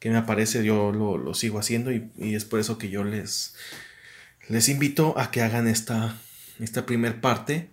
¿qué 0.00 0.10
me 0.10 0.18
aparece? 0.18 0.64
Yo 0.64 0.92
lo, 0.92 1.16
lo 1.16 1.34
sigo 1.34 1.58
haciendo 1.58 1.92
y, 1.92 2.10
y, 2.16 2.34
es 2.34 2.44
por 2.44 2.60
eso 2.60 2.76
que 2.76 2.90
yo 2.90 3.04
les, 3.04 3.56
les 4.48 4.68
invito 4.68 5.18
a 5.18 5.30
que 5.30 5.42
hagan 5.42 5.68
esta, 5.68 6.16
esta 6.58 6.86
primer 6.86 7.20
parte, 7.20 7.70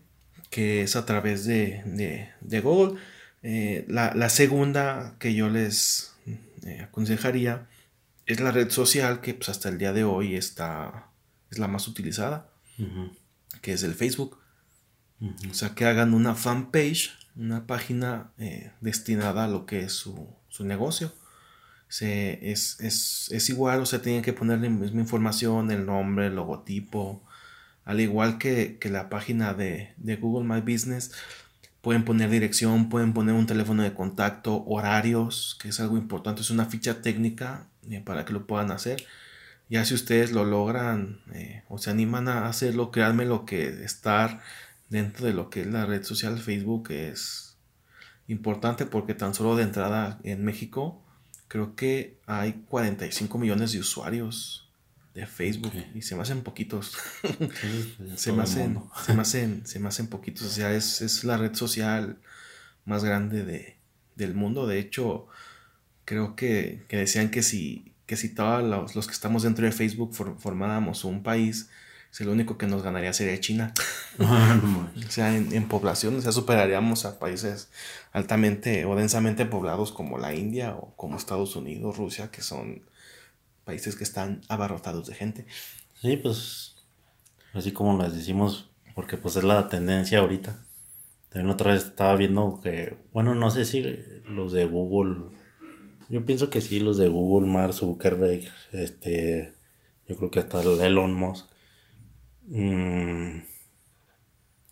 que 0.50 0.84
es 0.84 0.96
a 0.96 1.06
través 1.06 1.46
de, 1.46 1.84
de, 1.86 2.30
de 2.42 2.60
Google. 2.62 3.00
Eh, 3.42 3.86
la, 3.88 4.14
la, 4.16 4.30
segunda 4.30 5.16
que 5.20 5.34
yo 5.34 5.50
les 5.50 6.16
eh, 6.66 6.82
aconsejaría 6.82 7.68
es 8.26 8.40
la 8.40 8.52
red 8.52 8.70
social 8.70 9.20
que 9.22 9.34
pues, 9.34 9.50
hasta 9.50 9.70
el 9.70 9.78
día 9.78 9.94
de 9.94 10.04
hoy 10.04 10.36
está, 10.36 11.10
es 11.52 11.60
la 11.60 11.68
más 11.68 11.88
utilizada, 11.88 12.50
que 13.62 13.74
es 13.74 13.84
el 13.84 13.96
Facebook. 13.96 14.40
O 15.50 15.54
sea, 15.54 15.74
que 15.74 15.86
hagan 15.86 16.14
una 16.14 16.36
fanpage, 16.36 17.12
una 17.36 17.66
página 17.66 18.32
eh, 18.38 18.72
destinada 18.82 19.46
a 19.46 19.48
lo 19.48 19.66
que 19.66 19.84
es 19.84 19.94
su, 19.94 20.28
su 20.50 20.66
negocio. 20.66 21.14
Se, 21.94 22.52
es, 22.52 22.80
es, 22.80 23.30
es, 23.32 23.50
igual, 23.50 23.82
o 23.82 23.86
sea, 23.86 24.02
tienen 24.02 24.24
que 24.24 24.34
ponerle 24.34 24.68
la 24.68 24.76
misma 24.76 25.02
información, 25.02 25.70
el 25.70 25.86
nombre, 25.86 26.26
el 26.26 26.36
logotipo, 26.36 27.22
al 27.86 28.00
igual 28.02 28.40
que, 28.40 28.80
que 28.80 28.90
la 28.90 29.10
página 29.10 29.54
de, 29.54 29.94
de, 29.98 30.16
Google 30.16 30.48
My 30.52 30.62
Business. 30.62 31.12
Pueden 31.82 32.04
poner 32.04 32.32
dirección, 32.32 32.90
pueden 32.90 33.14
poner 33.14 33.36
un 33.36 33.46
teléfono 33.46 33.84
de 33.84 33.94
contacto, 33.94 34.64
horarios, 34.66 35.56
que 35.62 35.70
es 35.70 35.80
algo 35.80 35.98
importante, 35.98 36.42
es 36.42 36.50
una 36.50 36.66
ficha 36.66 37.04
técnica 37.04 37.68
eh, 37.92 38.02
para 38.02 38.26
que 38.26 38.34
lo 38.34 38.48
puedan 38.48 38.72
hacer. 38.72 39.06
Ya 39.70 39.86
si 39.86 39.94
ustedes 39.94 40.32
lo 40.32 40.46
logran 40.46 41.22
eh, 41.34 41.64
o 41.70 41.78
se 41.78 41.92
animan 41.92 42.28
a 42.28 42.48
hacerlo, 42.48 42.90
créanme 42.90 43.26
lo 43.26 43.46
que 43.46 43.68
estar 43.84 44.42
dentro 44.90 45.28
de 45.28 45.34
lo 45.34 45.52
que 45.52 45.62
es 45.62 45.68
la 45.68 45.86
red 45.86 46.04
social 46.04 46.40
Facebook 46.40 46.90
es 46.90 47.56
importante 48.28 48.88
porque 48.88 49.14
tan 49.14 49.36
solo 49.36 49.56
de 49.56 49.64
entrada 49.64 50.20
en 50.24 50.44
México 50.44 51.03
creo 51.54 51.76
que 51.76 52.18
hay 52.26 52.64
45 52.68 53.38
millones 53.38 53.74
de 53.74 53.80
usuarios 53.80 54.68
de 55.14 55.28
Facebook 55.28 55.72
y 55.94 56.02
se 56.02 56.16
me 56.16 56.24
hacen 56.24 56.42
poquitos. 56.42 56.98
se, 58.16 58.32
me 58.32 58.42
hacen, 58.42 58.82
se, 59.06 59.14
me 59.14 59.22
hacen, 59.22 59.62
se 59.68 59.78
me 59.78 59.88
hacen 59.88 60.08
poquitos. 60.08 60.48
O 60.48 60.50
sea, 60.50 60.74
es, 60.74 61.04
es 61.04 61.24
la 61.24 61.38
red 61.38 61.54
social 61.54 62.18
más 62.86 63.04
grande 63.04 63.46
de, 63.46 63.78
del 64.16 64.34
mundo. 64.34 64.66
De 64.66 64.80
hecho, 64.80 65.28
creo 66.06 66.36
que, 66.36 66.86
que 66.88 66.98
decían 66.98 67.30
que 67.30 67.44
si, 67.44 67.94
que 68.08 68.16
si 68.16 68.30
todos 68.30 68.64
los, 68.64 68.96
los, 68.96 69.06
que 69.06 69.14
estamos 69.14 69.44
dentro 69.44 69.64
de 69.64 69.72
Facebook 69.72 70.16
formáramos 70.40 71.04
un 71.04 71.22
país, 71.22 71.70
el 72.22 72.30
único 72.30 72.58
que 72.58 72.68
nos 72.68 72.84
ganaría 72.84 73.12
sería 73.14 73.40
China. 73.40 73.74
o 74.20 75.10
sea, 75.10 75.36
en, 75.36 75.68
población, 75.68 76.16
o 76.16 76.22
sea, 76.22 76.32
superaríamos 76.32 77.06
a 77.06 77.18
países 77.20 77.70
altamente 78.12 78.86
o 78.86 78.96
densamente 78.96 79.46
poblados 79.46 79.92
como 79.92 80.20
la 80.20 80.36
India 80.36 80.76
o 80.76 80.94
como 80.96 81.18
Estados 81.18 81.56
Unidos, 81.56 81.98
Rusia, 81.98 82.30
que 82.30 82.42
son 82.42 82.84
países 83.66 83.96
que 83.96 84.04
están 84.04 84.42
abarrotados 84.48 85.08
de 85.08 85.16
gente. 85.16 85.46
Sí, 86.02 86.18
pues, 86.18 86.76
así 87.54 87.72
como 87.72 88.02
les 88.02 88.14
decimos, 88.14 88.70
porque 88.94 89.18
pues 89.18 89.36
es 89.36 89.44
la 89.44 89.68
tendencia 89.70 90.20
ahorita. 90.20 90.64
También 91.30 91.50
otra 91.50 91.74
vez 91.74 91.86
estaba 91.86 92.16
viendo 92.16 92.60
que, 92.62 92.96
bueno, 93.12 93.34
no 93.34 93.50
sé 93.50 93.66
si 93.66 93.82
los 94.28 94.52
de 94.52 94.66
Google, 94.66 95.32
yo 96.10 96.26
pienso 96.26 96.52
que 96.52 96.62
sí, 96.62 96.80
los 96.80 96.98
de 96.98 97.08
Google, 97.08 97.50
Mark 97.50 97.74
Zuckerberg, 97.74 98.44
este, 98.72 99.54
yo 100.08 100.16
creo 100.16 100.30
que 100.30 100.40
hasta 100.40 100.62
Elon 100.62 101.14
Musk, 101.14 101.48
Mm, 102.48 103.42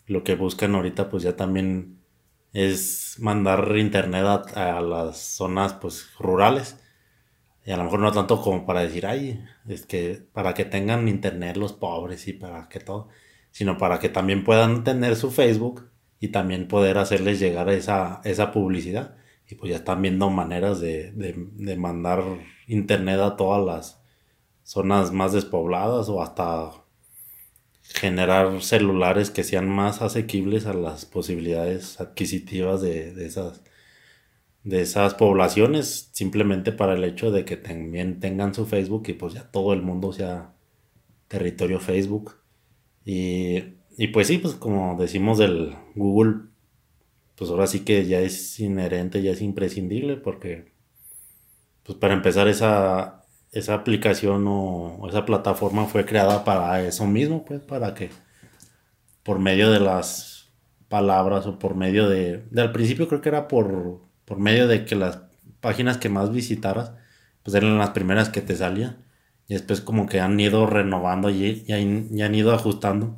lo 0.07 0.23
que 0.23 0.35
buscan 0.35 0.75
ahorita 0.75 1.09
pues 1.09 1.23
ya 1.23 1.35
también 1.35 1.99
es 2.53 3.17
mandar 3.19 3.77
internet 3.77 4.25
a, 4.55 4.81
las 4.81 5.17
zonas 5.17 5.73
pues 5.73 6.09
rurales. 6.19 6.77
Y 7.65 7.71
a 7.71 7.77
lo 7.77 7.83
mejor 7.85 7.99
no 7.99 8.11
tanto 8.11 8.41
como 8.41 8.65
para 8.65 8.81
decir 8.81 9.05
ay 9.05 9.43
es 9.67 9.85
que 9.85 10.25
para 10.33 10.53
que 10.53 10.65
tengan 10.65 11.07
internet 11.07 11.57
los 11.57 11.73
pobres 11.73 12.27
y 12.27 12.33
para 12.33 12.67
que 12.69 12.79
todo 12.79 13.09
sino 13.51 13.77
para 13.77 13.99
que 13.99 14.09
también 14.09 14.43
puedan 14.43 14.83
tener 14.83 15.15
su 15.15 15.31
Facebook 15.31 15.91
y 16.19 16.29
también 16.29 16.67
poder 16.67 16.97
hacerles 16.97 17.39
llegar 17.39 17.69
esa, 17.69 18.21
esa 18.23 18.51
publicidad. 18.51 19.17
Y 19.49 19.55
pues 19.55 19.71
ya 19.71 19.77
están 19.77 20.01
viendo 20.01 20.29
maneras 20.29 20.79
de, 20.79 21.11
de 21.13 21.77
mandar 21.77 22.23
internet 22.67 23.19
a 23.19 23.35
todas 23.35 23.63
las 23.65 24.03
zonas 24.63 25.11
más 25.11 25.33
despobladas 25.33 26.07
o 26.09 26.21
hasta 26.21 26.80
generar 27.83 28.61
celulares 28.61 29.31
que 29.31 29.43
sean 29.43 29.69
más 29.69 30.01
asequibles 30.01 30.65
a 30.65 30.73
las 30.73 31.05
posibilidades 31.05 31.99
adquisitivas 31.99 32.81
de, 32.81 33.25
esas 33.25 33.61
de 34.63 34.81
esas 34.81 35.15
poblaciones 35.15 36.09
simplemente 36.11 36.71
para 36.71 36.93
el 36.93 37.03
hecho 37.03 37.31
de 37.31 37.45
que 37.45 37.57
también 37.57 38.19
tengan 38.19 38.53
su 38.53 38.65
Facebook 38.65 39.03
y 39.07 39.13
pues 39.13 39.33
ya 39.33 39.51
todo 39.51 39.73
el 39.73 39.81
mundo 39.81 40.13
sea 40.13 40.53
territorio 41.27 41.79
Facebook. 41.79 42.35
Y, 43.05 43.75
y 43.97 44.07
pues 44.09 44.27
sí 44.27 44.37
pues 44.37 44.55
como 44.55 44.97
decimos 44.99 45.37
del 45.39 45.75
Google 45.95 46.49
pues 47.35 47.49
ahora 47.49 47.65
sí 47.67 47.79
que 47.81 48.05
ya 48.05 48.19
es 48.19 48.59
inherente 48.59 49.23
ya 49.23 49.31
es 49.31 49.41
imprescindible 49.41 50.17
porque 50.17 50.71
pues 51.83 51.97
para 51.97 52.13
empezar 52.13 52.47
esa 52.47 53.20
esa 53.51 53.73
aplicación 53.75 54.45
o 54.47 55.07
esa 55.09 55.25
plataforma 55.25 55.85
fue 55.85 56.05
creada 56.05 56.43
para 56.43 56.81
eso 56.83 57.05
mismo, 57.07 57.45
pues 57.45 57.61
para 57.61 57.93
que 57.93 58.09
por 59.23 59.39
medio 59.39 59.71
de 59.71 59.79
las 59.79 60.49
palabras 60.89 61.45
o 61.47 61.59
por 61.59 61.75
medio 61.75 62.09
de, 62.09 62.43
al 62.57 62.71
principio 62.71 63.07
creo 63.07 63.21
que 63.21 63.29
era 63.29 63.47
por, 63.47 64.01
por 64.25 64.39
medio 64.39 64.67
de 64.67 64.85
que 64.85 64.95
las 64.95 65.19
páginas 65.61 65.97
que 65.97 66.09
más 66.09 66.31
visitaras, 66.31 66.93
pues 67.43 67.55
eran 67.55 67.77
las 67.77 67.91
primeras 67.91 68.29
que 68.29 68.41
te 68.41 68.55
salían. 68.55 69.05
Y 69.47 69.53
después 69.53 69.81
como 69.81 70.07
que 70.07 70.19
han 70.21 70.39
ido 70.39 70.65
renovando 70.67 71.29
y, 71.29 71.65
y, 71.67 72.21
han 72.21 72.35
ido 72.35 72.53
ajustando 72.53 73.17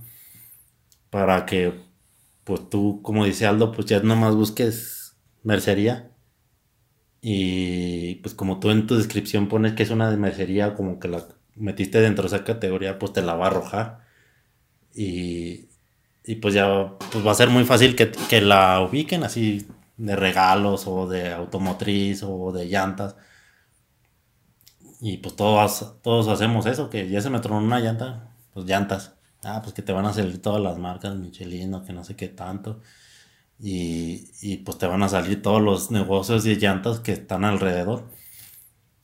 para 1.10 1.46
que, 1.46 1.74
pues 2.44 2.70
tú, 2.70 3.02
como 3.04 3.26
dice 3.26 3.46
Aldo, 3.46 3.72
pues 3.72 3.88
ya 3.88 4.00
nomás 4.02 4.36
busques 4.36 5.16
mercería 5.44 6.13
y 7.26 8.16
pues 8.16 8.36
como 8.36 8.60
tú 8.60 8.70
en 8.70 8.86
tu 8.86 8.98
descripción 8.98 9.48
pones 9.48 9.74
que 9.74 9.84
es 9.84 9.92
una 9.92 10.12
mercería, 10.12 10.76
como 10.76 11.00
que 11.00 11.08
la 11.08 11.26
metiste 11.56 12.02
dentro 12.02 12.24
de 12.24 12.36
esa 12.36 12.44
categoría, 12.44 13.00
pues 13.00 13.14
te 13.14 13.22
la 13.22 13.36
va 13.36 13.46
a 13.46 13.48
arrojar. 13.48 14.02
Y, 14.94 15.70
y 16.26 16.36
pues 16.36 16.54
ya 16.54 16.98
pues 17.12 17.26
va 17.26 17.32
a 17.32 17.36
ser 17.36 17.50
muy 17.50 17.64
fácil 17.66 17.96
que, 17.96 18.12
que, 18.12 18.42
la 18.42 18.82
ubiquen 18.82 19.24
así 19.24 19.66
de 19.98 20.16
regalos 20.18 20.86
o 20.88 21.08
de 21.08 21.32
automotriz 21.34 22.24
o 22.24 22.52
de 22.52 22.66
llantas. 22.68 23.16
Y 25.00 25.18
pues 25.18 25.36
todos, 25.38 26.02
todos 26.02 26.28
hacemos 26.28 26.66
eso, 26.66 26.90
que 26.90 27.10
ya 27.10 27.22
se 27.22 27.30
me 27.30 27.40
tronó 27.40 27.66
una 27.66 27.80
llanta, 27.80 28.36
pues 28.54 28.66
llantas. 28.66 29.14
Ah, 29.44 29.62
pues 29.64 29.74
que 29.74 29.82
te 29.82 29.94
van 29.94 30.06
a 30.06 30.14
salir 30.14 30.42
todas 30.42 30.62
las 30.62 30.78
marcas, 30.78 31.16
Michelin 31.16 31.74
o 31.74 31.86
que 31.86 31.94
no 31.94 32.04
sé 32.04 32.16
qué 32.18 32.28
tanto 32.28 32.82
y, 33.64 34.32
y, 34.42 34.58
pues 34.58 34.78
te 34.78 34.88
van 34.88 35.04
a 35.04 35.10
salir 35.10 35.42
todos 35.42 35.62
los 35.62 35.90
negocios 35.90 36.46
y 36.46 36.56
llantas 36.58 37.00
que 37.00 37.14
están 37.14 37.46
alrededor. 37.46 38.10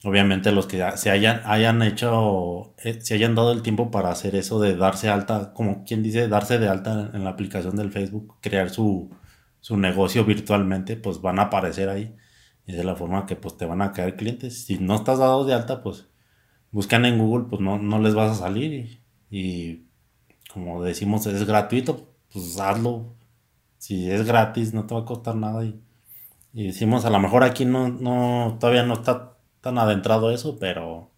Obviamente 0.04 0.52
los 0.52 0.68
que 0.68 0.84
se 0.98 1.12
hayan, 1.12 1.42
hayan 1.46 1.82
hecho, 1.82 2.74
eh, 2.84 3.00
se 3.02 3.14
hayan 3.16 3.36
dado 3.36 3.54
el 3.54 3.62
tiempo 3.62 3.90
para 3.90 4.12
hacer 4.12 4.36
eso 4.36 4.60
de 4.60 4.76
darse 4.76 5.10
alta, 5.10 5.54
como 5.54 5.86
quien 5.86 6.04
dice, 6.04 6.28
darse 6.28 6.60
de 6.60 6.68
alta 6.68 7.12
en 7.14 7.24
la 7.24 7.32
aplicación 7.32 7.78
del 7.78 7.92
Facebook, 7.92 8.36
crear 8.42 8.70
su, 8.70 9.10
su 9.62 9.78
negocio 9.78 10.26
virtualmente, 10.26 10.98
pues 10.98 11.22
van 11.22 11.40
a 11.40 11.44
aparecer 11.44 11.88
ahí. 11.90 12.16
Y 12.66 12.74
de 12.74 12.84
la 12.84 12.96
forma 12.96 13.26
que 13.26 13.36
pues 13.38 13.58
te 13.58 13.66
van 13.66 13.82
a 13.82 13.94
caer 13.94 14.16
clientes. 14.18 14.66
Si 14.66 14.78
no 14.80 14.96
estás 14.96 15.20
dado 15.20 15.46
de 15.46 15.54
alta, 15.54 15.84
pues 15.84 16.08
buscan 16.72 17.06
en 17.06 17.18
Google, 17.18 17.48
pues 17.50 17.62
no, 17.62 17.80
no 17.80 18.00
les 18.00 18.16
vas 18.16 18.32
a 18.32 18.36
salir. 18.36 18.74
Y, 18.74 19.38
y 19.38 19.88
como 20.54 20.84
decimos, 20.84 21.26
es 21.28 21.46
gratuito, 21.46 22.14
pues 22.34 22.60
hazlo, 22.60 23.16
si 23.80 24.12
es 24.12 24.26
gratis, 24.28 24.74
no 24.74 24.86
te 24.86 24.94
va 24.94 25.02
a 25.02 25.06
costar 25.06 25.36
nada. 25.36 25.66
Y, 25.66 25.82
y 26.54 26.68
decimos, 26.68 27.06
a 27.06 27.10
lo 27.10 27.20
mejor 27.20 27.44
aquí 27.44 27.66
no, 27.66 27.90
no, 27.90 28.58
todavía 28.60 28.84
no 28.84 28.94
está 28.94 29.38
tan 29.62 29.80
adentrado 29.80 30.32
eso, 30.32 30.60
pero 30.60 31.10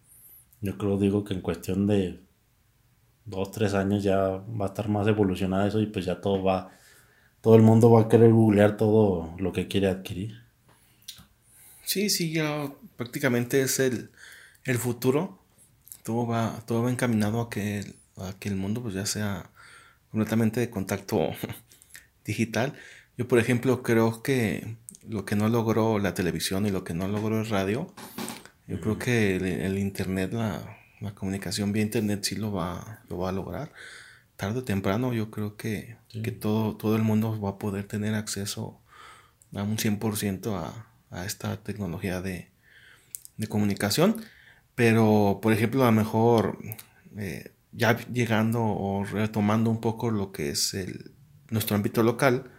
yo 0.62 0.78
creo, 0.78 0.98
digo 0.98 1.24
que 1.24 1.34
en 1.34 1.42
cuestión 1.42 1.86
de 1.86 2.20
dos, 3.24 3.50
tres 3.50 3.74
años 3.74 4.02
ya 4.02 4.16
va 4.18 4.66
a 4.66 4.68
estar 4.68 4.88
más 4.88 5.06
evolucionado 5.06 5.66
eso 5.66 5.80
y 5.80 5.86
pues 5.86 6.04
ya 6.04 6.20
todo 6.20 6.42
va, 6.42 6.70
todo 7.40 7.56
el 7.56 7.62
mundo 7.62 7.90
va 7.90 8.02
a 8.02 8.08
querer 8.08 8.32
googlear 8.32 8.76
todo 8.76 9.34
lo 9.38 9.52
que 9.52 9.68
quiere 9.68 9.88
adquirir. 9.88 10.42
Sí, 11.84 12.10
sí, 12.10 12.32
ya 12.32 12.72
prácticamente 12.96 13.60
es 13.62 13.80
el, 13.80 14.10
el 14.64 14.78
futuro, 14.78 15.38
todo 16.04 16.26
va, 16.26 16.62
todo 16.66 16.84
va 16.84 16.90
encaminado 16.90 17.40
a 17.40 17.50
que, 17.50 17.94
a 18.16 18.32
que 18.38 18.48
el 18.48 18.56
mundo 18.56 18.82
pues 18.82 18.94
ya 18.94 19.06
sea 19.06 19.50
completamente 20.10 20.60
de 20.60 20.70
contacto 20.70 21.30
digital. 22.24 22.74
Yo, 23.16 23.28
por 23.28 23.38
ejemplo, 23.38 23.82
creo 23.82 24.22
que 24.22 24.76
lo 25.08 25.24
que 25.24 25.36
no 25.36 25.48
logró 25.48 25.98
la 25.98 26.14
televisión 26.14 26.66
y 26.66 26.70
lo 26.70 26.84
que 26.84 26.94
no 26.94 27.08
logró 27.08 27.40
el 27.40 27.48
radio, 27.48 27.92
yo 28.66 28.80
creo 28.80 28.98
que 28.98 29.36
el, 29.36 29.78
internet, 29.78 30.32
la, 30.32 30.78
comunicación 31.14 31.72
vía 31.72 31.82
internet 31.82 32.24
sí 32.24 32.36
lo 32.36 32.52
va, 32.52 33.02
lo 33.08 33.18
va 33.18 33.30
a 33.30 33.32
lograr. 33.32 33.72
Tarde 34.36 34.60
o 34.60 34.64
temprano 34.64 35.12
yo 35.12 35.30
creo 35.30 35.56
que, 35.56 35.96
que 36.22 36.32
todo, 36.32 36.76
todo 36.76 36.96
el 36.96 37.02
mundo 37.02 37.40
va 37.40 37.50
a 37.50 37.58
poder 37.58 37.84
tener 37.86 38.14
acceso 38.14 38.80
a 39.54 39.62
un 39.62 39.76
100% 39.76 40.54
a, 40.54 40.86
a 41.10 41.26
esta 41.26 41.62
tecnología 41.62 42.22
de, 42.22 42.48
de, 43.36 43.46
comunicación. 43.46 44.16
Pero, 44.74 45.40
por 45.42 45.52
ejemplo, 45.52 45.82
a 45.82 45.86
lo 45.86 45.92
mejor 45.92 46.58
eh, 47.18 47.52
ya 47.72 47.98
llegando 48.08 48.62
o 48.62 49.04
retomando 49.04 49.70
un 49.70 49.80
poco 49.80 50.10
lo 50.10 50.32
que 50.32 50.50
es 50.50 50.74
el, 50.74 51.12
nuestro 51.52 51.76
ámbito 51.76 52.02
local, 52.02 52.50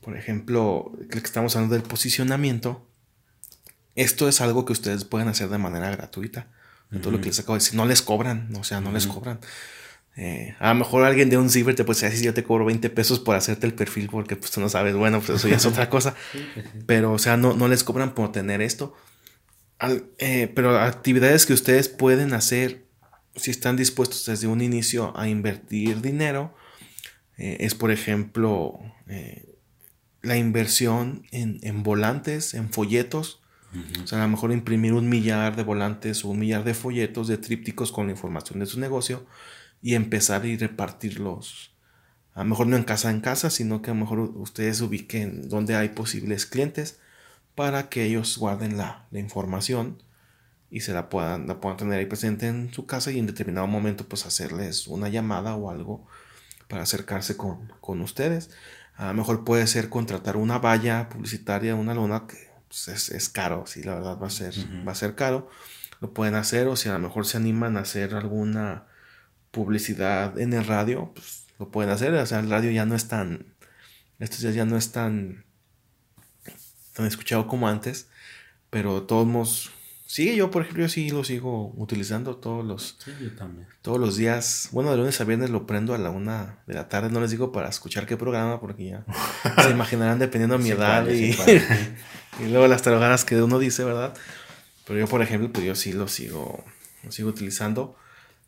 por 0.00 0.16
ejemplo, 0.16 0.92
que 1.10 1.18
estamos 1.18 1.54
hablando 1.56 1.74
del 1.74 1.82
posicionamiento, 1.82 2.88
esto 3.94 4.28
es 4.28 4.40
algo 4.40 4.64
que 4.64 4.72
ustedes 4.72 5.04
pueden 5.04 5.28
hacer 5.28 5.48
de 5.48 5.58
manera 5.58 5.90
gratuita. 5.90 6.48
Todo 7.02 7.10
lo 7.10 7.20
que 7.20 7.26
les 7.26 7.38
acabo 7.38 7.54
de 7.54 7.58
decir, 7.58 7.74
no 7.74 7.84
les 7.84 8.00
cobran, 8.00 8.48
o 8.56 8.64
sea, 8.64 8.80
no 8.80 8.92
les 8.92 9.06
cobran. 9.06 9.40
Eh, 10.16 10.56
a 10.58 10.70
lo 10.70 10.76
mejor 10.76 11.04
alguien 11.04 11.28
de 11.28 11.36
un 11.36 11.50
ciber 11.50 11.74
te 11.74 11.84
puede 11.84 12.00
decir, 12.00 12.24
yo 12.24 12.32
te 12.32 12.42
cobro 12.42 12.64
20 12.64 12.88
pesos 12.90 13.20
por 13.20 13.36
hacerte 13.36 13.66
el 13.66 13.74
perfil 13.74 14.08
porque 14.10 14.36
pues 14.36 14.50
tú 14.50 14.60
no 14.60 14.68
sabes, 14.68 14.94
bueno, 14.96 15.20
pues 15.20 15.38
eso 15.38 15.48
ya 15.48 15.56
es 15.56 15.66
otra 15.66 15.90
cosa. 15.90 16.14
Pero, 16.86 17.12
o 17.12 17.18
sea, 17.18 17.36
no, 17.36 17.54
no 17.54 17.68
les 17.68 17.84
cobran 17.84 18.14
por 18.14 18.32
tener 18.32 18.62
esto. 18.62 18.96
Eh, 20.18 20.50
pero 20.54 20.78
actividades 20.78 21.44
que 21.44 21.52
ustedes 21.52 21.88
pueden 21.88 22.32
hacer 22.32 22.86
si 23.36 23.50
están 23.50 23.76
dispuestos 23.76 24.26
desde 24.26 24.46
un 24.46 24.60
inicio 24.60 25.16
a 25.16 25.28
invertir 25.28 26.00
dinero, 26.00 26.54
eh, 27.38 27.56
es 27.60 27.74
por 27.74 27.90
ejemplo 27.90 28.78
la 30.22 30.36
inversión 30.36 31.22
en, 31.30 31.82
volantes, 31.82 32.54
en 32.54 32.70
folletos. 32.70 33.40
O 34.02 34.06
sea, 34.06 34.18
a 34.18 34.22
lo 34.22 34.28
mejor 34.28 34.52
imprimir 34.52 34.92
un 34.92 35.08
millar 35.08 35.56
de 35.56 35.62
volantes 35.62 36.24
o 36.24 36.28
un 36.28 36.38
millar 36.38 36.64
de 36.64 36.74
folletos, 36.74 37.28
de 37.28 37.38
trípticos 37.38 37.92
con 37.92 38.06
la 38.06 38.12
información 38.12 38.60
de 38.60 38.66
su 38.66 38.80
negocio 38.80 39.26
y 39.82 39.94
empezar 39.94 40.44
y 40.46 40.56
repartirlos. 40.56 41.72
A 42.34 42.44
lo 42.44 42.50
mejor 42.50 42.66
no 42.66 42.76
en 42.76 42.84
casa 42.84 43.10
en 43.10 43.20
casa, 43.20 43.50
sino 43.50 43.82
que 43.82 43.90
a 43.90 43.94
lo 43.94 44.00
mejor 44.00 44.20
ustedes 44.20 44.80
ubiquen 44.80 45.48
donde 45.48 45.76
hay 45.76 45.90
posibles 45.90 46.46
clientes 46.46 46.98
para 47.54 47.88
que 47.88 48.04
ellos 48.04 48.38
guarden 48.38 48.78
la, 48.78 49.06
información 49.12 50.02
y 50.70 50.80
se 50.80 50.92
la 50.92 51.08
puedan, 51.08 51.46
la 51.46 51.60
puedan 51.60 51.78
tener 51.78 51.98
ahí 51.98 52.06
presente 52.06 52.46
en 52.46 52.72
su 52.72 52.86
casa 52.86 53.10
y 53.10 53.18
en 53.18 53.26
determinado 53.26 53.66
momento 53.66 54.06
pues 54.06 54.26
hacerles 54.26 54.86
una 54.86 55.08
llamada 55.08 55.56
o 55.56 55.70
algo 55.70 56.06
para 56.68 56.82
acercarse 56.82 57.36
con, 57.36 57.72
con 57.80 58.00
ustedes. 58.00 58.50
A 58.96 59.08
lo 59.08 59.14
mejor 59.14 59.44
puede 59.44 59.66
ser 59.66 59.88
contratar 59.88 60.36
una 60.36 60.58
valla 60.58 61.08
publicitaria, 61.08 61.74
una 61.74 61.94
luna 61.94 62.26
que 62.26 62.48
pues, 62.68 62.88
es, 63.10 63.28
caro, 63.28 63.64
sí, 63.66 63.82
la 63.82 63.94
verdad 63.94 64.18
va 64.20 64.26
a 64.26 64.30
ser, 64.30 64.54
va 64.86 64.92
a 64.92 64.94
ser 64.94 65.14
caro. 65.14 65.48
Lo 66.00 66.12
pueden 66.12 66.34
hacer 66.34 66.68
o 66.68 66.76
si 66.76 66.88
a 66.88 66.92
lo 66.92 66.98
mejor 66.98 67.26
se 67.26 67.38
animan 67.38 67.76
a 67.76 67.80
hacer 67.80 68.14
alguna 68.14 68.86
publicidad 69.50 70.38
en 70.38 70.52
el 70.52 70.64
radio, 70.64 71.12
pues 71.14 71.46
lo 71.58 71.70
pueden 71.70 71.90
hacer. 71.90 72.14
O 72.14 72.26
sea, 72.26 72.40
el 72.40 72.50
radio 72.50 72.70
ya 72.70 72.86
no 72.86 72.94
es 72.94 73.08
tan, 73.08 73.54
esto 74.18 74.36
ya, 74.38 74.50
ya 74.50 74.64
no 74.64 74.76
es 74.76 74.92
tan, 74.92 75.44
tan 76.94 77.06
escuchado 77.06 77.46
como 77.46 77.68
antes, 77.68 78.08
pero 78.70 79.02
todos 79.04 79.72
Sí, 80.10 80.34
yo 80.34 80.50
por 80.50 80.62
ejemplo, 80.62 80.84
yo 80.84 80.88
sí 80.88 81.10
lo 81.10 81.22
sigo 81.22 81.74
utilizando 81.76 82.36
todos 82.36 82.64
los... 82.64 82.96
Todos 83.82 84.00
los 84.00 84.16
días. 84.16 84.70
Bueno, 84.72 84.90
de 84.90 84.96
lunes 84.96 85.20
a 85.20 85.24
viernes 85.24 85.50
lo 85.50 85.66
prendo 85.66 85.92
a 85.92 85.98
la 85.98 86.08
una 86.08 86.60
de 86.66 86.72
la 86.72 86.88
tarde. 86.88 87.10
No 87.10 87.20
les 87.20 87.30
digo 87.30 87.52
para 87.52 87.68
escuchar 87.68 88.06
qué 88.06 88.16
programa, 88.16 88.58
porque 88.58 88.86
ya 88.86 89.04
se 89.62 89.68
imaginarán 89.68 90.18
dependiendo 90.18 90.56
de 90.56 90.64
mi 90.64 90.70
edad 90.70 91.06
y, 91.08 91.36
y, 92.42 92.48
luego 92.48 92.66
las 92.68 92.80
tarogadas 92.80 93.26
que 93.26 93.40
uno 93.42 93.58
dice, 93.58 93.84
¿verdad? 93.84 94.14
Pero 94.86 94.98
yo, 94.98 95.06
por 95.08 95.20
ejemplo, 95.20 95.52
pues 95.52 95.66
yo 95.66 95.74
sí 95.74 95.92
lo 95.92 96.08
sigo, 96.08 96.64
lo 97.04 97.12
sigo 97.12 97.28
utilizando. 97.28 97.94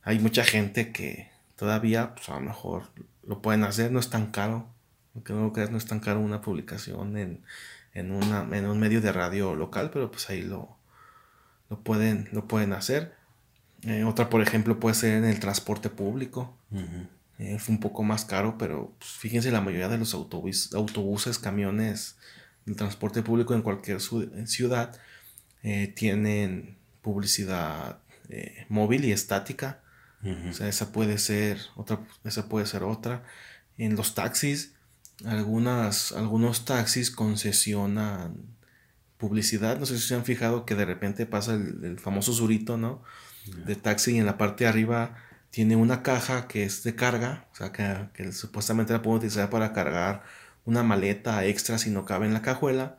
Hay 0.03 0.19
mucha 0.19 0.45
gente 0.45 0.93
que 0.93 1.31
todavía, 1.57 2.15
pues 2.15 2.31
a 2.31 2.37
lo 2.37 2.41
mejor 2.41 2.85
lo 3.23 3.43
pueden 3.43 3.65
hacer, 3.65 3.93
no 3.93 4.01
es 4.01 4.09
tan 4.09 4.29
caro. 4.31 4.67
Lo 5.15 5.23
que 5.25 5.35
no 5.35 5.53
creas, 5.53 5.71
no 5.71 5.77
es 5.77 5.85
tan 5.85 6.01
caro 6.01 6.21
una 6.21 6.41
publicación 6.41 7.19
en, 7.19 7.45
en, 7.93 8.13
una, 8.13 8.49
en 8.51 8.65
un 8.65 8.81
medio 8.81 9.03
de 9.03 9.13
radio 9.13 9.55
local, 9.55 9.91
pero 9.93 10.11
pues 10.11 10.31
ahí 10.31 10.41
lo 10.41 10.80
lo 11.71 11.81
pueden, 11.81 12.29
lo 12.33 12.47
pueden 12.47 12.73
hacer. 12.73 13.15
Eh, 13.83 14.05
otra, 14.05 14.29
por 14.29 14.43
ejemplo, 14.43 14.79
puede 14.79 14.95
ser 14.95 15.15
en 15.15 15.25
el 15.25 15.41
transporte 15.41 15.89
público. 15.89 16.57
es 17.39 17.69
un 17.69 17.81
poco 17.81 18.03
más 18.03 18.27
caro, 18.27 18.59
pero 18.59 18.93
pues, 18.99 19.13
fíjense, 19.13 19.51
la 19.51 19.63
mayoría 19.63 19.89
de 19.89 19.97
los 19.97 20.13
autobuses, 20.13 21.39
camiones 21.39 22.17
el 22.67 22.77
transporte 22.77 23.23
público 23.23 23.55
en 23.55 23.63
cualquier 23.63 24.01
ciudad 24.01 25.01
eh, 25.63 25.89
tienen 25.97 26.77
publicidad 27.01 28.01
eh, 28.29 28.67
móvil 28.69 29.05
y 29.07 29.13
estática. 29.13 29.81
O 30.23 30.53
sea, 30.53 30.69
esa 30.69 30.93
puede 30.93 31.17
ser 31.17 31.59
otra, 31.77 32.01
esa 32.25 32.47
puede 32.47 32.67
ser 32.67 32.83
otra. 32.83 33.25
En 33.79 33.97
los 33.97 34.15
taxis, 34.15 34.75
algunas, 35.25 36.13
algunos 36.13 36.67
taxis 36.67 37.11
concesionan 37.11 38.37
publicidad. 39.21 39.79
No 39.79 39.87
sé 39.87 39.99
si 39.99 40.09
se 40.09 40.17
han 40.17 40.25
fijado 40.25 40.65
que 40.65 40.75
de 40.75 40.85
repente 40.85 41.27
pasa 41.27 41.55
el, 41.55 42.01
famoso 42.01 42.33
surito, 42.33 42.77
¿no? 42.77 43.03
De 43.67 43.77
taxi 43.77 44.17
y 44.17 44.19
en 44.19 44.27
la 44.27 44.39
parte 44.39 44.65
de 44.65 44.71
arriba 44.71 45.17
tiene 45.51 45.77
una 45.77 46.03
caja 46.03 46.49
que 46.49 46.65
es 46.65 46.83
de 46.83 46.97
carga, 46.97 47.47
o 47.53 47.57
sea, 47.57 47.73
que, 47.73 48.33
supuestamente 48.33 48.93
la 48.93 49.03
puedo 49.03 49.19
utilizar 49.19 49.51
para 49.51 49.73
cargar 49.73 50.23
una 50.65 50.83
maleta 50.83 51.45
extra 51.45 51.79
si 51.79 51.91
no 51.91 52.05
cabe 52.05 52.27
en 52.27 52.33
la 52.33 52.43
cajuela, 52.43 52.99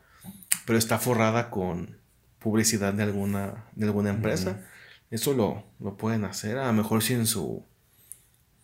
pero 0.66 0.78
está 0.78 0.98
forrada 0.98 1.50
con 1.50 1.98
publicidad 2.40 2.94
de 2.94 3.04
alguna, 3.04 3.66
de 3.76 3.86
alguna 3.86 4.10
empresa. 4.10 4.62
Eso 5.10 5.34
lo, 5.34 5.66
lo, 5.80 5.98
pueden 5.98 6.24
hacer. 6.24 6.58
A 6.58 6.68
lo 6.68 6.74
mejor 6.74 7.04
si 7.04 7.14
en 7.14 7.28
su. 7.28 7.66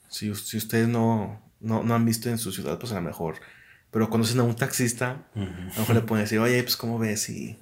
Si, 0.09 0.33
si 0.35 0.57
ustedes 0.57 0.87
no, 0.87 1.41
no, 1.59 1.83
no, 1.83 1.93
han 1.93 2.05
visto 2.05 2.29
en 2.29 2.37
su 2.37 2.51
ciudad, 2.51 2.79
pues 2.79 2.93
a 2.93 2.95
lo 2.95 3.01
mejor 3.01 3.35
pero 3.91 4.09
conocen 4.09 4.39
a 4.39 4.43
un 4.43 4.55
taxista, 4.55 5.27
a 5.35 5.39
lo 5.39 5.79
mejor 5.79 5.95
le 5.95 6.01
pueden 6.01 6.25
decir, 6.25 6.39
oye, 6.39 6.61
pues 6.63 6.75
¿cómo 6.75 6.99
ves 6.99 7.21
si, 7.21 7.57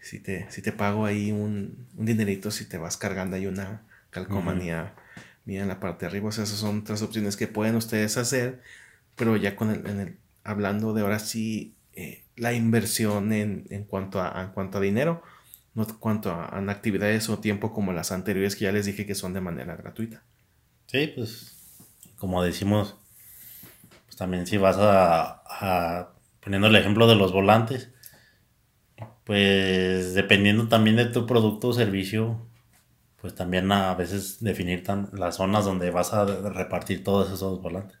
si, 0.00 0.20
te, 0.20 0.50
si 0.50 0.62
te 0.62 0.72
pago 0.72 1.06
ahí 1.06 1.32
un, 1.32 1.86
un 1.96 2.06
dinerito, 2.06 2.50
si 2.50 2.64
te 2.64 2.78
vas 2.78 2.96
cargando 2.96 3.36
ahí 3.36 3.46
una 3.46 3.82
calcomanía 4.10 4.94
mía 5.44 5.62
en 5.62 5.68
la 5.68 5.80
parte 5.80 6.04
de 6.04 6.10
arriba? 6.10 6.28
O 6.28 6.32
sea, 6.32 6.44
esas 6.44 6.58
son 6.58 6.80
otras 6.80 7.02
opciones 7.02 7.36
que 7.36 7.46
pueden 7.46 7.76
ustedes 7.76 8.16
hacer, 8.16 8.62
pero 9.14 9.36
ya 9.36 9.54
con 9.56 9.70
el, 9.70 9.86
en 9.86 10.00
el, 10.00 10.16
hablando 10.42 10.92
de 10.92 11.02
ahora 11.02 11.20
sí, 11.20 11.74
eh, 11.94 12.24
la 12.36 12.52
inversión 12.52 13.32
en, 13.32 13.66
en, 13.70 13.84
cuanto 13.84 14.20
a, 14.20 14.42
en 14.42 14.50
cuanto 14.50 14.78
a 14.78 14.80
dinero, 14.80 15.22
no 15.74 15.84
en 15.84 15.94
cuanto 15.94 16.32
a, 16.32 16.46
a, 16.46 16.70
actividades 16.70 17.28
o 17.28 17.38
tiempo 17.38 17.72
como 17.72 17.92
las 17.92 18.10
anteriores 18.10 18.56
que 18.56 18.64
ya 18.64 18.72
les 18.72 18.86
dije 18.86 19.06
que 19.06 19.14
son 19.14 19.32
de 19.32 19.40
manera 19.40 19.76
gratuita. 19.76 20.22
Sí, 20.86 21.12
pues 21.14 21.56
como 22.16 22.42
decimos, 22.42 22.96
también 24.16 24.46
si 24.46 24.56
vas 24.56 24.76
a, 24.78 26.12
poniendo 26.40 26.68
el 26.68 26.76
ejemplo 26.76 27.06
de 27.06 27.16
los 27.16 27.32
volantes, 27.32 27.92
pues 29.24 30.14
dependiendo 30.14 30.68
también 30.68 30.96
de 30.96 31.06
tu 31.06 31.26
producto 31.26 31.68
o 31.68 31.72
servicio, 31.72 32.46
pues 33.20 33.34
también 33.34 33.70
a 33.72 33.94
veces 33.94 34.42
definir 34.42 34.84
tan, 34.84 35.10
las 35.12 35.36
zonas 35.36 35.64
donde 35.64 35.90
vas 35.90 36.12
a 36.12 36.24
repartir 36.24 37.02
todos 37.02 37.32
esos 37.32 37.60
volantes. 37.60 37.98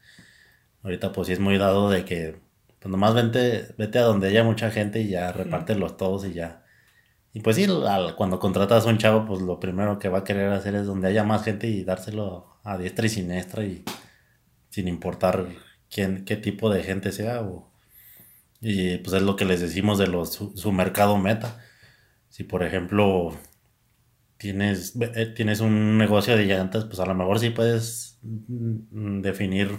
Ahorita 0.82 1.12
pues 1.12 1.26
sí 1.26 1.32
es 1.32 1.40
muy 1.40 1.58
dado 1.58 1.90
de 1.90 2.04
que 2.04 2.40
pues 2.78 2.90
nomás 2.90 3.14
vete, 3.14 3.74
vete 3.76 3.98
a 3.98 4.02
donde 4.02 4.28
haya 4.28 4.44
mucha 4.44 4.70
gente 4.70 5.00
y 5.00 5.08
ya 5.08 5.32
repártelos 5.32 5.96
todos 5.96 6.24
y 6.26 6.32
ya. 6.32 6.62
Y 7.32 7.40
pues 7.40 7.56
sí, 7.56 7.66
cuando 8.16 8.38
contratas 8.38 8.86
a 8.86 8.90
un 8.90 8.98
chavo, 8.98 9.26
pues 9.26 9.42
lo 9.42 9.60
primero 9.60 9.98
que 9.98 10.08
va 10.08 10.18
a 10.18 10.24
querer 10.24 10.52
hacer 10.52 10.74
es 10.74 10.86
donde 10.86 11.08
haya 11.08 11.24
más 11.24 11.44
gente 11.44 11.66
y 11.66 11.84
dárselo 11.84 12.58
a 12.64 12.78
diestra 12.78 13.06
y 13.06 13.08
siniestra 13.10 13.64
y 13.64 13.84
sin 14.70 14.88
importar 14.88 15.46
quién, 15.90 16.24
qué 16.24 16.36
tipo 16.36 16.70
de 16.70 16.82
gente 16.82 17.12
sea. 17.12 17.42
y 18.60 18.98
pues 18.98 19.14
es 19.14 19.22
lo 19.22 19.36
que 19.36 19.44
les 19.44 19.60
decimos 19.60 19.98
de 19.98 20.06
los, 20.08 20.32
su, 20.54 20.72
mercado 20.72 21.16
meta. 21.18 21.58
Si 22.28 22.44
por 22.44 22.62
ejemplo 22.64 23.36
tienes, 24.38 24.94
eh, 25.00 25.26
tienes 25.26 25.60
un 25.60 25.98
negocio 25.98 26.36
de 26.36 26.46
llantas, 26.46 26.84
pues 26.86 27.00
a 27.00 27.06
lo 27.06 27.14
mejor 27.14 27.38
sí 27.38 27.50
puedes 27.50 28.18
mm, 28.22 29.20
definir 29.22 29.70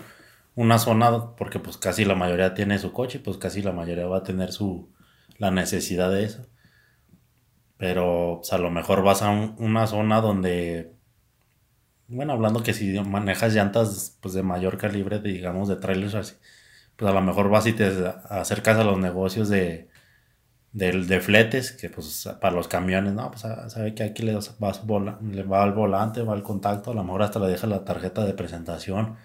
una 0.56 0.80
zona, 0.80 1.36
porque 1.36 1.60
pues 1.60 1.78
casi 1.78 2.06
la 2.06 2.16
mayoría 2.16 2.54
tiene 2.56 2.80
su 2.80 2.92
coche, 2.94 3.20
pues 3.20 3.38
casi 3.38 3.62
la 3.62 3.72
mayoría 3.74 4.08
va 4.08 4.20
a 4.20 4.24
tener 4.24 4.52
su, 4.52 4.92
la 5.38 5.52
necesidad 5.52 6.12
de 6.12 6.26
eso. 6.26 6.48
Pero 7.78 8.38
pues, 8.42 8.54
a 8.54 8.58
lo 8.58 8.72
mejor 8.72 9.04
vas 9.04 9.22
a 9.22 9.30
una 9.32 9.88
zona 9.88 10.22
donde 10.22 10.97
bueno, 12.08 12.34
hablando 12.34 12.64
que 12.64 12.74
si 12.74 12.98
manejas 13.02 13.54
llantas 13.54 14.18
pues 14.22 14.34
de 14.34 14.44
mayor 14.44 14.78
calibre, 14.78 15.20
digamos 15.20 15.68
de 15.70 15.76
trailers 15.78 16.38
pues 16.96 17.12
a 17.12 17.14
lo 17.14 17.22
mejor 17.22 17.50
vas 17.50 17.68
y 17.68 17.74
te 17.74 17.86
acercas 18.30 18.78
a 18.78 18.84
los 18.84 18.98
negocios 18.98 19.50
de, 19.50 19.90
de 20.74 21.20
fletes, 21.22 21.72
que 21.72 21.90
pues 21.90 22.30
para 22.42 22.56
los 22.56 22.68
camiones, 22.68 23.14
no, 23.14 23.32
pues 23.32 23.42
sabe 23.42 23.96
que 23.96 24.04
aquí 24.04 24.24
le, 24.24 24.36
va, 24.36 25.20
le 25.22 25.44
va 25.44 25.64
al 25.64 25.74
volante, 25.74 26.22
va 26.22 26.34
al 26.34 26.44
contacto, 26.44 26.92
a 26.92 26.94
lo 26.96 27.04
mejor 27.04 27.24
hasta 27.24 27.40
le 27.40 27.48
deja 27.48 27.68
la 27.68 27.84
tarjeta 27.86 28.26
de 28.26 28.34
presentación. 28.34 29.18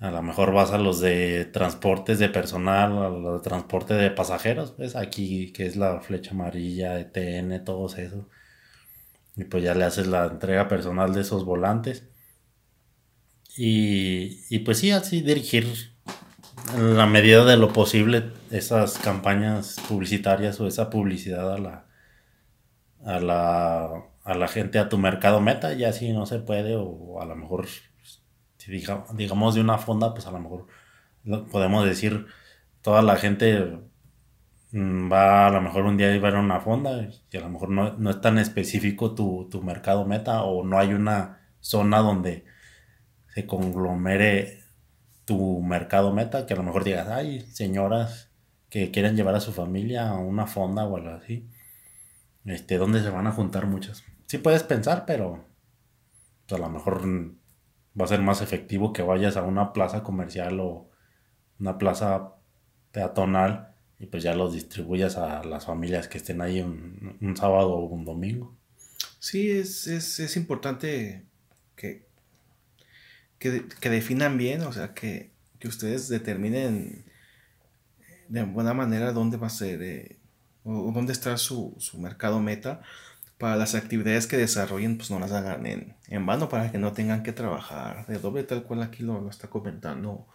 A 0.00 0.10
lo 0.10 0.22
mejor 0.22 0.52
vas 0.52 0.72
a 0.72 0.78
los 0.78 0.98
de 1.00 1.44
transportes 1.44 2.18
de 2.18 2.28
personal, 2.30 2.92
a 2.98 3.08
los 3.10 3.42
de 3.42 3.48
transporte 3.48 3.94
de 3.94 4.10
pasajeros, 4.10 4.72
pues 4.72 4.96
aquí 4.96 5.52
que 5.52 5.66
es 5.66 5.76
la 5.76 6.00
flecha 6.00 6.32
amarilla, 6.32 6.98
ETN, 6.98 7.64
todos 7.64 7.98
esos. 7.98 8.24
Y 9.36 9.44
pues 9.44 9.62
ya 9.64 9.74
le 9.74 9.84
haces 9.84 10.06
la 10.06 10.26
entrega 10.26 10.68
personal 10.68 11.14
de 11.14 11.22
esos 11.22 11.44
volantes. 11.44 12.04
Y, 13.56 14.44
y 14.48 14.60
pues 14.60 14.78
sí, 14.78 14.90
así 14.90 15.22
dirigir 15.22 15.66
en 16.74 16.96
la 16.96 17.06
medida 17.06 17.44
de 17.44 17.56
lo 17.56 17.72
posible 17.72 18.32
esas 18.50 18.98
campañas 18.98 19.76
publicitarias 19.88 20.60
o 20.60 20.66
esa 20.66 20.90
publicidad 20.90 21.52
a 21.52 21.58
la 21.58 21.86
a 23.04 23.18
la, 23.18 24.04
a 24.24 24.34
la 24.34 24.48
gente 24.48 24.78
a 24.78 24.88
tu 24.88 24.98
mercado 24.98 25.40
meta 25.40 25.72
ya 25.72 25.92
si 25.92 26.12
no 26.12 26.26
se 26.26 26.38
puede 26.38 26.76
o 26.76 27.20
a 27.20 27.24
lo 27.24 27.34
mejor 27.34 27.66
si 28.58 28.70
digamos 29.14 29.54
de 29.54 29.60
una 29.60 29.78
fonda 29.78 30.12
pues 30.12 30.26
a 30.26 30.30
lo 30.30 30.38
mejor 30.38 30.66
podemos 31.50 31.84
decir 31.86 32.26
toda 32.82 33.02
la 33.02 33.16
gente 33.16 33.78
va 34.72 35.48
a 35.48 35.50
lo 35.50 35.60
mejor 35.60 35.84
un 35.84 35.96
día 35.96 36.12
a 36.12 36.28
a 36.28 36.40
una 36.40 36.60
fonda 36.60 37.08
y 37.30 37.36
a 37.36 37.40
lo 37.40 37.48
mejor 37.48 37.70
no, 37.70 37.96
no 37.96 38.10
es 38.10 38.20
tan 38.20 38.38
específico 38.38 39.14
tu, 39.14 39.48
tu 39.50 39.62
mercado 39.62 40.04
meta 40.06 40.42
o 40.42 40.64
no 40.64 40.78
hay 40.78 40.92
una 40.92 41.40
zona 41.60 41.98
donde 41.98 42.44
se 43.34 43.46
conglomere 43.46 44.60
tu 45.24 45.60
mercado 45.62 46.12
meta, 46.12 46.46
que 46.46 46.54
a 46.54 46.56
lo 46.56 46.62
mejor 46.62 46.84
digas, 46.84 47.08
hay 47.08 47.40
señoras 47.40 48.30
que 48.68 48.90
quieren 48.90 49.16
llevar 49.16 49.34
a 49.34 49.40
su 49.40 49.52
familia 49.52 50.08
a 50.08 50.18
una 50.18 50.46
fonda 50.46 50.84
o 50.84 50.96
algo 50.96 51.10
así, 51.10 51.48
este, 52.44 52.78
donde 52.78 53.02
se 53.02 53.10
van 53.10 53.26
a 53.26 53.32
juntar 53.32 53.66
muchas. 53.66 54.04
Sí 54.26 54.38
puedes 54.38 54.62
pensar, 54.62 55.04
pero 55.06 55.44
pues, 56.46 56.60
a 56.60 56.64
lo 56.64 56.70
mejor 56.70 57.02
va 58.00 58.04
a 58.04 58.08
ser 58.08 58.22
más 58.22 58.40
efectivo 58.42 58.92
que 58.92 59.02
vayas 59.02 59.36
a 59.36 59.42
una 59.42 59.72
plaza 59.72 60.02
comercial 60.02 60.60
o 60.60 60.90
una 61.58 61.78
plaza 61.78 62.34
peatonal 62.92 63.69
y 64.00 64.06
pues 64.06 64.22
ya 64.22 64.34
los 64.34 64.54
distribuyas 64.54 65.18
a 65.18 65.44
las 65.44 65.66
familias 65.66 66.08
que 66.08 66.18
estén 66.18 66.40
ahí 66.40 66.62
un, 66.62 67.36
sábado 67.36 67.74
o 67.74 67.84
un 67.84 68.06
domingo. 68.06 68.56
Sí, 69.18 69.50
es, 69.50 69.86
es, 69.86 70.18
es 70.18 70.36
importante 70.36 71.26
que, 71.76 72.06
que, 73.38 73.90
definan 73.90 74.38
bien, 74.38 74.62
o 74.62 74.72
sea, 74.72 74.94
que, 74.94 75.30
ustedes 75.62 76.08
determinen 76.08 77.04
de 78.28 78.42
buena 78.44 78.72
manera 78.72 79.12
dónde 79.12 79.36
va 79.36 79.48
a 79.48 79.50
ser 79.50 79.82
eh, 79.82 80.16
o 80.64 80.90
dónde 80.92 81.12
está 81.12 81.36
su, 81.36 81.76
mercado 81.98 82.40
meta 82.40 82.80
para 83.36 83.56
las 83.56 83.74
actividades 83.74 84.26
que 84.26 84.38
desarrollen, 84.38 84.96
pues 84.96 85.10
no 85.10 85.18
las 85.18 85.32
hagan 85.32 85.66
en, 85.66 85.96
en 86.08 86.24
vano 86.24 86.48
para 86.48 86.72
que 86.72 86.78
no 86.78 86.94
tengan 86.94 87.22
que 87.22 87.32
trabajar 87.32 88.06
de 88.06 88.18
doble, 88.18 88.44
tal 88.44 88.62
cual 88.62 88.82
aquí 88.82 89.02
lo, 89.02 89.28
está 89.28 89.48
comentando 89.48 90.26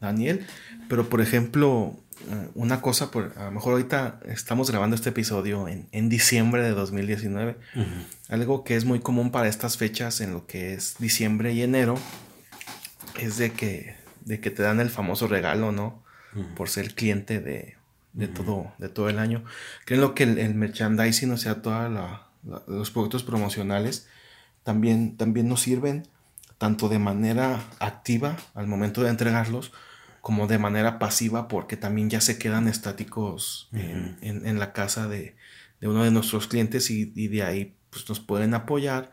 Daniel. 0.00 0.46
Pero 0.88 1.08
por 1.08 1.20
ejemplo, 1.20 1.96
eh, 2.09 2.09
una 2.54 2.80
cosa, 2.80 3.10
por, 3.10 3.32
a 3.36 3.46
lo 3.46 3.50
mejor 3.52 3.72
ahorita 3.72 4.20
estamos 4.26 4.70
grabando 4.70 4.96
este 4.96 5.10
episodio 5.10 5.68
en, 5.68 5.88
en 5.92 6.08
diciembre 6.08 6.62
de 6.62 6.70
2019. 6.70 7.56
Algo 8.28 8.64
que 8.64 8.76
es 8.76 8.84
muy 8.84 9.00
común 9.00 9.30
para 9.30 9.48
estas 9.48 9.76
fechas 9.76 10.20
en 10.20 10.32
lo 10.32 10.46
que 10.46 10.74
es 10.74 10.96
diciembre 10.98 11.52
y 11.52 11.62
enero 11.62 11.98
es 13.18 13.38
de 13.38 13.52
que, 13.52 13.96
de 14.24 14.40
que 14.40 14.50
te 14.50 14.62
dan 14.62 14.80
el 14.80 14.90
famoso 14.90 15.26
regalo, 15.26 15.72
¿no? 15.72 16.02
Por 16.56 16.68
ser 16.68 16.94
cliente 16.94 17.40
de, 17.40 17.76
de, 18.12 18.28
todo, 18.28 18.72
de 18.78 18.88
todo 18.88 19.08
el 19.08 19.18
año. 19.18 19.44
Creo 19.84 20.14
que 20.14 20.24
el, 20.24 20.54
merchandising, 20.54 21.32
o 21.32 21.36
sea, 21.36 21.62
todos 21.62 21.90
los 22.66 22.90
productos 22.90 23.22
promocionales, 23.22 24.06
también, 24.62 25.16
también 25.16 25.48
nos 25.48 25.62
sirven 25.62 26.06
tanto 26.58 26.88
de 26.88 26.98
manera 26.98 27.64
activa 27.78 28.36
al 28.54 28.66
momento 28.66 29.02
de 29.02 29.08
entregarlos, 29.08 29.72
como 30.20 30.46
de 30.46 30.58
manera 30.58 30.98
pasiva, 30.98 31.48
porque 31.48 31.76
también 31.76 32.10
ya 32.10 32.20
se 32.20 32.38
quedan 32.38 32.68
estáticos 32.68 33.68
en, 33.72 34.18
en, 34.22 34.58
la 34.58 34.72
casa 34.72 35.08
de, 35.08 35.36
de, 35.80 35.88
uno 35.88 36.04
de 36.04 36.10
nuestros 36.10 36.46
clientes 36.46 36.90
y, 36.90 37.12
y 37.14 37.28
de 37.28 37.42
ahí 37.42 37.76
pues, 37.90 38.08
nos 38.08 38.20
pueden 38.20 38.54
apoyar 38.54 39.10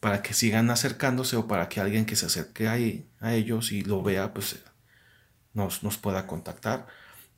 para 0.00 0.22
que 0.22 0.34
sigan 0.34 0.70
acercándose 0.70 1.36
o 1.36 1.46
para 1.46 1.68
que 1.68 1.80
alguien 1.80 2.06
que 2.06 2.16
se 2.16 2.26
acerque 2.26 2.68
a, 2.68 2.78
ellos 3.32 3.72
y 3.72 3.82
lo 3.82 4.02
vea, 4.02 4.32
pues 4.32 4.58
nos, 5.54 5.82
nos, 5.82 5.98
pueda 5.98 6.26
contactar. 6.26 6.86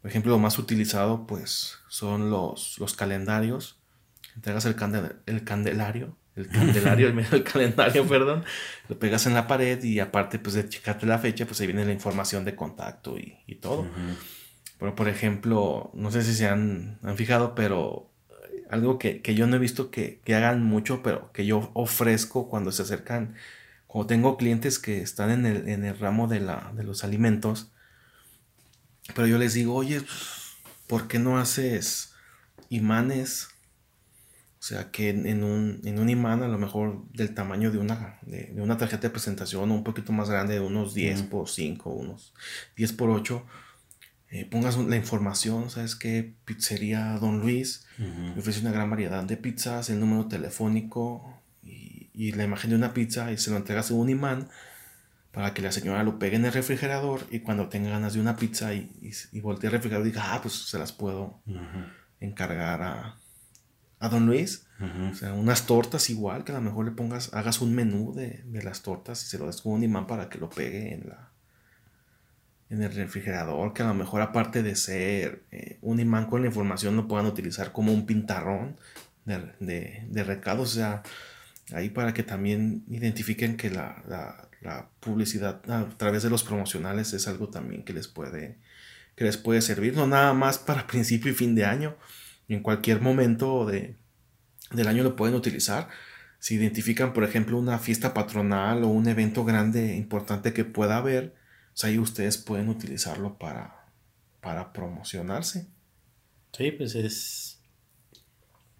Por 0.02 0.10
ejemplo, 0.10 0.32
lo 0.32 0.38
más 0.38 0.58
utilizado 0.58 1.26
pues 1.26 1.78
son 1.88 2.30
los, 2.30 2.78
los 2.78 2.94
calendarios. 2.94 3.78
Entregas 4.34 4.66
el, 4.66 4.76
el 5.26 5.44
candelario, 5.44 6.16
el 6.36 6.48
candelario, 6.48 7.08
el 7.08 7.16
del 7.30 7.44
calendario, 7.44 8.06
perdón, 8.06 8.44
lo 8.88 8.98
pegas 8.98 9.26
en 9.26 9.34
la 9.34 9.46
pared 9.46 9.82
y 9.82 10.00
aparte 10.00 10.38
pues 10.38 10.54
de 10.54 10.68
checarte 10.68 11.06
la 11.06 11.18
fecha, 11.18 11.46
pues 11.46 11.60
ahí 11.60 11.66
viene 11.66 11.84
la 11.84 11.92
información 11.92 12.44
de 12.44 12.54
contacto 12.54 13.18
y, 13.18 13.38
y 13.46 13.56
todo. 13.56 13.86
Pero 14.78 14.94
por 14.94 15.08
ejemplo, 15.08 15.90
no 15.94 16.10
sé 16.10 16.22
si 16.22 16.34
se 16.34 16.48
han, 16.48 16.98
han 17.02 17.16
fijado, 17.16 17.54
pero 17.54 18.10
algo 18.70 18.98
que, 18.98 19.20
yo 19.34 19.46
no 19.46 19.56
he 19.56 19.58
visto 19.58 19.90
que, 19.90 20.20
hagan 20.28 20.64
mucho, 20.64 21.02
pero 21.02 21.32
que 21.32 21.44
yo 21.44 21.70
ofrezco 21.74 22.48
cuando 22.48 22.72
se 22.72 22.82
acercan, 22.82 23.34
cuando 23.86 24.06
tengo 24.06 24.36
clientes 24.36 24.78
que 24.78 25.02
están 25.02 25.30
en 25.30 25.44
el, 25.44 25.68
en 25.68 25.84
el 25.84 25.98
ramo 25.98 26.28
de, 26.28 26.40
la, 26.40 26.72
de 26.74 26.84
los 26.84 27.02
alimentos, 27.02 27.72
pero 29.14 29.26
yo 29.26 29.38
les 29.38 29.54
digo, 29.54 29.74
oye, 29.74 30.02
¿por 30.86 31.08
qué 31.08 31.18
no 31.18 31.38
haces 31.38 32.14
imanes? 32.68 33.48
O 34.60 34.62
sea, 34.62 34.90
que 34.90 35.08
en, 35.08 35.42
un, 35.42 35.80
en 35.84 35.98
un 35.98 36.10
imán 36.10 36.42
a 36.42 36.48
lo 36.48 36.58
mejor 36.58 37.02
del 37.14 37.32
tamaño 37.32 37.70
de 37.70 37.78
una, 37.78 38.18
de, 38.20 38.52
una 38.58 38.76
tarjeta 38.76 39.08
de 39.08 39.10
presentación, 39.10 39.70
un 39.70 39.82
poquito 39.82 40.12
más 40.12 40.28
grande, 40.28 40.54
de 40.54 40.60
unos 40.60 40.92
10 40.92 41.22
por 41.22 41.48
5, 41.48 41.88
unos 41.88 42.34
10 42.76 42.92
por 42.92 43.08
8, 43.08 43.42
eh, 44.28 44.44
pongas 44.44 44.76
la 44.76 44.96
información, 44.96 45.70
¿sabes 45.70 45.96
qué? 45.96 46.34
Pizzería 46.44 47.16
Don 47.18 47.40
Luis, 47.40 47.86
me 47.96 48.38
ofrece 48.38 48.60
una 48.60 48.70
gran 48.70 48.90
variedad 48.90 49.24
de 49.24 49.38
pizzas, 49.38 49.88
el 49.88 49.98
número 49.98 50.26
telefónico 50.28 51.40
y, 51.62 52.32
la 52.32 52.44
imagen 52.44 52.68
de 52.68 52.76
una 52.76 52.92
pizza 52.92 53.32
y 53.32 53.38
se 53.38 53.50
lo 53.50 53.56
entregas 53.56 53.90
en 53.90 53.96
un 53.96 54.10
imán 54.10 54.48
para 55.32 55.54
que 55.54 55.62
la 55.62 55.72
señora 55.72 56.04
lo 56.04 56.18
pegue 56.18 56.36
en 56.36 56.44
el 56.44 56.52
refrigerador 56.52 57.26
y 57.30 57.40
cuando 57.40 57.70
tenga 57.70 57.88
ganas 57.88 58.12
de 58.12 58.20
una 58.20 58.36
pizza 58.36 58.74
y, 58.74 58.90
y, 59.32 59.40
voltee 59.40 59.68
el 59.68 59.72
refrigerador 59.72 60.06
diga, 60.06 60.34
ah, 60.34 60.42
pues 60.42 60.52
se 60.52 60.78
las 60.78 60.92
puedo 60.92 61.40
encargar 62.20 62.82
a, 62.82 63.16
a 64.00 64.08
Don 64.08 64.26
Luis. 64.26 64.66
O 65.10 65.14
sea, 65.14 65.34
unas 65.34 65.66
tortas 65.66 66.08
igual, 66.08 66.42
que 66.42 66.52
a 66.52 66.54
lo 66.54 66.62
mejor 66.62 66.86
le 66.86 66.90
pongas, 66.92 67.34
hagas 67.34 67.60
un 67.60 67.74
menú 67.74 68.14
de, 68.14 68.42
de 68.46 68.62
las 68.62 68.80
tortas 68.80 69.22
y 69.22 69.26
se 69.26 69.38
lo 69.38 69.46
des 69.46 69.60
con 69.60 69.74
un 69.74 69.84
imán 69.84 70.06
para 70.06 70.30
que 70.30 70.38
lo 70.38 70.48
pegue 70.48 70.94
en 70.94 71.10
la, 71.10 71.30
en 72.70 72.82
el 72.82 72.94
refrigerador 72.94 73.74
que 73.74 73.82
a 73.82 73.88
lo 73.88 73.94
mejor 73.94 74.22
aparte 74.22 74.62
de 74.62 74.76
ser 74.76 75.42
eh, 75.50 75.78
un 75.82 76.00
imán 76.00 76.26
con 76.26 76.42
la 76.42 76.46
información 76.46 76.96
lo 76.96 77.08
puedan 77.08 77.26
utilizar 77.26 77.72
como 77.72 77.92
un 77.92 78.06
pintarrón 78.06 78.78
de, 79.24 80.06
de, 80.08 80.24
recados, 80.24 80.72
o 80.72 80.74
sea, 80.74 81.02
ahí 81.72 81.90
para 81.90 82.14
que 82.14 82.24
también 82.24 82.84
identifiquen 82.88 83.56
que 83.56 83.70
la, 83.70 84.48
publicidad 85.00 85.62
a 85.70 85.88
través 85.96 86.22
de 86.22 86.30
los 86.30 86.42
promocionales 86.42 87.12
es 87.12 87.28
algo 87.28 87.48
también 87.48 87.84
que 87.84 87.92
les 87.92 88.08
puede 88.08 88.58
que 89.14 89.24
les 89.24 89.36
puede 89.36 89.60
servir, 89.60 89.94
no 89.94 90.06
nada 90.06 90.32
más 90.32 90.58
para 90.58 90.86
principio 90.86 91.30
y 91.30 91.34
fin 91.34 91.54
de 91.54 91.64
año, 91.64 91.96
en 92.54 92.62
cualquier 92.62 93.00
momento 93.00 93.66
de, 93.66 93.96
del 94.72 94.88
año 94.88 95.02
lo 95.02 95.16
pueden 95.16 95.34
utilizar. 95.34 95.88
Si 96.38 96.54
identifican, 96.54 97.12
por 97.12 97.24
ejemplo, 97.24 97.58
una 97.58 97.78
fiesta 97.78 98.14
patronal 98.14 98.84
o 98.84 98.88
un 98.88 99.08
evento 99.08 99.44
grande 99.44 99.96
importante 99.96 100.52
que 100.52 100.64
pueda 100.64 100.96
haber, 100.96 101.34
ahí 101.82 101.98
ustedes 101.98 102.38
pueden 102.38 102.68
utilizarlo 102.68 103.38
para, 103.38 103.86
para 104.40 104.72
promocionarse. 104.72 105.68
Sí, 106.52 106.72
pues 106.72 106.94
es, 106.94 107.60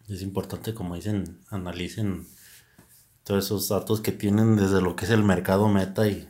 es 0.09 0.23
importante, 0.23 0.75
como 0.75 0.97
dicen, 0.97 1.41
analicen 1.51 2.27
todos 3.25 3.45
esos 3.45 3.69
datos 3.69 4.01
que 4.01 4.13
tienen 4.13 4.57
desde 4.57 4.83
lo 4.83 4.97
que 4.97 5.05
es 5.05 5.11
el 5.11 5.23
mercado 5.23 5.69
meta 5.69 6.09
y, 6.09 6.29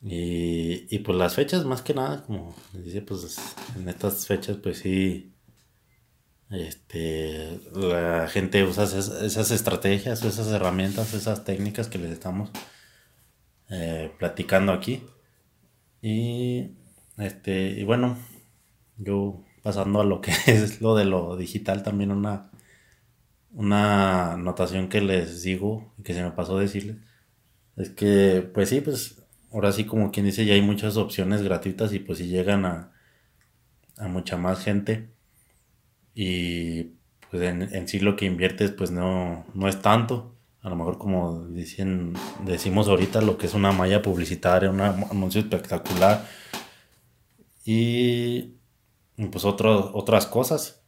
y, 0.00 0.98
pues 1.00 1.18
las 1.18 1.34
fechas 1.34 1.64
más 1.64 1.82
que 1.82 1.94
nada, 1.94 2.24
como 2.24 2.54
dice, 2.72 3.02
pues 3.02 3.38
en 3.76 3.88
estas 3.88 4.26
fechas 4.26 4.58
pues 4.58 4.78
sí, 4.78 5.34
este, 6.50 7.60
la 7.74 8.26
gente 8.28 8.64
usa 8.64 8.84
esas, 8.84 9.50
estrategias, 9.50 10.24
esas 10.24 10.48
herramientas, 10.48 11.14
esas 11.14 11.44
técnicas 11.44 11.88
que 11.88 11.98
les 11.98 12.10
estamos 12.10 12.50
eh, 13.70 14.12
platicando 14.18 14.72
aquí. 14.72 15.02
Y 16.00 16.72
este, 17.18 17.70
y 17.70 17.84
bueno, 17.84 18.16
yo 18.96 19.44
pasando 19.62 20.00
a 20.00 20.04
lo 20.04 20.20
que 20.20 20.32
es 20.46 20.80
lo 20.80 20.94
de 20.96 21.04
lo 21.04 21.36
digital, 21.36 21.82
también 21.82 22.12
una, 22.12 22.50
una 23.52 24.34
anotación 24.34 24.88
que 24.88 25.00
les 25.00 25.42
digo 25.42 25.92
y 25.98 26.02
que 26.02 26.14
se 26.14 26.22
me 26.22 26.30
pasó 26.32 26.58
decirles, 26.58 26.96
es 27.76 27.90
que 27.90 28.48
pues 28.54 28.70
sí, 28.70 28.80
pues 28.80 29.22
ahora 29.52 29.72
sí 29.72 29.84
como 29.84 30.10
quien 30.12 30.26
dice 30.26 30.44
ya 30.44 30.54
hay 30.54 30.62
muchas 30.62 30.96
opciones 30.96 31.42
gratuitas 31.42 31.92
y 31.92 31.98
pues 32.00 32.18
si 32.18 32.28
llegan 32.28 32.64
a, 32.66 32.92
a 33.98 34.08
mucha 34.08 34.36
más 34.36 34.60
gente, 34.64 35.10
y 36.20 36.94
pues 37.30 37.44
en, 37.44 37.86
sí 37.86 38.00
lo 38.00 38.16
que 38.16 38.26
inviertes 38.26 38.72
pues 38.72 38.90
no, 38.90 39.46
no 39.54 39.68
es 39.68 39.80
tanto. 39.80 40.34
A 40.62 40.68
lo 40.68 40.74
mejor 40.74 40.98
como 40.98 41.46
dicen, 41.46 42.14
decimos 42.44 42.88
ahorita 42.88 43.20
lo 43.20 43.38
que 43.38 43.46
es 43.46 43.54
una 43.54 43.70
malla 43.70 44.02
publicitaria, 44.02 44.68
un 44.68 44.80
anuncio 44.80 45.40
espectacular 45.40 46.26
y 47.64 48.54
pues 49.30 49.44
otras 49.44 50.26
cosas. 50.26 50.82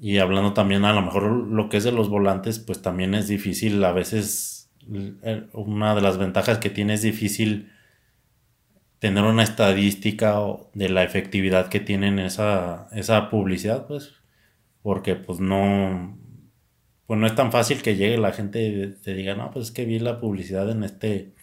Y 0.00 0.16
hablando 0.16 0.54
también 0.54 0.86
a 0.86 0.94
lo 0.94 1.02
mejor 1.02 1.24
lo 1.24 1.68
que 1.68 1.76
es 1.76 1.84
de 1.84 1.92
los 1.92 2.08
volantes, 2.08 2.58
pues 2.58 2.80
también 2.80 3.14
es 3.14 3.28
difícil 3.28 3.84
a 3.84 3.92
veces, 3.92 4.70
una 5.52 5.94
de 5.94 6.00
las 6.00 6.16
ventajas 6.16 6.56
que 6.56 6.70
tiene 6.70 6.94
es 6.94 7.02
difícil 7.02 7.70
tener 9.00 9.24
una 9.24 9.42
estadística 9.42 10.40
de 10.72 10.88
la 10.88 11.02
efectividad 11.02 11.68
que 11.68 11.80
tienen 11.80 12.18
esa, 12.18 12.88
esa 12.92 13.28
publicidad, 13.28 13.86
pues 13.86 14.21
porque 14.82 15.16
pues 15.16 15.40
no, 15.40 16.18
pues 17.06 17.20
no 17.20 17.26
es 17.26 17.34
tan 17.34 17.52
fácil 17.52 17.82
que 17.82 17.96
llegue 17.96 18.18
la 18.18 18.32
gente 18.32 18.66
y 18.66 18.94
te 19.02 19.14
diga, 19.14 19.34
no, 19.34 19.50
pues 19.50 19.66
es 19.66 19.72
que 19.72 19.84
vi 19.84 19.98
la 19.98 20.20
publicidad 20.20 20.70
en 20.70 20.84
este, 20.84 21.34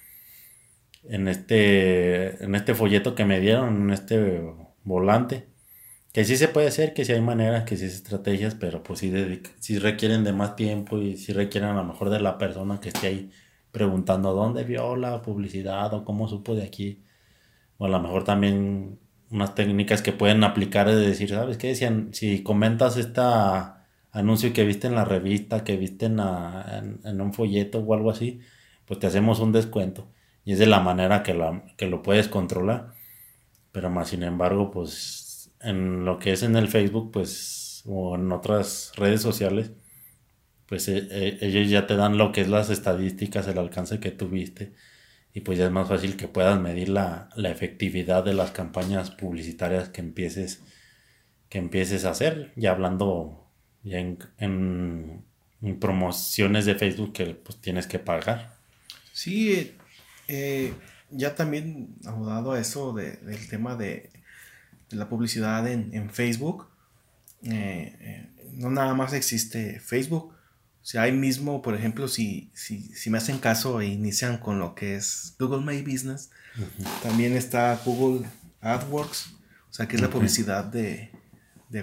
en 1.04 1.28
este, 1.28 2.44
en 2.44 2.56
este 2.56 2.76
folleto 2.76 3.16
que 3.16 3.26
me 3.26 3.40
dieron, 3.40 3.84
en 3.84 3.90
este 3.92 4.42
volante. 4.84 5.48
Que 6.14 6.26
sí 6.26 6.38
se 6.38 6.48
puede 6.48 6.68
hacer, 6.68 6.94
que 6.94 7.06
sí 7.06 7.14
hay 7.14 7.22
maneras, 7.22 7.66
que 7.66 7.78
sí 7.78 7.86
hay 7.86 7.92
estrategias, 7.92 8.56
pero 8.56 8.82
pues 8.84 9.00
sí, 9.00 9.80
requieren 9.80 10.24
de 10.24 10.34
más 10.34 10.56
tiempo 10.56 10.98
y 11.00 11.18
sí 11.18 11.34
requieren 11.34 11.70
a 11.70 11.76
lo 11.76 11.84
mejor 11.84 12.10
de 12.10 12.20
la 12.20 12.38
persona 12.38 12.80
que 12.80 12.90
esté 12.90 13.08
ahí 13.08 13.32
preguntando 13.72 14.34
dónde 14.34 14.64
vio 14.64 14.96
la 14.96 15.22
publicidad 15.22 15.94
o 15.94 16.04
cómo 16.06 16.28
supo 16.28 16.56
de 16.56 16.64
aquí. 16.64 17.06
O 17.78 17.86
a 17.86 17.90
lo 17.90 18.00
mejor 18.02 18.24
también 18.24 19.00
unas 19.32 19.56
técnicas 19.56 20.02
que 20.02 20.12
pueden 20.12 20.44
aplicar 20.44 20.88
de 20.88 20.96
decir, 20.96 21.30
¿sabes 21.30 21.58
qué? 21.58 21.68
decían 21.68 22.10
si 22.14 22.44
comentas 22.44 22.98
este 22.98 23.22
anuncio 24.12 24.54
que 24.54 24.66
viste 24.66 24.88
en 24.88 24.96
la 24.96 25.06
revista, 25.06 25.64
que 25.64 25.78
viste 25.78 26.08
en, 26.08 26.20
en, 26.20 27.22
un 27.22 27.34
folleto 27.34 27.80
o 27.80 27.94
algo 27.94 28.10
así, 28.10 28.40
pues 28.86 29.00
te 29.00 29.08
hacemos 29.08 29.40
un 29.40 29.52
descuento. 29.52 30.10
Y 30.46 30.54
es 30.54 30.60
de 30.60 30.66
la 30.66 30.80
manera 30.80 31.22
que 31.24 31.34
lo, 31.34 31.64
que 31.78 31.88
lo 31.88 32.02
puedes 32.02 32.28
controlar. 32.28 32.94
Pero 33.72 33.90
más 33.90 34.10
sin 34.10 34.24
embargo, 34.24 34.72
pues 34.72 35.52
en 35.62 36.06
lo 36.06 36.20
que 36.20 36.32
es 36.32 36.44
en 36.44 36.56
el 36.56 36.68
Facebook, 36.70 37.12
pues, 37.12 37.84
o 37.86 38.16
en 38.16 38.32
otras 38.32 38.94
redes 38.96 39.22
sociales, 39.22 39.74
pues 40.68 40.88
eh, 40.88 41.08
eh, 41.12 41.38
ellos 41.42 41.70
ya 41.70 41.88
te 41.88 41.96
dan 41.96 42.18
lo 42.18 42.32
que 42.32 42.42
es 42.42 42.48
las 42.50 42.70
estadísticas, 42.70 43.48
el 43.48 43.58
alcance 43.60 44.00
que 44.00 44.12
tuviste 44.12 44.74
y 45.40 45.42
pues 45.42 45.58
ya 45.58 45.68
es 45.68 45.72
más 45.72 45.88
fácil 45.88 46.18
que 46.18 46.28
puedas 46.28 46.60
medir 46.60 46.90
la, 46.90 47.30
efectividad 47.38 48.26
de 48.26 48.34
las 48.34 48.52
campañas 48.52 49.10
publicitarias 49.10 49.88
que 49.88 50.02
empieces, 50.02 50.60
que 51.48 51.60
empieces 51.60 52.04
a 52.04 52.10
hacer, 52.10 52.52
ya 52.58 52.72
hablando 52.72 53.48
ya 53.84 54.00
en, 54.00 55.24
promociones 55.80 56.66
de 56.66 56.76
Facebook 56.76 57.14
que 57.14 57.26
pues 57.36 57.62
tienes 57.62 57.88
que 57.88 58.00
pagar. 58.00 58.54
Sí, 59.14 59.78
eh, 60.28 60.74
ya 61.10 61.36
también 61.36 61.96
abordado 62.06 62.52
a 62.52 62.60
eso 62.60 62.92
del 62.92 63.48
tema 63.48 63.78
de, 63.78 64.10
la 64.90 65.08
publicidad 65.08 65.66
en, 65.70 66.10
Facebook, 66.10 66.68
eh, 67.44 67.96
eh, 68.02 68.30
no 68.56 68.72
nada 68.72 68.94
más 68.94 69.14
existe 69.14 69.80
Facebook, 69.80 70.34
sea, 70.92 71.04
ahí 71.04 71.12
mismo, 71.12 71.62
por 71.62 71.76
ejemplo, 71.76 72.08
si, 72.08 72.50
si, 72.56 73.10
me 73.12 73.20
hacen 73.20 73.38
caso 73.38 73.80
e 73.80 73.86
inician 73.86 74.40
con 74.40 74.58
lo 74.58 74.74
que 74.74 74.96
es 74.96 75.36
Google 75.38 75.62
My 75.64 75.84
Business, 75.84 76.32
también 77.04 77.38
está 77.38 77.80
Google 77.86 78.28
AdWords, 78.62 79.36
o 79.70 79.74
sea, 79.74 79.88
que 79.88 79.98
es 79.98 80.02
la 80.02 80.10
publicidad 80.10 80.64
de, 80.64 81.12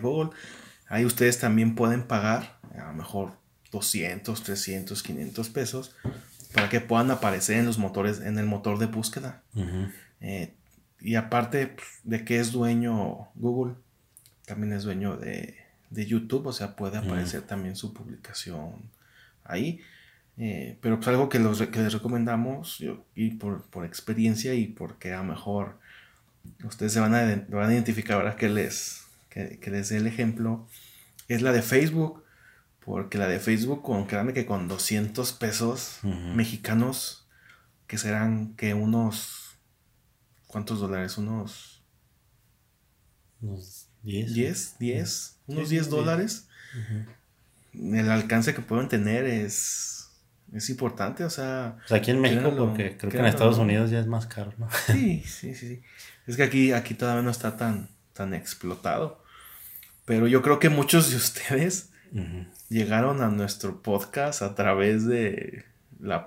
Google. 0.02 0.30
Ahí 0.88 1.04
ustedes 1.04 1.38
también 1.38 1.76
pueden 1.76 2.02
pagar 2.02 2.58
a 2.76 2.86
lo 2.86 2.94
mejor 2.94 3.38
200, 3.70 4.42
300, 4.42 5.00
500 5.00 5.48
pesos 5.50 5.94
para 6.52 6.68
que 6.68 6.80
puedan 6.80 7.12
aparecer 7.12 7.58
en 7.58 7.66
los 7.66 7.78
motores, 7.78 8.18
en 8.18 8.40
el 8.40 8.46
motor 8.46 8.80
de 8.80 8.86
búsqueda. 8.86 9.40
Eh, 10.20 10.52
y 11.00 11.14
aparte 11.14 11.68
pues, 11.68 11.86
de 12.02 12.24
que 12.24 12.40
es 12.40 12.50
dueño 12.50 13.28
Google, 13.36 13.74
también 14.46 14.72
es 14.72 14.82
dueño 14.82 15.16
de, 15.16 15.54
de 15.90 16.06
YouTube, 16.06 16.48
o 16.48 16.52
sea, 16.52 16.74
puede 16.74 16.98
aparecer 16.98 17.42
también 17.42 17.76
su 17.76 17.94
publicación 17.94 18.95
ahí. 19.48 19.80
Eh, 20.38 20.78
pero 20.82 20.96
pues 20.96 21.08
algo 21.08 21.28
que, 21.28 21.38
los, 21.38 21.60
que 21.62 21.80
les 21.80 21.92
recomendamos, 21.92 22.84
y 23.14 23.30
por, 23.32 23.64
experiencia 23.84 24.54
y 24.54 24.66
porque 24.66 25.12
a 25.12 25.18
lo 25.18 25.24
mejor 25.24 25.78
ustedes 26.64 26.92
se 26.92 27.00
van 27.00 27.14
a, 27.14 27.22
van 27.48 27.70
a 27.70 27.72
identificar 27.72 28.18
ahora 28.18 28.36
que 28.36 28.48
les, 28.48 29.06
que, 29.30 29.58
les 29.70 29.88
dé 29.88 29.96
el 29.96 30.06
ejemplo, 30.06 30.66
es 31.28 31.42
la 31.42 31.52
de 31.52 31.62
Facebook. 31.62 32.24
Porque 32.84 33.18
la 33.18 33.26
de 33.26 33.40
Facebook, 33.40 33.82
con, 33.82 34.06
créanme 34.06 34.32
que 34.32 34.46
con 34.46 34.68
200 34.68 35.32
pesos 35.32 35.98
mexicanos, 36.04 37.26
que 37.88 37.98
serán 37.98 38.54
que 38.54 38.74
unos, 38.74 39.58
¿cuántos 40.46 40.78
dólares? 40.78 41.18
Unos... 41.18 41.82
Unos 43.40 43.88
10. 44.04 44.34
10, 44.34 44.78
10 44.78 45.36
unos 45.46 45.68
10 45.68 45.90
dólares, 45.90 46.48
el 47.78 48.10
alcance 48.10 48.54
que 48.54 48.62
pueden 48.62 48.88
tener 48.88 49.24
es, 49.24 50.10
es 50.52 50.70
importante, 50.70 51.24
o 51.24 51.30
sea... 51.30 51.76
Pues 51.88 51.92
aquí 51.92 52.10
en 52.10 52.20
México, 52.20 52.54
porque 52.56 52.96
creo 52.96 53.10
que 53.10 53.18
en 53.18 53.26
Estados 53.26 53.58
Unidos 53.58 53.90
ya 53.90 54.00
es 54.00 54.06
más 54.06 54.26
caro, 54.26 54.52
¿no? 54.58 54.68
Sí, 54.86 55.22
sí, 55.26 55.54
sí, 55.54 55.82
Es 56.26 56.36
que 56.36 56.42
aquí, 56.42 56.72
aquí 56.72 56.94
todavía 56.94 57.22
no 57.22 57.30
está 57.30 57.56
tan, 57.56 57.88
tan 58.12 58.34
explotado. 58.34 59.22
Pero 60.04 60.26
yo 60.26 60.42
creo 60.42 60.58
que 60.58 60.68
muchos 60.68 61.10
de 61.10 61.16
ustedes 61.16 61.90
llegaron 62.68 63.20
a 63.22 63.28
nuestro 63.28 63.82
podcast 63.82 64.42
a 64.42 64.54
través 64.54 65.04
de 65.06 65.64
la, 66.00 66.26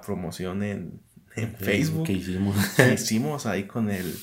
promoción 0.00 0.62
en, 0.62 1.00
en 1.36 1.54
Facebook. 1.54 2.06
Que 2.06 2.14
hicimos. 2.14 2.56
Que 2.76 2.94
hicimos 2.94 3.46
ahí 3.46 3.64
con 3.64 3.90
el 3.90 4.16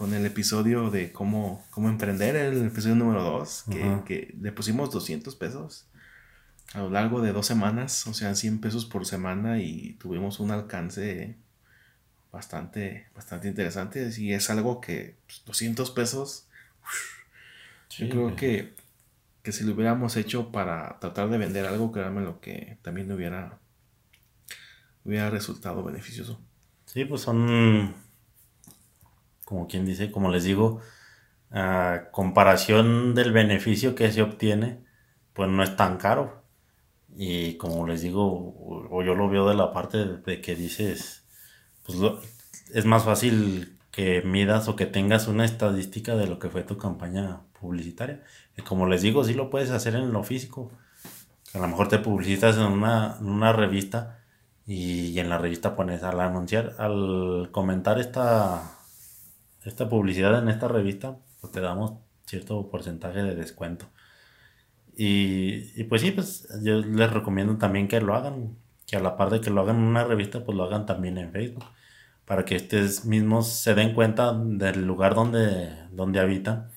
con 0.00 0.14
el 0.14 0.24
episodio 0.24 0.90
de 0.90 1.12
cómo, 1.12 1.62
cómo 1.68 1.90
emprender, 1.90 2.34
el 2.34 2.68
episodio 2.68 2.94
número 2.94 3.22
2, 3.22 3.64
que, 4.06 4.34
le 4.40 4.50
pusimos 4.50 4.90
200 4.90 5.36
pesos 5.36 5.90
a 6.74 6.78
lo 6.80 6.90
largo 6.90 7.20
de 7.20 7.32
dos 7.32 7.46
semanas, 7.46 8.06
o 8.06 8.14
sea, 8.14 8.34
100 8.34 8.60
pesos 8.60 8.86
por 8.86 9.06
semana 9.06 9.58
y 9.60 9.94
tuvimos 9.94 10.40
un 10.40 10.50
alcance 10.50 11.36
bastante, 12.32 13.08
bastante 13.14 13.48
interesante. 13.48 14.10
Y 14.16 14.32
es 14.32 14.50
algo 14.50 14.80
que 14.80 15.16
200 15.46 15.90
pues, 15.90 15.94
pesos, 15.94 16.46
yo 17.90 18.08
creo 18.08 18.36
que, 18.36 18.74
que 19.42 19.52
si 19.52 19.64
lo 19.64 19.74
hubiéramos 19.74 20.16
hecho 20.16 20.52
para 20.52 20.98
tratar 21.00 21.28
de 21.28 21.38
vender 21.38 21.66
algo, 21.66 21.90
créanme 21.92 22.22
lo 22.22 22.40
que 22.40 22.78
también 22.82 23.10
hubiera, 23.10 23.58
hubiera 25.04 25.30
resultado 25.30 25.82
beneficioso. 25.82 26.40
Sí, 26.86 27.04
pues 27.04 27.22
son 27.22 27.94
como 29.50 29.66
quien 29.66 29.84
dice, 29.84 30.12
como 30.12 30.30
les 30.30 30.44
digo, 30.44 30.80
a 31.50 32.04
comparación 32.12 33.16
del 33.16 33.32
beneficio 33.32 33.96
que 33.96 34.12
se 34.12 34.22
obtiene, 34.22 34.78
pues 35.32 35.50
no 35.50 35.64
es 35.64 35.74
tan 35.74 35.96
caro. 35.98 36.39
Y 37.16 37.54
como 37.54 37.86
les 37.86 38.02
digo, 38.02 38.54
o, 38.90 39.02
yo 39.02 39.14
lo 39.14 39.28
veo 39.28 39.48
de 39.48 39.54
la 39.54 39.72
parte 39.72 40.04
de, 40.04 40.40
que 40.40 40.54
dices, 40.56 41.24
pues 41.84 41.98
es 42.72 42.84
más 42.84 43.04
fácil 43.04 43.78
que 43.90 44.22
midas 44.22 44.68
o 44.68 44.76
que 44.76 44.86
tengas 44.86 45.28
una 45.28 45.44
estadística 45.44 46.16
de 46.16 46.26
lo 46.26 46.38
que 46.38 46.48
fue 46.48 46.62
tu 46.62 46.78
campaña 46.78 47.40
publicitaria. 47.60 48.22
Y 48.56 48.62
como 48.62 48.86
les 48.86 49.02
digo, 49.02 49.24
sí 49.24 49.34
lo 49.34 49.50
puedes 49.50 49.70
hacer 49.70 49.96
en 49.96 50.12
lo 50.12 50.22
físico. 50.24 50.70
A 51.54 51.58
lo 51.58 51.68
mejor 51.68 51.88
te 51.88 51.98
publicitas 51.98 52.56
en 52.56 52.64
una, 52.64 53.16
en 53.20 53.28
una 53.28 53.52
revista 53.52 54.20
y, 54.66 55.06
y, 55.08 55.20
en 55.20 55.28
la 55.28 55.38
revista 55.38 55.76
pones 55.76 56.02
al 56.04 56.20
anunciar, 56.20 56.76
al 56.78 57.48
comentar 57.52 57.98
esta 57.98 58.76
esta 59.64 59.88
publicidad 59.88 60.38
en 60.38 60.48
esta 60.48 60.68
revista, 60.68 61.18
pues 61.40 61.52
te 61.52 61.60
damos 61.60 61.92
cierto 62.26 62.68
porcentaje 62.70 63.22
de 63.22 63.34
descuento. 63.34 63.86
Y, 64.96 65.84
pues 65.84 66.02
sí, 66.02 66.10
pues 66.10 66.48
yo 66.62 66.80
les 66.80 67.12
recomiendo 67.12 67.56
también 67.58 67.88
que 67.88 68.00
lo 68.00 68.14
hagan, 68.14 68.56
que 68.86 68.96
a 68.96 69.00
la 69.00 69.16
par 69.16 69.30
de 69.30 69.40
que 69.40 69.50
lo 69.50 69.62
hagan 69.62 69.76
en 69.76 69.82
una 69.84 70.04
revista, 70.04 70.44
pues 70.44 70.56
lo 70.56 70.64
hagan 70.64 70.86
también 70.86 71.18
en 71.18 71.32
Facebook, 71.32 71.64
para 72.26 72.44
que 72.44 72.56
ustedes 72.56 73.04
mismos 73.06 73.48
se 73.48 73.74
den 73.74 73.94
cuenta 73.94 74.32
del 74.34 74.86
lugar 74.86 75.14
donde, 75.14 75.88
donde 75.92 76.20
habitan, 76.20 76.70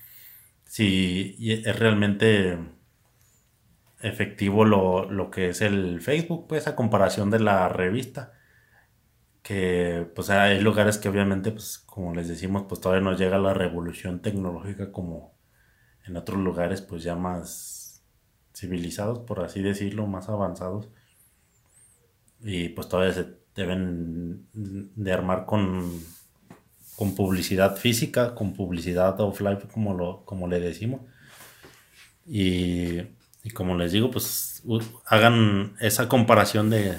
si 0.66 1.38
es 1.66 1.80
realmente 1.80 2.57
efectivo 4.01 4.66
lo, 4.66 5.09
lo 5.09 5.32
que 5.32 5.49
es 5.49 5.61
el 5.61 6.01
Facebook, 6.01 6.47
pues 6.47 6.68
a 6.68 6.76
comparación 6.76 7.30
de 7.32 7.39
la 7.39 7.70
revista 7.70 8.34
que 9.43 10.09
pues 10.16 10.30
hay 10.30 10.61
lugares 10.61 10.97
que 10.97 11.09
obviamente 11.09 11.51
pues 11.51 11.78
como 11.80 12.16
les 12.16 12.30
decimos 12.30 12.64
pues 12.68 12.82
todavía 12.82 13.03
no 13.03 13.16
llega 13.16 13.38
la 13.38 13.53
revolución 13.53 14.22
tecnológica 14.22 14.91
como 14.91 15.36
en 16.05 16.18
otros 16.18 16.39
lugares 16.39 16.82
pues 16.82 17.03
ya 17.03 17.16
más 17.16 17.72
civilizados 18.53 19.19
por 19.19 19.41
así 19.43 19.61
decirlo 19.61 20.07
más 20.07 20.29
avanzados 20.29 20.89
y 22.41 22.69
pues 22.69 22.87
todavía 22.89 23.13
se 23.13 23.27
deben 23.55 24.47
de 24.53 25.11
armar 25.11 25.45
con 25.45 25.99
con 26.95 27.15
publicidad 27.15 27.75
física 27.77 28.35
con 28.35 28.53
publicidad 28.53 29.19
offline 29.21 29.59
como 29.71 29.93
lo 29.93 30.25
como 30.25 30.47
le 30.47 30.59
decimos 30.59 31.01
Y, 32.25 33.01
y 33.43 33.49
como 33.53 33.77
les 33.77 33.91
digo, 33.91 34.09
pues 34.11 34.63
hagan 35.05 35.75
esa 35.79 36.07
comparación 36.07 36.69
de 36.69 36.95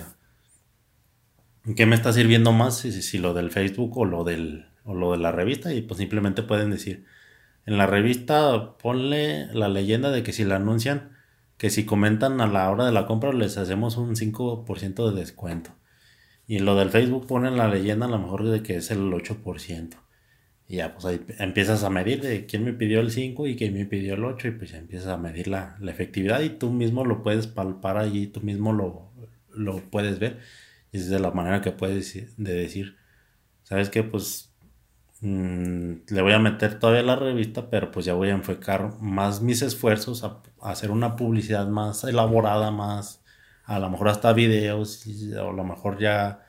qué 1.77 1.87
me 1.87 1.95
está 1.95 2.13
sirviendo 2.13 2.53
más, 2.53 2.79
si, 2.79 2.93
si 3.03 3.19
lo 3.19 3.35
del 3.35 3.51
Facebook 3.51 3.97
o 3.97 4.05
lo, 4.05 4.25
del, 4.25 4.67
o 4.85 4.95
lo 4.95 5.13
de 5.13 5.19
la 5.19 5.33
revista. 5.33 5.73
Y 5.73 5.83
pues 5.83 5.99
simplemente 5.99 6.43
pueden 6.43 6.71
decir, 6.71 7.05
en 7.67 7.79
la 7.79 7.87
revista 7.87 8.77
ponle 8.79 9.47
la 9.55 9.69
leyenda 9.69 10.11
de 10.11 10.23
que 10.23 10.33
si 10.33 10.45
la 10.45 10.57
anuncian, 10.57 11.14
que 11.59 11.71
si 11.71 11.85
comentan 11.85 12.41
a 12.41 12.47
la 12.47 12.71
hora 12.71 12.87
de 12.87 12.93
la 12.93 13.07
compra 13.07 13.33
les 13.33 13.57
hacemos 13.59 13.97
un 13.97 14.17
5% 14.17 15.11
de 15.11 15.21
descuento. 15.21 15.71
Y 16.47 16.59
lo 16.59 16.77
del 16.77 16.91
Facebook 16.91 17.27
ponen 17.27 17.57
la 17.57 17.69
leyenda 17.69 18.07
a 18.07 18.11
lo 18.11 18.19
mejor 18.19 18.49
de 18.49 18.63
que 18.63 18.77
es 18.77 18.91
el 18.91 19.11
8%. 19.11 19.97
Y 20.67 20.77
ya, 20.77 20.95
pues 20.95 21.05
ahí 21.05 21.21
empiezas 21.39 21.85
a 21.85 21.91
medir 21.91 22.23
de 22.23 22.47
quién 22.47 22.65
me 22.65 22.73
pidió 22.73 23.01
el 23.01 23.11
5 23.11 23.47
y 23.47 23.57
quién 23.57 23.75
me 23.75 23.85
pidió 23.85 24.15
el 24.15 24.25
8 24.25 24.49
y 24.49 24.51
pues 24.53 24.73
ya 24.73 24.79
empiezas 24.79 25.09
a 25.09 25.17
medir 25.19 25.49
la, 25.49 25.79
efectividad 25.87 26.41
y 26.41 26.51
tú 26.51 26.71
mismo 26.71 27.05
lo 27.05 27.23
puedes 27.23 27.47
palpar 27.47 27.99
allí, 27.99 28.27
tú 28.27 28.41
mismo 28.41 28.73
lo, 28.73 29.13
lo 29.53 29.79
puedes 29.91 30.19
ver. 30.19 30.41
Y 30.93 30.99
es 30.99 31.09
de 31.11 31.19
la 31.21 31.31
manera 31.33 31.61
que 31.61 31.73
puedes 31.73 32.15
de 32.37 32.55
decir, 32.55 32.97
¿sabes 33.63 33.91
qué? 33.91 34.03
Pues 34.03 34.54
mm, 35.25 36.05
le 36.09 36.23
voy 36.23 36.33
a 36.33 36.39
meter 36.39 36.79
todavía 36.79 37.03
la 37.03 37.17
revista, 37.17 37.71
pero 37.71 37.91
pues 37.91 38.07
ya 38.07 38.15
voy 38.15 38.29
a 38.31 38.33
enfocar 38.33 38.95
más 39.01 39.43
mis 39.43 39.63
esfuerzos 39.63 40.25
a, 40.25 40.43
hacer 40.63 40.91
una 40.91 41.17
publicidad 41.17 41.67
más 41.69 42.05
elaborada, 42.05 42.71
más, 42.71 43.23
a 43.65 43.79
lo 43.79 43.91
mejor 43.91 44.09
hasta 44.09 44.33
videos, 44.33 45.07
y 45.07 45.33
a 45.35 45.43
lo 45.43 45.65
mejor 45.65 45.99
ya 45.99 46.45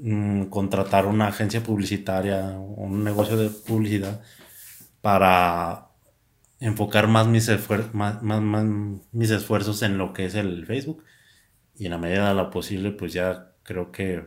Mm, 0.00 0.44
contratar 0.50 1.06
una 1.06 1.26
agencia 1.28 1.62
publicitaria, 1.62 2.50
un 2.50 3.02
negocio 3.02 3.36
de 3.36 3.50
publicidad 3.50 4.20
para 5.00 5.88
enfocar 6.60 7.08
más 7.08 7.26
mis, 7.26 7.50
más, 7.92 8.22
mis 9.12 9.30
esfuerzos 9.30 9.82
en 9.82 9.98
lo 9.98 10.12
que 10.12 10.26
es 10.26 10.34
el 10.34 10.66
Facebook. 10.66 11.04
Y 11.76 11.86
en 11.86 11.92
la 11.92 11.98
medida 11.98 12.28
de 12.28 12.34
lo 12.34 12.50
posible 12.50 12.92
pues 12.92 13.12
ya 13.12 13.52
creo 13.64 13.92
que 13.92 14.26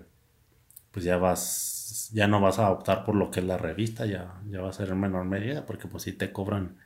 pues 0.92 1.06
ya 1.06 1.18
vas 1.18 1.71
ya 2.14 2.28
no 2.28 2.42
vas 2.42 2.60
a 2.60 2.72
optar 2.72 3.04
por 3.06 3.16
lo 3.16 3.32
que 3.32 3.40
es 3.40 3.46
la 3.46 3.58
revista 3.58 4.06
ya, 4.06 4.42
ya 4.50 4.62
va 4.62 4.70
a 4.70 4.74
ser 4.74 4.90
en 4.90 5.00
menor 5.00 5.26
medida 5.26 5.66
porque 5.66 5.88
pues 5.88 6.04
si 6.04 6.14
te 6.14 6.32
cobran 6.32 6.78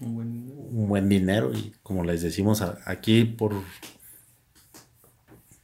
un 0.00 0.14
buen, 0.14 0.52
un 0.70 0.88
buen 0.88 1.08
dinero 1.08 1.52
y 1.52 1.74
como 1.82 2.04
les 2.04 2.22
decimos 2.22 2.62
aquí 2.62 3.24
por 3.24 3.54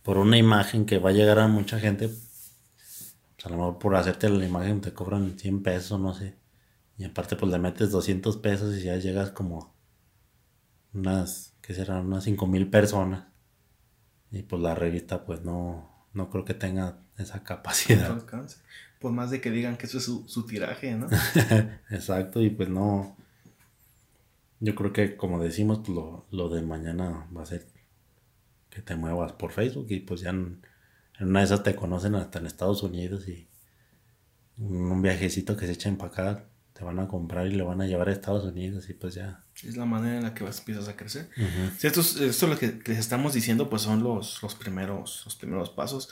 por 0.03 0.19
una 0.19 0.37
imagen 0.37 0.87
que 0.87 0.99
va 0.99 1.11
a 1.11 1.13
llegar 1.13 1.39
a 1.39 1.49
mucha 1.49 1.81
gente 1.81 2.11
a 3.47 3.49
lo 3.49 3.57
mejor 3.59 3.79
por 3.79 3.95
hacerte 3.95 4.29
la 4.29 4.45
imagen 4.45 4.81
te 4.81 4.93
cobran 4.93 5.39
100 5.39 5.63
pesos, 5.63 6.01
no 6.01 6.13
sé. 6.13 6.37
Y 6.99 7.05
aparte 7.05 7.37
pues 7.37 7.53
le 7.53 7.59
metes 7.59 7.91
200 7.93 8.39
pesos 8.39 8.77
y 8.77 8.83
ya 8.83 8.97
llegas 8.97 9.31
como 9.31 9.77
unas, 10.93 11.55
¿qué 11.61 11.73
serán? 11.73 12.07
Unas 12.07 12.25
5 12.25 12.47
mil 12.49 12.69
personas. 12.69 13.29
Y 14.33 14.43
pues 14.43 14.61
la 14.61 14.75
revista 14.75 15.25
pues 15.25 15.43
no, 15.43 16.09
no 16.13 16.29
creo 16.29 16.45
que 16.45 16.55
tenga 16.55 17.06
esa 17.19 17.43
capacidad. 17.43 18.23
Por 18.99 19.13
más 19.13 19.31
de 19.31 19.41
que 19.41 19.51
digan 19.51 19.77
que 19.77 19.87
eso 19.87 19.99
es 19.99 20.05
su, 20.05 20.47
tiraje, 20.47 20.95
¿no? 20.95 21.09
Exacto, 21.91 22.43
y 22.43 22.51
pues 22.51 22.69
no. 22.69 23.17
Yo 24.61 24.75
creo 24.75 24.93
que 24.93 25.17
como 25.17 25.43
decimos, 25.43 25.81
pues, 25.81 25.91
lo, 25.91 26.27
lo 26.31 26.49
de 26.49 26.63
mañana 26.63 27.27
va 27.37 27.43
a 27.43 27.47
ser 27.47 27.67
que 28.71 28.81
te 28.83 28.97
muevas 28.97 29.33
por 29.33 29.53
Facebook 29.53 29.87
y 29.91 30.01
pues 30.01 30.23
ya 30.23 30.31
en 30.31 30.63
una 31.21 31.41
de 31.41 31.47
esas 31.47 31.63
te 31.63 31.75
conocen 31.75 32.15
hasta 32.15 32.39
en 32.39 32.47
Estados 32.47 32.83
Unidos 32.83 33.29
y 33.29 33.49
un 34.59 35.03
viajecito 35.03 35.57
que 35.57 35.67
se 35.67 35.73
echen 35.73 35.97
para 35.97 36.13
acá 36.13 36.45
te 36.77 36.85
van 36.85 36.99
a 36.99 37.09
comprar 37.09 37.47
y 37.47 37.53
le 37.53 37.63
van 37.63 37.81
a 37.81 37.87
llevar 37.87 38.09
a 38.11 38.13
Estados 38.13 38.45
Unidos 38.45 38.91
y 38.91 38.93
pues 38.93 39.15
ya. 39.15 39.43
Es 39.65 39.79
la 39.79 39.87
manera 39.87 40.19
en 40.19 40.23
la 40.25 40.35
que 40.35 40.45
vas, 40.45 40.59
empiezas 40.59 40.89
a 40.89 40.97
crecer. 40.97 41.31
esto, 41.83 42.01
es, 42.01 42.43
lo 42.43 42.59
que 42.59 42.79
les 42.85 42.99
estamos 42.99 43.33
diciendo 43.33 43.71
pues 43.71 43.81
son 43.83 44.03
los, 44.03 44.43
los, 44.43 44.55
primeros, 44.55 45.23
los 45.25 45.37
primeros 45.37 45.71
pasos. 45.71 46.11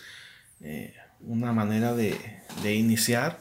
Eh, 0.64 0.94
una 1.20 1.52
manera 1.52 1.94
de, 1.94 2.18
de, 2.62 2.74
iniciar 2.74 3.38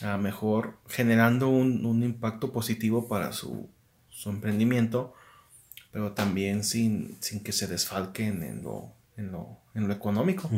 a 0.00 0.16
mejor 0.16 0.78
generando 0.88 1.50
un, 1.50 1.84
un 1.84 2.02
impacto 2.02 2.50
positivo 2.50 3.08
para 3.08 3.32
su, 3.32 3.68
su, 4.08 4.30
emprendimiento, 4.30 5.14
pero 5.92 6.12
también 6.12 6.64
sin, 6.64 7.18
sin 7.20 7.42
que 7.42 7.52
se 7.52 7.66
desfalquen 7.66 8.42
en 8.42 8.62
lo, 8.62 8.92
en 9.18 9.32
lo, 9.32 9.58
en 9.74 9.86
lo 9.86 9.92
económico. 9.92 10.50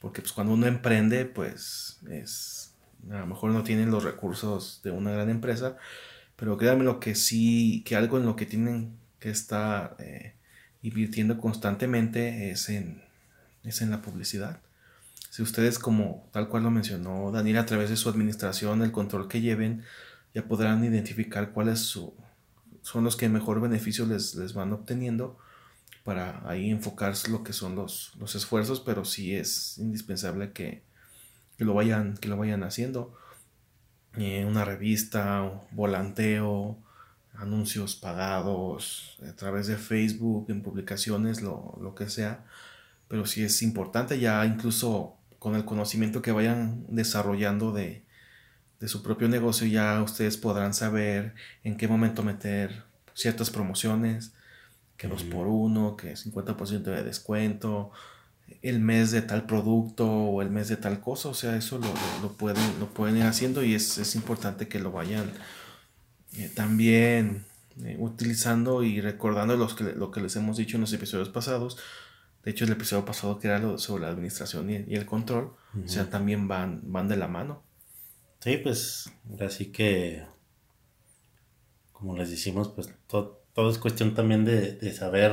Porque 0.00 0.22
pues 0.22 0.32
cuando 0.32 0.54
uno 0.54 0.66
emprende, 0.66 1.26
pues 1.26 2.00
es, 2.10 2.74
a 3.10 3.18
lo 3.18 3.26
mejor 3.26 3.50
no 3.50 3.64
tienen 3.64 3.90
los 3.90 4.02
recursos 4.02 4.80
de 4.82 4.92
una 4.92 5.10
gran 5.10 5.28
empresa, 5.28 5.76
pero 6.36 6.56
créanme 6.56 6.84
lo 6.84 7.00
que 7.00 7.14
sí, 7.14 7.82
que 7.86 7.96
algo 7.96 8.16
en 8.16 8.24
lo 8.24 8.34
que 8.34 8.46
tienen 8.46 8.96
que 9.20 9.30
estar 9.30 9.96
eh, 9.98 10.34
invirtiendo 10.82 11.38
constantemente 11.38 12.50
es 12.50 12.70
en, 12.70 13.02
es 13.62 13.82
en 13.82 13.90
la 13.90 14.00
publicidad. 14.00 14.60
Si 15.34 15.42
ustedes, 15.42 15.80
como 15.80 16.28
tal 16.30 16.48
cual 16.48 16.62
lo 16.62 16.70
mencionó 16.70 17.32
Daniel, 17.32 17.58
a 17.58 17.66
través 17.66 17.90
de 17.90 17.96
su 17.96 18.08
administración, 18.08 18.82
el 18.82 18.92
control 18.92 19.26
que 19.26 19.40
lleven, 19.40 19.82
ya 20.32 20.46
podrán 20.46 20.84
identificar 20.84 21.50
cuáles 21.50 21.80
su, 21.80 22.14
son 22.82 23.02
los 23.02 23.16
que 23.16 23.28
mejor 23.28 23.60
beneficio 23.60 24.06
les, 24.06 24.36
les 24.36 24.54
van 24.54 24.72
obteniendo 24.72 25.36
para 26.04 26.48
ahí 26.48 26.70
enfocarse 26.70 27.32
lo 27.32 27.42
que 27.42 27.52
son 27.52 27.74
los, 27.74 28.12
los 28.20 28.36
esfuerzos, 28.36 28.78
pero 28.78 29.04
sí 29.04 29.34
es 29.34 29.76
indispensable 29.78 30.52
que, 30.52 30.84
lo, 31.58 31.74
vayan, 31.74 32.16
que 32.16 32.28
lo 32.28 32.36
vayan 32.36 32.62
haciendo. 32.62 33.18
Eh, 34.16 34.44
una 34.44 34.64
revista, 34.64 35.50
volanteo, 35.72 36.78
anuncios 37.32 37.96
pagados 37.96 39.18
a 39.28 39.34
través 39.34 39.66
de 39.66 39.78
Facebook, 39.78 40.46
en 40.48 40.62
publicaciones, 40.62 41.42
lo, 41.42 41.76
lo 41.82 41.96
que 41.96 42.08
sea. 42.08 42.44
Pero 43.08 43.26
sí 43.26 43.42
es 43.42 43.62
importante 43.62 44.20
ya 44.20 44.46
incluso 44.46 45.18
con 45.44 45.56
el 45.56 45.66
conocimiento 45.66 46.22
que 46.22 46.32
vayan 46.32 46.86
desarrollando 46.88 47.70
de, 47.70 48.02
de 48.80 48.88
su 48.88 49.02
propio 49.02 49.28
negocio, 49.28 49.66
ya 49.66 50.02
ustedes 50.02 50.38
podrán 50.38 50.72
saber 50.72 51.34
en 51.64 51.76
qué 51.76 51.86
momento 51.86 52.22
meter 52.22 52.84
ciertas 53.12 53.50
promociones, 53.50 54.32
que 54.96 55.06
dos 55.06 55.22
por 55.22 55.46
uno, 55.46 55.98
que 55.98 56.14
50% 56.14 56.84
de 56.84 57.02
descuento, 57.02 57.90
el 58.62 58.80
mes 58.80 59.10
de 59.10 59.20
tal 59.20 59.44
producto 59.44 60.10
o 60.10 60.40
el 60.40 60.48
mes 60.48 60.68
de 60.68 60.78
tal 60.78 61.02
cosa, 61.02 61.28
o 61.28 61.34
sea, 61.34 61.58
eso 61.58 61.78
lo, 62.22 62.32
pueden, 62.32 62.80
lo 62.80 62.88
pueden 62.88 63.18
ir 63.18 63.24
haciendo 63.24 63.62
y 63.62 63.74
es, 63.74 64.14
importante 64.14 64.66
que 64.66 64.80
lo 64.80 64.92
vayan 64.92 65.30
eh, 66.38 66.50
también 66.54 67.44
eh, 67.84 67.98
utilizando 67.98 68.82
y 68.82 69.02
recordando 69.02 69.58
los 69.58 69.74
que, 69.74 69.92
lo 69.92 70.10
que 70.10 70.22
les 70.22 70.36
hemos 70.36 70.56
dicho 70.56 70.78
en 70.78 70.80
los 70.80 70.92
episodios 70.94 71.28
pasados. 71.28 71.76
De 72.44 72.50
hecho, 72.50 72.64
el 72.64 72.72
episodio 72.72 73.04
pasado 73.04 73.38
que 73.38 73.48
era 73.48 73.58
lo 73.58 73.78
sobre 73.78 74.02
la 74.02 74.10
administración 74.10 74.70
y, 74.70 74.94
el 74.94 75.06
control, 75.06 75.56
o 75.82 75.88
sea, 75.88 76.10
también 76.10 76.46
van, 76.46 76.80
van 76.84 77.08
de 77.08 77.16
la 77.16 77.28
mano. 77.28 77.62
Sí, 78.40 78.58
pues 78.58 79.10
así 79.40 79.66
que, 79.66 80.24
como 81.92 82.16
les 82.16 82.30
decimos, 82.30 82.68
pues 82.68 82.90
todo 83.06 83.44
todo 83.54 83.70
es 83.70 83.78
cuestión 83.78 84.14
también 84.14 84.44
de, 84.44 84.92
saber 84.92 85.32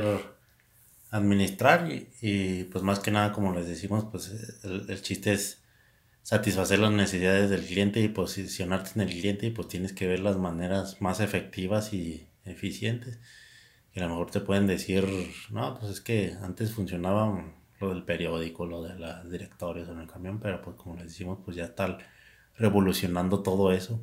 administrar 1.10 1.90
y, 2.22 2.64
pues 2.64 2.82
más 2.82 3.00
que 3.00 3.10
nada 3.10 3.32
como 3.32 3.52
les 3.52 3.66
decimos 3.66 4.06
pues 4.10 4.32
el, 4.62 5.02
chiste 5.02 5.32
es 5.32 5.62
satisfacer 6.22 6.78
las 6.78 6.92
necesidades 6.92 7.50
del 7.50 7.66
cliente 7.66 8.00
y 8.00 8.08
posicionarte 8.08 8.92
en 8.94 9.02
el 9.02 9.10
cliente 9.10 9.46
y 9.46 9.50
pues 9.50 9.68
tienes 9.68 9.92
que 9.92 10.06
ver 10.06 10.20
las 10.20 10.38
maneras 10.38 11.02
más 11.02 11.20
efectivas 11.20 11.92
y 11.92 12.28
eficientes 12.44 13.18
y 13.94 14.00
a 14.00 14.04
lo 14.04 14.10
mejor 14.10 14.30
te 14.30 14.40
pueden 14.40 14.66
decir 14.66 15.06
no 15.50 15.78
pues 15.78 15.92
es 15.92 16.00
que 16.00 16.34
antes 16.42 16.72
funcionaba 16.72 17.44
lo 17.80 17.88
del 17.90 18.04
periódico 18.04 18.66
lo 18.66 18.82
de 18.82 18.98
los 18.98 19.30
directorios 19.30 19.88
en 19.88 19.98
el 19.98 20.06
camión 20.06 20.38
pero 20.40 20.62
pues 20.62 20.76
como 20.76 20.96
les 20.96 21.06
decimos 21.06 21.38
pues 21.44 21.56
ya 21.56 21.64
está 21.64 21.98
revolucionando 22.56 23.42
todo 23.42 23.72
eso 23.72 24.00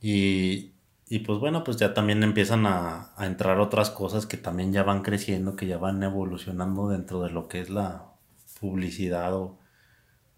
y, 0.00 0.76
y 1.08 1.20
pues 1.20 1.38
bueno, 1.38 1.62
pues 1.64 1.76
ya 1.76 1.94
también 1.94 2.22
empiezan 2.22 2.66
a, 2.66 3.14
entrar 3.18 3.60
otras 3.60 3.90
cosas 3.90 4.26
que 4.26 4.36
también 4.36 4.72
ya 4.72 4.82
van 4.82 5.02
creciendo, 5.02 5.56
que 5.56 5.66
ya 5.66 5.78
van 5.78 6.02
evolucionando 6.02 6.88
dentro 6.88 7.22
de 7.22 7.30
lo 7.30 7.48
que 7.48 7.60
es 7.60 7.70
la 7.70 8.12
publicidad 8.60 9.34
o, 9.34 9.58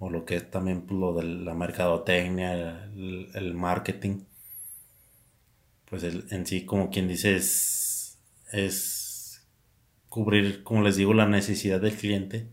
lo 0.01 0.25
que 0.25 0.37
es 0.37 0.51
también 0.51 0.83
pues, 0.83 0.99
lo 1.01 1.15
de 1.15 1.25
la 1.25 1.55
mercadotecnia, 1.55 2.85
el, 3.35 3.55
marketing. 3.55 4.21
Pues 5.87 6.05
en 6.05 6.47
sí, 6.47 6.67
como 6.67 6.91
quien 6.91 7.09
dice, 7.09 7.35
es, 7.37 7.78
es 8.53 9.49
cubrir, 10.09 10.63
como 10.63 10.83
les 10.83 10.97
digo, 10.97 11.15
la 11.15 11.27
necesidad 11.27 11.81
del 11.81 11.95
cliente 11.95 12.51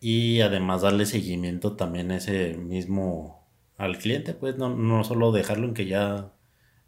y 0.00 0.40
además 0.40 0.82
darle 0.82 1.06
seguimiento 1.06 1.76
también 1.76 2.10
ese 2.10 2.54
mismo 2.56 3.48
al 3.76 3.98
cliente, 3.98 4.34
pues 4.34 4.56
no, 4.56 4.68
no 4.76 5.04
solo 5.04 5.32
dejarlo 5.32 5.66
en 5.68 5.74
que 5.74 5.86
ya 5.86 6.32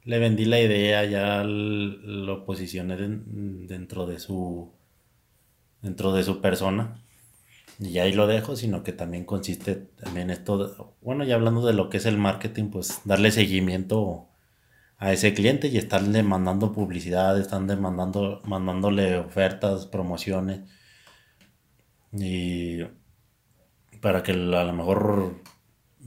le 0.03 0.19
vendí 0.19 0.45
la 0.45 0.61
idea, 0.61 1.05
ya 1.05 1.45
lo 1.45 2.45
posicioné 2.45 2.97
dentro 2.99 4.07
de 4.07 4.19
su 4.19 4.73
dentro 5.81 6.13
de 6.13 6.23
su 6.23 6.41
persona 6.41 7.05
y 7.79 7.99
ahí 7.99 8.13
lo 8.13 8.27
dejo, 8.27 8.57
sino 8.57 8.83
que 8.83 8.93
también 8.93 9.25
consiste 9.25 9.75
también 9.75 10.31
esto, 10.31 10.97
bueno, 11.03 11.25
ya 11.25 11.35
hablando 11.35 11.67
de 11.67 11.75
lo 11.75 11.91
que 11.91 11.97
es 11.97 12.07
el 12.07 12.17
marketing, 12.17 12.71
pues 12.71 13.01
darle 13.05 13.31
seguimiento 13.31 14.29
a 15.05 15.13
ese 15.13 15.35
cliente 15.35 15.69
y 15.69 15.77
estarle 15.77 16.23
mandando 16.23 16.73
publicidad, 16.73 17.39
están 17.39 17.67
demandando, 17.67 18.41
mandándole 18.47 19.19
ofertas, 19.19 19.85
promociones. 19.87 20.63
Y 22.13 22.85
para 24.01 24.23
que 24.23 24.33
a 24.33 24.65
lo 24.65 24.73
mejor 24.73 25.35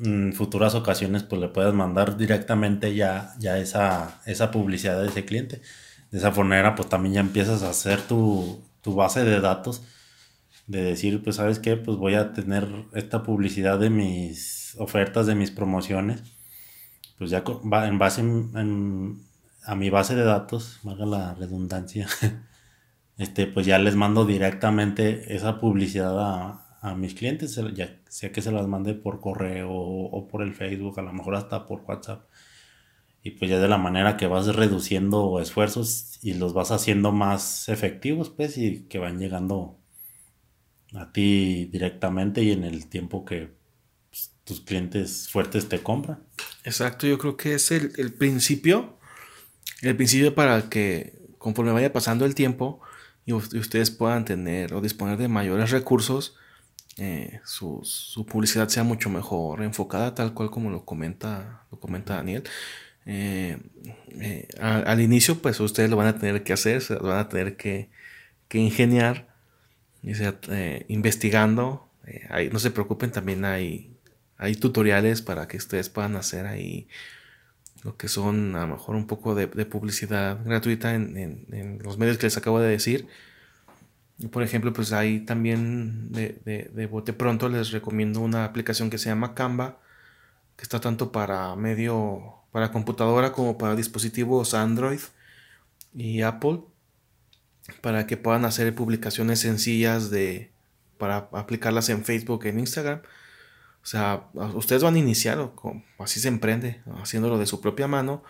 en 0.03 0.33
futuras 0.33 0.73
ocasiones 0.73 1.21
pues 1.21 1.39
le 1.39 1.49
puedas 1.49 1.75
mandar 1.75 2.17
directamente 2.17 2.95
ya, 2.95 3.35
ya 3.39 3.59
esa, 3.59 4.21
esa 4.25 4.49
publicidad 4.49 4.99
de 4.99 5.09
ese 5.09 5.25
cliente. 5.25 5.61
De 6.09 6.17
esa 6.17 6.31
manera 6.31 6.73
pues 6.73 6.89
también 6.89 7.13
ya 7.15 7.21
empiezas 7.21 7.61
a 7.61 7.69
hacer 7.69 8.01
tu, 8.01 8.63
tu 8.81 8.95
base 8.95 9.23
de 9.23 9.39
datos 9.41 9.83
de 10.65 10.81
decir 10.81 11.23
pues 11.23 11.35
sabes 11.35 11.59
qué 11.59 11.77
pues 11.77 11.97
voy 11.97 12.15
a 12.15 12.33
tener 12.33 12.67
esta 12.93 13.21
publicidad 13.21 13.77
de 13.79 13.91
mis 13.91 14.75
ofertas, 14.79 15.27
de 15.27 15.35
mis 15.35 15.51
promociones 15.51 16.23
pues 17.17 17.31
ya 17.31 17.43
en 17.85 17.97
base 17.99 18.21
a 19.65 19.75
mi 19.75 19.89
base 19.89 20.15
de 20.15 20.23
datos, 20.23 20.79
valga 20.83 21.05
la 21.05 21.33
redundancia, 21.33 22.07
este, 23.17 23.47
pues 23.47 23.65
ya 23.65 23.79
les 23.79 23.95
mando 23.95 24.25
directamente 24.25 25.35
esa 25.35 25.59
publicidad 25.59 26.17
a, 26.19 26.63
mis 26.95 27.15
clientes, 27.15 27.59
ya 27.75 27.99
sea 28.07 28.31
que 28.31 28.41
se 28.41 28.51
las 28.51 28.65
mande 28.65 28.93
por 28.93 29.19
correo 29.19 29.69
o, 29.73 30.27
por 30.29 30.41
el 30.41 30.53
Facebook, 30.53 30.97
a 30.97 31.01
lo 31.03 31.11
mejor 31.11 31.35
hasta 31.35 31.67
por 31.67 31.81
WhatsApp. 31.81 32.29
Y 33.23 33.31
pues 33.31 33.51
ya 33.51 33.59
de 33.59 33.67
la 33.67 33.77
manera 33.77 34.15
que 34.15 34.27
vas 34.27 34.55
reduciendo 34.55 35.41
esfuerzos 35.41 36.17
y 36.23 36.35
los 36.35 36.53
vas 36.53 36.71
haciendo 36.71 37.11
más 37.11 37.67
efectivos, 37.67 38.29
pues, 38.29 38.57
y 38.57 38.83
que 38.87 38.99
van 38.99 39.19
llegando 39.19 39.77
a 40.93 41.11
ti 41.11 41.65
directamente 41.65 42.41
y 42.43 42.51
en 42.51 42.63
el 42.63 42.87
tiempo 42.87 43.25
que 43.25 43.56
tus 44.47 44.61
clientes 44.61 45.27
fuertes 45.29 45.67
te 45.67 45.83
compran. 45.83 46.19
Exacto, 46.63 47.05
yo 47.05 47.17
creo 47.17 47.35
que 47.35 47.53
es 47.55 47.69
el, 47.71 48.13
principio, 48.13 48.97
el 49.81 49.95
principio 49.95 50.33
para 50.33 50.69
que 50.69 51.13
conforme 51.37 51.73
vaya 51.73 51.91
pasando 51.91 52.25
el 52.25 52.33
tiempo 52.33 52.79
y, 53.25 53.33
ustedes 53.33 53.91
puedan 53.91 54.23
tener 54.23 54.73
o 54.73 54.79
disponer 54.79 55.17
de 55.17 55.27
mayores 55.27 55.71
recursos, 55.71 56.37
eh, 56.97 57.41
su, 57.43 57.83
publicidad 58.29 58.69
sea 58.69 58.83
mucho 58.83 59.09
mejor 59.09 59.61
enfocada, 59.63 60.15
tal 60.15 60.33
cual 60.33 60.49
como 60.49 60.69
lo 60.69 60.85
comenta, 60.85 61.65
lo 61.69 61.79
comenta 61.79 62.15
Daniel. 62.15 62.43
Eh, 63.05 63.57
eh, 64.21 64.47
al, 64.61 65.01
inicio, 65.01 65.41
pues 65.41 65.59
ustedes 65.59 65.89
lo 65.89 65.97
van 65.97 66.07
a 66.07 66.19
tener 66.19 66.43
que 66.43 66.53
hacer, 66.53 66.81
se 66.81 66.95
van 66.95 67.19
a 67.19 67.27
tener 67.27 67.57
que, 67.57 67.89
ingeniar, 68.53 69.27
y 70.01 70.15
sea, 70.15 70.39
investigando. 70.87 71.89
no 72.51 72.59
se 72.59 72.71
preocupen, 72.71 73.11
también 73.11 73.43
hay 73.43 73.96
hay 74.37 74.55
tutoriales 74.55 75.21
para 75.21 75.47
que 75.47 75.57
ustedes 75.57 75.89
puedan 75.89 76.15
hacer 76.15 76.45
ahí 76.45 76.87
lo 77.83 77.97
que 77.97 78.07
son 78.07 78.55
a 78.55 78.61
lo 78.61 78.67
mejor 78.67 78.95
un 78.95 79.07
poco 79.07 79.35
de, 79.35 79.47
publicidad 79.47 80.43
gratuita 80.43 80.93
en, 80.93 81.79
los 81.83 81.97
medios 81.97 82.17
que 82.17 82.25
les 82.27 82.37
acabo 82.37 82.59
de 82.59 82.69
decir. 82.69 83.07
Por 84.31 84.41
ejemplo, 84.41 84.73
pues 84.73 84.93
ahí 84.93 85.19
también 85.19 86.11
de, 86.11 86.69
de, 86.73 86.85
bote 86.87 87.13
pronto 87.13 87.49
les 87.49 87.71
recomiendo 87.71 88.19
una 88.19 88.45
aplicación 88.45 88.89
que 88.89 88.97
se 88.97 89.09
llama 89.09 89.35
Canva, 89.35 89.79
que 90.55 90.63
está 90.63 90.79
tanto 90.79 91.11
para 91.11 91.55
medio, 91.55 92.35
para 92.51 92.71
computadora 92.71 93.31
como 93.31 93.57
para 93.57 93.75
dispositivos 93.75 94.53
Android 94.55 94.99
y 95.93 96.23
Apple, 96.23 96.61
para 97.81 98.07
que 98.07 98.17
puedan 98.17 98.45
hacer 98.45 98.73
publicaciones 98.73 99.39
sencillas 99.39 100.09
de, 100.09 100.51
para 100.97 101.29
aplicarlas 101.33 101.89
en 101.89 102.03
Facebook, 102.03 102.45
en 102.45 102.59
Instagram 102.59 103.01
o 103.87 103.89
sea, 103.89 104.27
ustedes 104.53 104.83
van 104.83 104.95
a 104.95 104.99
iniciar, 104.99 105.49
así 105.97 106.19
se 106.19 106.27
emprende, 106.27 106.81
haciéndolo 107.01 107.37
de 107.37 107.45
su 107.45 107.61
propia 107.61 107.87
mano, 107.87 108.21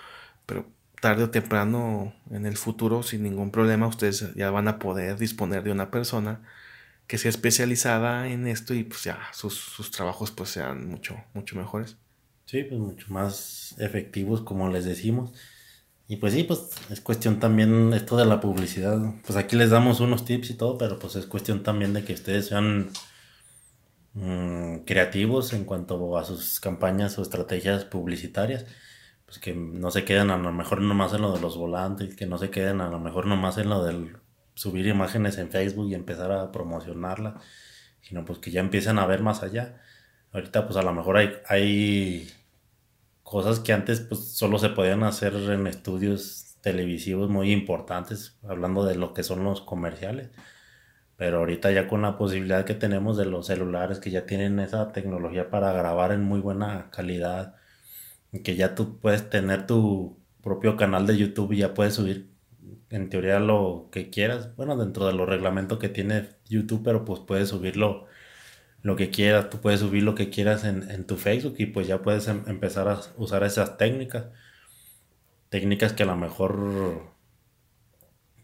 pero 0.45 0.68
tarde 1.01 1.24
o 1.24 1.32
temprano 1.32 2.14
en 2.30 2.45
el 2.45 2.58
futuro, 2.58 3.01
sin 3.01 3.24
ningún 3.24 3.49
problema, 3.49 3.88
ustedes 3.88 4.36
ya 4.36 4.51
van 4.51 4.68
a 4.68 4.78
poder 4.78 5.18
disponer 5.18 5.64
de 5.64 5.72
una 5.72 5.89
persona 5.89 6.43
que 7.08 7.18
sea 7.18 7.30
especializada 7.30 8.28
en 8.28 8.45
esto 8.45 8.76
y 8.76 8.84
pues 8.84 9.03
ya 9.03 9.18
sus, 9.34 9.89
trabajos 9.89 10.30
pues 10.30 10.51
sean 10.51 10.88
mucho, 10.88 11.16
mucho 11.34 11.55
mejores. 11.55 11.97
Sí, 12.45 12.62
pues 12.62 12.80
mucho 12.80 13.08
más 13.10 13.74
efectivos, 13.80 14.41
como 14.41 14.70
les 14.70 14.86
decimos. 14.86 15.32
Y 16.08 16.18
pues 16.18 16.34
sí, 16.34 16.43
pues 16.43 16.70
es 16.91 17.01
cuestión 17.01 17.39
también 17.39 17.93
esto 17.93 18.16
de 18.16 18.26
la 18.26 18.39
publicidad. 18.41 18.99
Pues 19.26 19.36
aquí 19.36 19.55
les 19.55 19.72
damos 19.72 20.01
unos 20.01 20.24
tips 20.24 20.51
y 20.51 20.53
todo, 20.53 20.78
pero 20.78 20.99
pues 20.99 21.16
es 21.16 21.26
cuestión 21.26 21.64
también 21.64 21.93
de 21.93 22.03
que 22.03 22.14
ustedes 22.14 22.45
sean 22.45 22.91
Mm, 24.20 24.80
creativos 24.86 25.53
en 25.53 25.63
cuanto 25.63 26.18
a 26.18 26.24
sus 26.24 26.59
campañas 26.59 27.20
o 27.20 27.22
estrategias 27.22 27.86
publicitarias. 27.86 28.65
Pues 29.26 29.39
que 29.39 29.53
no 29.53 29.91
se 29.91 30.05
queden 30.05 30.32
a 30.32 30.38
lo 30.38 30.51
mejor 30.53 30.82
nomás 30.82 31.13
en 31.13 31.22
lo 31.22 31.34
de 31.34 31.41
los 31.41 31.57
volantes, 31.57 32.15
que 32.15 32.26
no 32.26 32.38
se 32.39 32.49
queden 32.49 32.82
a 32.82 32.89
lo 32.89 32.99
mejor 32.99 33.28
nomás 33.28 33.57
en 33.57 33.70
lo 33.70 33.84
del 33.84 34.18
subir 34.55 34.88
imágenes 34.88 35.38
en 35.38 35.51
Facebook 35.51 35.89
y 35.89 35.95
empezar 35.95 36.32
a 36.32 36.51
promocionarla, 36.51 37.39
sino 38.01 38.26
pues 38.26 38.39
que 38.39 38.51
ya 38.51 38.61
empiecen 38.61 38.99
a 38.99 39.05
ver 39.05 39.22
más 39.22 39.43
allá. 39.43 39.82
Ahorita 40.34 40.65
pues 40.68 40.78
a 40.78 40.84
lo 40.84 40.93
mejor 40.93 41.18
hay, 41.18 41.34
hay 41.47 42.30
cosas 43.24 43.59
que 43.59 43.74
antes 43.74 44.01
pues 44.01 44.36
solo 44.36 44.59
se 44.59 44.70
podían 44.70 45.03
hacer 45.03 45.36
en 45.36 45.68
estudios 45.68 46.57
televisivos 46.61 47.30
muy 47.30 47.51
importantes, 47.51 48.39
hablando 48.47 48.86
de 48.86 48.95
lo 48.95 49.13
que 49.13 49.24
son 49.24 49.43
los 49.43 49.61
comerciales 49.61 50.32
pero 51.18 51.39
ahorita 51.39 51.72
ya 51.72 51.88
con 51.88 52.03
la 52.03 52.18
posibilidad 52.18 52.65
que 52.65 52.76
tenemos 52.76 53.18
de 53.18 53.26
los 53.26 53.47
celulares 53.47 53.99
que 53.99 54.11
ya 54.11 54.26
tienen 54.26 54.59
esa 54.59 54.91
tecnología 54.93 55.49
para 55.49 55.74
grabar 55.74 56.11
en 56.11 56.24
muy 56.24 56.39
buena 56.41 56.89
calidad, 56.91 57.55
que 58.43 58.55
ya 58.55 58.76
tú 58.76 58.99
puedes 58.99 59.30
tener 59.30 59.68
tu 59.68 60.20
propio 60.43 60.78
canal 60.78 61.07
de 61.07 61.18
YouTube 61.18 61.53
y 61.53 61.57
ya 61.59 61.74
puedes 61.74 61.95
subir 61.95 62.30
en 62.89 63.09
teoría 63.09 63.39
lo 63.39 63.89
que 63.91 64.09
quieras, 64.09 64.55
bueno, 64.55 64.78
dentro 64.78 65.07
de 65.07 65.13
los 65.13 65.28
reglamentos 65.28 65.80
que 65.80 65.89
tiene 65.89 66.30
YouTube, 66.47 66.84
pero 66.84 67.05
pues 67.05 67.20
puedes 67.22 67.49
subirlo 67.49 68.05
lo 68.84 68.95
que 68.95 69.09
quieras, 69.09 69.49
tú 69.49 69.59
puedes 69.59 69.82
subir 69.82 70.03
lo 70.03 70.15
que 70.15 70.30
quieras 70.30 70.63
en, 70.63 70.89
en 70.91 71.05
tu 71.05 71.18
Facebook 71.18 71.55
y 71.59 71.68
pues 71.68 71.88
ya 71.88 72.01
puedes 72.01 72.28
em, 72.28 72.43
empezar 72.47 72.88
a 72.88 73.01
usar 73.18 73.43
esas 73.43 73.78
técnicas, 73.78 74.28
técnicas 75.49 75.93
que 75.93 76.03
a 76.03 76.05
lo 76.05 76.15
mejor 76.15 77.13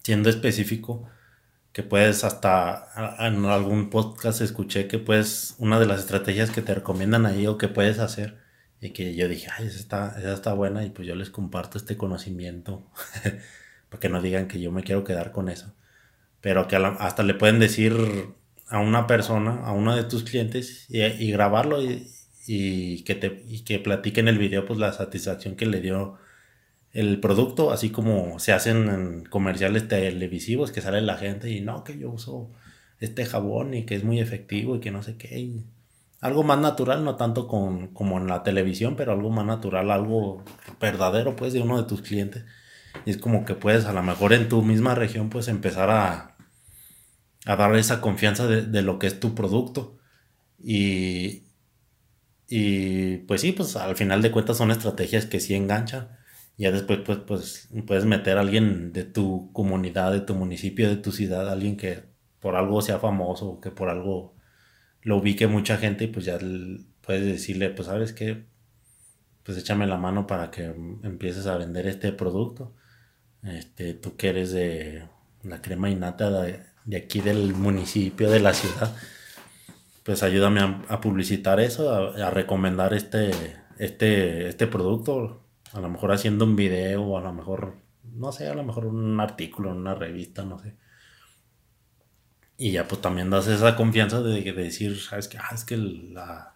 siendo 0.04 0.30
específico, 0.30 1.08
que 1.74 1.84
puedes 1.84 2.24
hasta 2.24 3.18
en 3.20 3.46
algún 3.46 3.90
podcast 3.90 4.42
escuché 4.42 4.88
que 4.88 5.00
pues 5.00 5.56
una 5.58 5.80
de 5.80 5.88
las 5.88 6.02
estrategias 6.02 6.52
que 6.52 6.62
te 6.62 6.76
recomiendan 6.76 7.26
ahí 7.26 7.48
o 7.48 7.58
que 7.58 7.68
puedes 7.68 7.98
hacer 8.00 8.38
y 8.80 8.92
que 8.92 9.16
yo 9.16 9.28
dije, 9.28 9.48
ay, 9.58 9.68
esa 9.68 9.80
está, 9.80 10.16
esa 10.20 10.54
buena 10.54 10.86
y 10.86 10.92
pues 10.92 11.08
yo 11.08 11.16
les 11.16 11.32
comparto 11.32 11.78
este 11.78 11.98
conocimiento 11.98 12.86
para 13.90 14.00
que 14.00 14.10
no 14.10 14.22
digan 14.22 14.48
que 14.48 14.62
yo 14.62 14.72
me 14.72 14.84
quiero 14.84 15.04
quedar 15.04 15.32
con 15.32 15.50
eso. 15.50 15.74
Pero 16.42 16.68
que 16.68 16.76
hasta 16.76 17.24
le 17.24 17.34
pueden 17.34 17.60
decir 17.60 17.94
a 18.68 18.80
una 18.80 19.08
persona, 19.08 19.62
a 19.66 19.72
uno 19.72 19.96
de 19.96 20.04
tus 20.04 20.24
clientes 20.24 20.86
y, 20.90 21.32
grabarlo 21.32 21.82
y, 21.82 22.08
y, 22.46 23.04
que 23.04 23.16
te, 23.16 23.44
y 23.48 23.64
que 23.64 23.80
platique 23.80 24.20
en 24.20 24.28
el 24.28 24.38
video 24.38 24.66
pues 24.66 24.80
la 24.80 24.94
satisfacción 24.94 25.56
que 25.56 25.66
le 25.66 25.82
dio 25.82 26.18
el 26.94 27.20
producto, 27.20 27.72
así 27.72 27.90
como 27.90 28.40
se 28.40 28.54
hacen 28.54 28.88
en 28.90 29.26
comerciales 29.26 29.88
televisivos 29.88 30.72
que 30.72 30.82
sale 30.82 31.02
la 31.02 31.18
gente 31.18 31.50
y 31.50 31.62
no, 31.62 31.84
que 31.84 31.98
yo 31.98 32.12
uso 32.12 32.52
este 33.00 33.26
jabón 33.26 33.74
y 33.74 33.86
que 33.86 33.96
es 33.96 34.04
muy 34.04 34.20
efectivo 34.20 34.76
y 34.76 34.80
que 34.80 34.92
no 34.92 35.04
sé 35.04 35.18
qué. 35.18 35.52
algo 36.22 36.44
más 36.44 36.60
natural, 36.60 37.04
no 37.04 37.16
tanto 37.18 37.48
con, 37.48 37.88
como 37.94 38.18
en 38.20 38.28
la 38.28 38.44
televisión, 38.44 38.96
pero 38.96 39.12
algo 39.14 39.30
más 39.32 39.46
natural, 39.46 39.92
algo 39.92 40.44
verdadero 40.80 41.36
pues 41.36 41.54
de 41.54 41.62
uno 41.62 41.82
de 41.82 41.88
tus 41.88 42.02
clientes. 42.04 42.46
Y 43.06 43.12
es 43.12 43.18
como 43.18 43.46
que 43.46 43.56
puedes 43.56 43.86
a 43.86 43.94
lo 43.94 44.04
mejor 44.04 44.34
en 44.34 44.50
tu 44.50 44.62
misma 44.64 44.96
región 44.96 45.30
pues 45.30 45.48
empezar 45.48 45.90
a, 45.90 46.38
a 47.46 47.56
darle 47.56 47.80
esa 47.80 48.02
confianza 48.02 48.48
de, 48.48 48.64
de 48.64 48.82
lo 48.84 49.00
que 49.00 49.08
es 49.08 49.20
tu 49.20 49.36
producto. 49.36 49.98
Y, 50.60 51.44
y 52.48 53.18
pues 53.20 53.42
sí, 53.42 53.52
pues 53.52 53.76
al 53.76 53.96
final 53.96 54.22
de 54.22 54.32
cuentas 54.32 54.58
son 54.58 54.72
estrategias 54.72 55.26
que 55.26 55.40
sí 55.40 55.56
enganchan 55.56 56.10
ya 56.58 56.72
después 56.72 57.00
pues, 57.06 57.20
pues 57.20 57.70
puedes 57.88 58.06
meter 58.06 58.38
a 58.38 58.42
alguien 58.42 58.94
de 58.94 59.04
tu 59.04 59.52
comunidad, 59.54 60.12
de 60.12 60.22
tu 60.22 60.36
municipio, 60.36 60.90
de 60.90 60.98
tu 60.98 61.12
ciudad, 61.12 61.50
alguien 61.50 61.78
que 61.78 62.04
por 62.40 62.56
algo 62.56 62.82
sea 62.82 63.00
famoso, 63.00 63.60
que 63.62 63.72
por 63.72 63.90
algo 63.90 64.36
lo 65.02 65.18
ubique 65.18 65.48
mucha 65.48 65.78
gente 65.78 66.06
y 66.06 66.08
pues 66.08 66.26
ya 66.26 66.38
puedes 67.02 67.26
decirle, 67.26 67.70
pues 67.70 67.88
sabes 67.88 68.14
que, 68.14 68.46
pues 69.44 69.58
échame 69.58 69.88
la 69.88 69.98
mano 69.98 70.28
para 70.28 70.52
que 70.52 70.66
empieces 71.04 71.48
a 71.48 71.58
vender 71.58 71.88
este 71.88 72.12
producto. 72.14 72.76
Este, 73.44 73.94
tú 73.94 74.16
que 74.16 74.30
eres 74.30 74.52
de 74.54 75.08
la 75.44 75.62
crema 75.62 75.90
innata 75.90 76.30
de, 76.44 76.64
de 76.86 76.98
aquí 76.98 77.22
del 77.22 77.54
municipio, 77.54 78.30
de 78.30 78.40
la 78.40 78.54
ciudad, 78.54 78.96
pues 80.04 80.24
ayúdame 80.24 80.62
a, 80.88 81.02
publicitar 81.02 81.60
eso, 81.60 81.92
a, 81.94 82.28
a, 82.28 82.30
recomendar 82.30 82.94
este, 82.94 83.32
este, 83.80 84.48
este 84.48 84.68
producto 84.68 85.43
a 85.74 85.80
lo 85.80 85.90
mejor 85.90 86.12
haciendo 86.12 86.46
un 86.46 86.56
video 86.56 87.04
o 87.04 87.18
a 87.18 87.22
lo 87.22 87.34
mejor, 87.34 87.76
no 88.16 88.32
sé, 88.32 88.48
a 88.48 88.54
lo 88.54 88.64
mejor 88.64 88.86
un 88.86 89.20
artículo 89.20 89.72
en 89.72 89.78
una 89.78 89.96
revista, 89.96 90.44
no 90.44 90.60
sé. 90.60 90.76
Y 92.58 92.72
ya 92.72 92.88
pues 92.88 93.02
también 93.02 93.30
das 93.30 93.48
esa 93.48 93.76
confianza 93.76 94.22
de, 94.22 94.42
decir, 94.54 95.00
sabes 95.00 95.28
que, 95.28 95.38
ah, 95.38 95.50
es 95.54 95.66
que 95.66 95.76
la, 95.76 96.56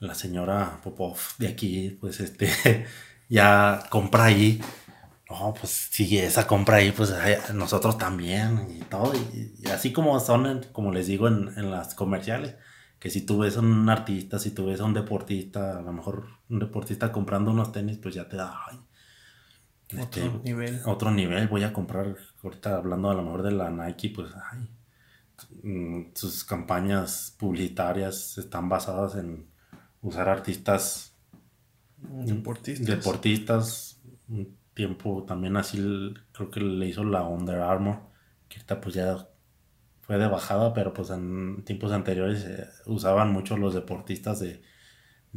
la 0.00 0.14
señora 0.14 0.80
Popov 0.82 1.18
de 1.38 1.48
aquí, 1.48 1.96
pues 2.00 2.20
este, 2.20 2.86
ya 3.28 3.84
compra 3.90 4.24
ahí. 4.24 4.60
no, 5.28 5.54
pues 5.54 5.70
si 5.70 6.18
esa 6.18 6.46
compra 6.46 6.76
ahí, 6.76 6.92
pues 6.92 7.14
nosotros 7.52 7.98
también 7.98 8.66
y 8.70 8.80
todo. 8.80 9.12
Y, 9.14 9.68
así 9.68 9.92
como 9.92 10.18
son, 10.20 10.64
como 10.72 10.92
les 10.92 11.06
digo 11.06 11.28
en, 11.28 11.52
en, 11.56 11.70
las 11.70 11.94
comerciales, 11.94 12.56
que 12.98 13.10
si 13.10 13.22
tú 13.24 13.38
ves 13.38 13.56
a 13.56 13.60
un 13.60 13.88
artista, 13.88 14.38
si 14.38 14.50
tú 14.50 14.66
ves 14.66 14.80
a 14.80 14.84
un 14.84 14.94
deportista, 14.94 15.78
a 15.78 15.82
lo 15.82 15.92
mejor 15.92 16.26
un 16.48 16.58
deportista 16.58 17.12
comprando 17.12 17.50
unos 17.50 17.72
tenis, 17.72 17.98
pues 17.98 18.14
ya 18.14 18.28
te 18.28 18.36
da, 18.36 18.54
ay, 18.68 18.78
otro 20.00 20.24
este, 20.24 20.40
nivel. 20.44 20.80
Otro 20.84 21.10
nivel, 21.10 21.48
voy 21.48 21.62
a 21.62 21.72
comprar, 21.72 22.16
ahorita 22.42 22.76
hablando 22.76 23.10
a 23.10 23.14
lo 23.14 23.22
mejor 23.22 23.42
de 23.42 23.52
la 23.52 23.70
Nike, 23.70 24.12
pues, 24.14 24.30
ay, 24.52 24.68
mm, 25.62 26.10
sus 26.14 26.44
campañas 26.44 27.34
publicitarias 27.38 28.38
están 28.38 28.68
basadas 28.68 29.14
en 29.16 29.46
usar 30.02 30.28
artistas 30.28 31.14
deportistas, 31.96 32.86
deportistas 32.86 34.00
tiempo 34.78 35.24
también 35.24 35.56
así 35.56 36.14
creo 36.32 36.50
que 36.52 36.60
le 36.60 36.86
hizo 36.86 37.02
la 37.02 37.24
Under 37.24 37.58
Armour, 37.58 37.98
que 38.48 38.58
ahorita 38.58 38.80
pues 38.80 38.94
ya 38.94 39.28
fue 40.08 40.16
de 40.16 40.26
bajada, 40.26 40.72
pero 40.72 40.94
pues 40.94 41.10
en 41.10 41.62
tiempos 41.66 41.92
anteriores 41.92 42.42
eh, 42.46 42.66
usaban 42.86 43.30
mucho 43.30 43.58
los 43.58 43.74
deportistas 43.74 44.40
de, 44.40 44.62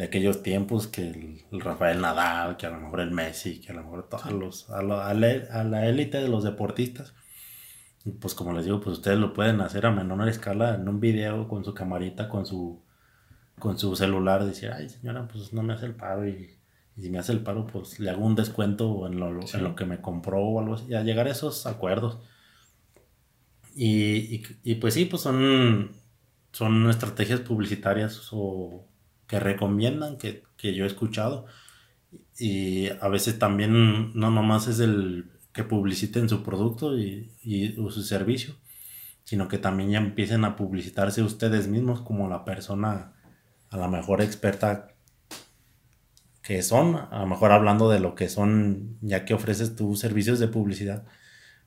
aquellos 0.01 0.43
tiempos, 0.43 0.87
que 0.87 1.09
el, 1.51 1.61
Rafael 1.61 1.99
Nadal, 1.99 2.55
que 2.55 2.67
a 2.67 2.69
lo 2.69 2.79
mejor 2.79 3.01
el 3.01 3.11
Messi, 3.11 3.59
que 3.59 3.73
a 3.73 3.75
lo 3.75 3.83
mejor 3.83 4.07
todos 4.07 4.31
los, 4.31 4.69
a, 4.69 4.81
la 4.81 5.87
élite 5.89 6.19
de 6.19 6.29
los 6.29 6.45
deportistas. 6.45 7.13
Y 8.05 8.11
pues 8.11 8.33
como 8.33 8.53
les 8.53 8.63
digo, 8.63 8.79
pues 8.79 8.99
ustedes 8.99 9.19
lo 9.19 9.33
pueden 9.33 9.59
hacer 9.59 9.85
a 9.85 9.91
menor 9.91 10.29
escala 10.29 10.75
en 10.75 10.87
un 10.87 11.01
video 11.01 11.49
con 11.49 11.65
su 11.65 11.73
camarita, 11.73 12.29
con 12.29 12.45
su, 12.45 12.81
con 13.59 13.77
su 13.77 13.93
celular, 13.97 14.45
decir, 14.45 14.71
ay 14.71 14.87
señora, 14.87 15.27
pues 15.27 15.51
no 15.51 15.63
me 15.63 15.73
hace 15.73 15.87
el 15.87 15.95
paro 15.95 16.25
y 16.25 16.61
y 16.97 17.03
si 17.03 17.09
me 17.09 17.19
hace 17.19 17.31
el 17.31 17.41
paro, 17.41 17.67
pues 17.67 17.99
le 17.99 18.09
hago 18.09 18.25
un 18.25 18.35
descuento 18.35 19.07
en 19.07 19.19
lo, 19.19 19.27
en 19.27 19.63
lo 19.63 19.75
que 19.75 19.85
me 19.85 20.01
compró 20.01 20.39
o 20.41 20.59
algo 20.59 20.75
así, 20.75 20.93
a 20.93 21.03
llegar 21.03 21.27
a 21.27 21.31
esos 21.31 21.65
acuerdos. 21.65 22.19
Y, 23.73 24.43
y, 24.63 24.75
pues 24.75 24.93
sí, 24.93 25.05
pues 25.05 25.21
son, 25.21 25.91
son 26.51 26.89
estrategias 26.89 27.39
publicitarias 27.39 28.29
o 28.31 28.85
que 29.27 29.39
recomiendan, 29.39 30.17
que, 30.17 30.43
que 30.57 30.73
yo 30.73 30.83
he 30.83 30.87
escuchado. 30.87 31.45
Y 32.37 32.89
a 32.89 33.07
veces 33.07 33.39
también 33.39 34.13
no 34.13 34.31
nomás 34.31 34.67
es 34.67 34.79
el 34.79 35.31
que 35.53 35.63
publiciten 35.63 36.29
su 36.29 36.43
producto 36.43 36.97
y, 36.97 37.31
y 37.41 37.73
su 37.75 38.03
servicio, 38.03 38.55
sino 39.23 39.47
que 39.47 39.57
también 39.57 39.91
ya 39.91 39.97
empiecen 39.99 40.43
a 40.45 40.55
publicitarse 40.55 41.23
ustedes 41.23 41.67
mismos 41.67 42.01
como 42.01 42.27
la 42.29 42.43
persona 42.45 43.13
a 43.69 43.77
la 43.77 43.87
mejor 43.87 44.21
experta 44.21 44.89
que 46.41 46.61
son, 46.63 46.95
a 46.95 47.19
lo 47.19 47.27
mejor 47.27 47.51
hablando 47.51 47.89
de 47.89 47.99
lo 47.99 48.15
que 48.15 48.27
son, 48.27 48.97
ya 49.01 49.25
que 49.25 49.33
ofreces 49.33 49.75
tus 49.75 49.99
servicios 49.99 50.39
de 50.39 50.47
publicidad, 50.47 51.05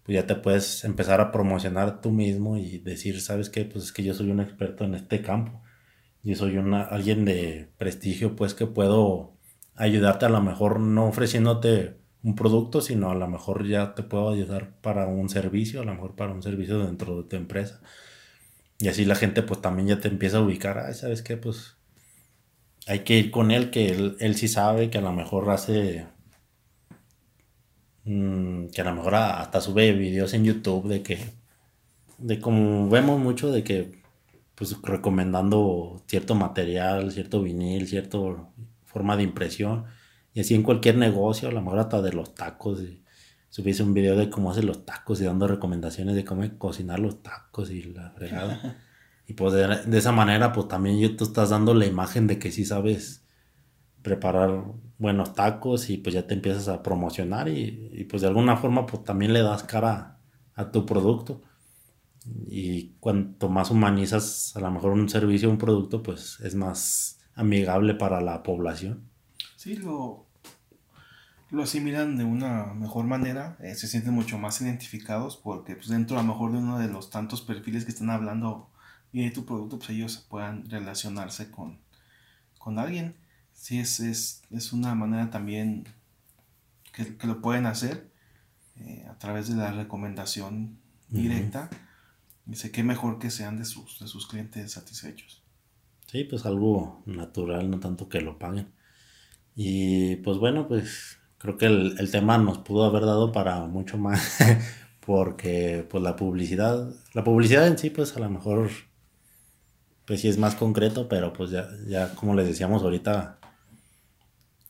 pues 0.05 0.15
ya 0.17 0.27
te 0.27 0.35
puedes 0.37 0.85
empezar 0.85 1.21
a 1.21 1.33
promocionar 1.33 2.01
tú 2.01 2.11
mismo 2.11 2.57
y 2.57 2.79
decir, 2.79 3.21
¿sabes 3.21 3.51
qué? 3.51 3.65
Pues 3.65 3.85
es 3.85 3.93
que 3.93 4.05
yo 4.05 4.15
soy 4.15 4.31
un 4.31 4.41
experto 4.41 4.85
en 4.85 4.95
este 4.95 5.23
campo. 5.23 5.63
Yo 6.23 6.37
soy 6.37 6.57
una, 6.59 6.83
alguien 6.83 7.25
de 7.25 7.71
prestigio, 7.79 8.37
pues 8.37 8.55
que 8.55 8.67
puedo 8.67 9.35
ayudarte 9.75 10.27
a 10.27 10.29
lo 10.31 10.41
mejor 10.41 10.81
no 10.81 11.07
ofreciéndote 11.07 11.99
un 12.23 12.35
producto, 12.35 12.81
sino 12.81 13.11
a 13.11 13.15
lo 13.15 13.29
mejor 13.29 13.67
ya 13.67 13.95
te 13.95 14.03
puedo 14.03 14.31
ayudar 14.31 14.81
para 14.81 15.07
un 15.07 15.29
servicio, 15.29 15.83
a 15.83 15.85
lo 15.85 15.95
mejor 15.95 16.17
para 16.17 16.33
un 16.33 16.43
servicio 16.43 16.79
dentro 16.85 17.23
de 17.23 17.29
tu 17.29 17.37
empresa. 17.37 17.81
Y 18.79 18.89
así 18.89 19.05
la 19.05 19.15
gente 19.15 19.43
pues 19.43 19.61
también 19.61 19.89
ya 19.89 20.01
te 20.01 20.09
empieza 20.09 20.39
a 20.39 20.43
ubicar, 20.43 20.79
ay, 20.79 20.95
¿sabes 20.95 21.23
qué? 21.23 21.37
Pues 21.37 21.77
hay 22.87 23.01
que 23.01 23.19
ir 23.19 23.31
con 23.31 23.51
él, 23.51 23.71
que 23.71 23.89
él, 24.19 24.35
sí 24.37 24.49
sabe 24.49 24.91
que 24.91 24.99
a 24.99 25.03
lo 25.03 25.13
mejor 25.13 25.51
hace. 25.51 26.07
Mm, 28.05 28.67
que 28.69 28.81
a 28.83 28.85
lo 28.85 28.95
mejor 28.95 29.15
hasta 29.15 29.61
sube 29.61 29.93
videos 29.93 30.35
en 30.35 30.45
YouTube 30.45 30.89
de 30.89 31.03
que. 31.03 31.19
de 32.19 32.41
como 32.41 32.89
vemos 32.89 33.21
mucho 33.21 33.51
de 33.51 33.65
que. 33.65 34.03
pues 34.55 34.77
recomendando 34.83 36.03
cierto 36.07 36.35
material, 36.35 37.13
cierto 37.13 37.43
vinil, 37.43 37.87
cierta 37.89 38.19
forma 38.85 39.17
de 39.17 39.25
impresión. 39.25 39.85
Y 40.35 40.41
así 40.41 40.55
en 40.55 40.63
cualquier 40.63 40.97
negocio, 40.97 41.49
a 41.49 41.53
lo 41.53 41.63
mejor 41.63 41.81
hasta 41.81 42.03
de 42.03 42.13
los 42.13 42.35
tacos. 42.35 42.83
Y 42.83 43.03
subiese 43.51 43.83
un 43.83 43.95
video 43.95 44.17
de 44.17 44.31
cómo 44.31 44.51
hace 44.51 44.63
los 44.63 44.85
tacos 44.85 45.21
y 45.21 45.25
dando 45.25 45.47
recomendaciones 45.47 46.17
de 46.17 46.25
cómo 46.25 46.43
cocinar 46.59 46.99
los 47.01 47.23
tacos 47.23 47.71
y 47.71 47.83
la 47.83 48.11
fregada. 48.11 48.81
Y 49.27 49.35
pues 49.35 49.55
de, 49.55 49.99
esa 49.99 50.13
manera, 50.13 50.53
pues 50.53 50.69
también 50.69 51.17
tú 51.17 51.25
estás 51.25 51.51
dando 51.51 51.73
la 51.75 51.87
imagen 51.87 52.27
de 52.27 52.39
que 52.39 52.53
sí 52.53 52.65
sabes 52.65 53.24
preparar 54.05 54.65
buenos 54.99 55.35
tacos 55.35 55.91
y 55.91 55.97
pues 55.97 56.15
ya 56.15 56.27
te 56.27 56.35
empiezas 56.35 56.69
a 56.69 56.83
promocionar 56.83 57.49
y, 57.49 58.07
pues 58.09 58.23
de 58.23 58.29
alguna 58.29 58.57
forma 58.57 58.87
pues 58.87 59.03
también 59.03 59.33
le 59.33 59.43
das 59.43 59.65
cara 59.65 60.21
a, 60.55 60.71
tu 60.71 60.87
producto. 60.87 61.43
Y 62.47 62.93
cuanto 63.01 63.49
más 63.49 63.71
humanizas 63.71 64.55
a 64.57 64.61
lo 64.61 64.71
mejor 64.71 64.93
un 64.93 65.09
servicio 65.09 65.51
un 65.51 65.59
producto, 65.59 66.03
pues 66.03 66.39
es 66.41 66.55
más 66.55 67.19
amigable 67.35 67.95
para 67.95 68.21
la 68.21 68.43
población. 68.43 69.09
Sí, 69.57 69.77
lo, 69.77 70.27
lo 71.51 71.63
asimilan 71.63 72.17
de 72.17 72.25
una 72.25 72.67
mejor 72.75 73.07
manera, 73.07 73.57
eh, 73.61 73.75
se 73.75 73.89
sienten 73.89 74.13
mucho 74.13 74.39
más 74.39 74.61
identificados 74.61 75.39
porque 75.39 75.77
pues 75.77 75.89
dentro 75.89 76.19
a 76.19 76.23
lo 76.23 76.29
mejor 76.29 76.53
de 76.53 76.59
uno 76.59 76.79
de 76.79 76.89
los 76.89 77.11
tantos 77.11 77.41
perfiles 77.41 77.85
que 77.85 77.91
están 77.91 78.11
hablando 78.11 78.71
de 79.13 79.31
tu 79.31 79.47
producto 79.47 79.79
pues 79.79 79.91
ellos 79.91 80.27
puedan 80.29 80.69
relacionarse 80.69 81.51
con, 81.51 81.79
con 82.59 82.79
alguien. 82.79 83.24
Sí, 83.65 83.79
es, 83.79 83.99
es, 83.99 84.43
es, 84.51 84.75
una 84.75 84.95
manera 84.95 85.31
también 85.31 85.85
que, 86.93 87.17
lo 87.27 87.41
pueden 87.41 87.65
hacer 87.65 88.11
eh, 88.79 89.07
a 89.09 89.17
través 89.17 89.49
de 89.49 89.57
la 89.57 89.73
recomendación 89.73 90.77
directa. 91.09 91.71
Y 92.47 92.57
sé 92.57 92.71
que 92.71 92.83
mejor 92.83 93.19
que 93.19 93.31
sean 93.31 93.57
de 93.57 93.65
sus, 93.65 94.01
de 94.01 94.07
sus 94.07 94.27
clientes 94.27 94.73
satisfechos. 94.73 95.43
Sí, 96.09 96.25
pues 96.25 96.45
algo 96.45 97.03
natural, 97.07 97.71
no 97.71 97.81
tanto 97.81 98.11
que 98.11 98.21
lo 98.21 98.39
paguen. 98.39 98.71
Y 99.57 100.17
pues 100.17 100.37
bueno, 100.37 100.69
pues 100.69 101.17
creo 101.39 101.57
que 101.57 101.65
el, 101.65 101.97
el 101.99 102.11
tema 102.11 102.37
nos 102.37 102.59
pudo 102.59 102.85
haber 102.85 103.07
dado 103.07 103.33
para 103.33 103.65
mucho 103.65 103.97
más, 103.97 104.41
porque 105.07 105.89
pues 105.89 106.03
la 106.03 106.17
publicidad, 106.17 106.95
la 107.15 107.25
publicidad 107.25 107.67
en 107.67 107.79
sí, 107.79 107.89
pues 107.89 108.15
a 108.15 108.21
lo 108.21 108.29
mejor 108.29 108.69
pues 110.05 110.21
sí 110.21 110.29
es 110.29 110.37
más 110.37 110.55
concreto, 110.55 111.09
pero 111.09 111.33
pues 111.33 111.49
ya, 111.49 111.67
ya 111.87 112.15
como 112.15 112.35
les 112.35 112.47
decíamos 112.47 112.83
ahorita, 112.83 113.39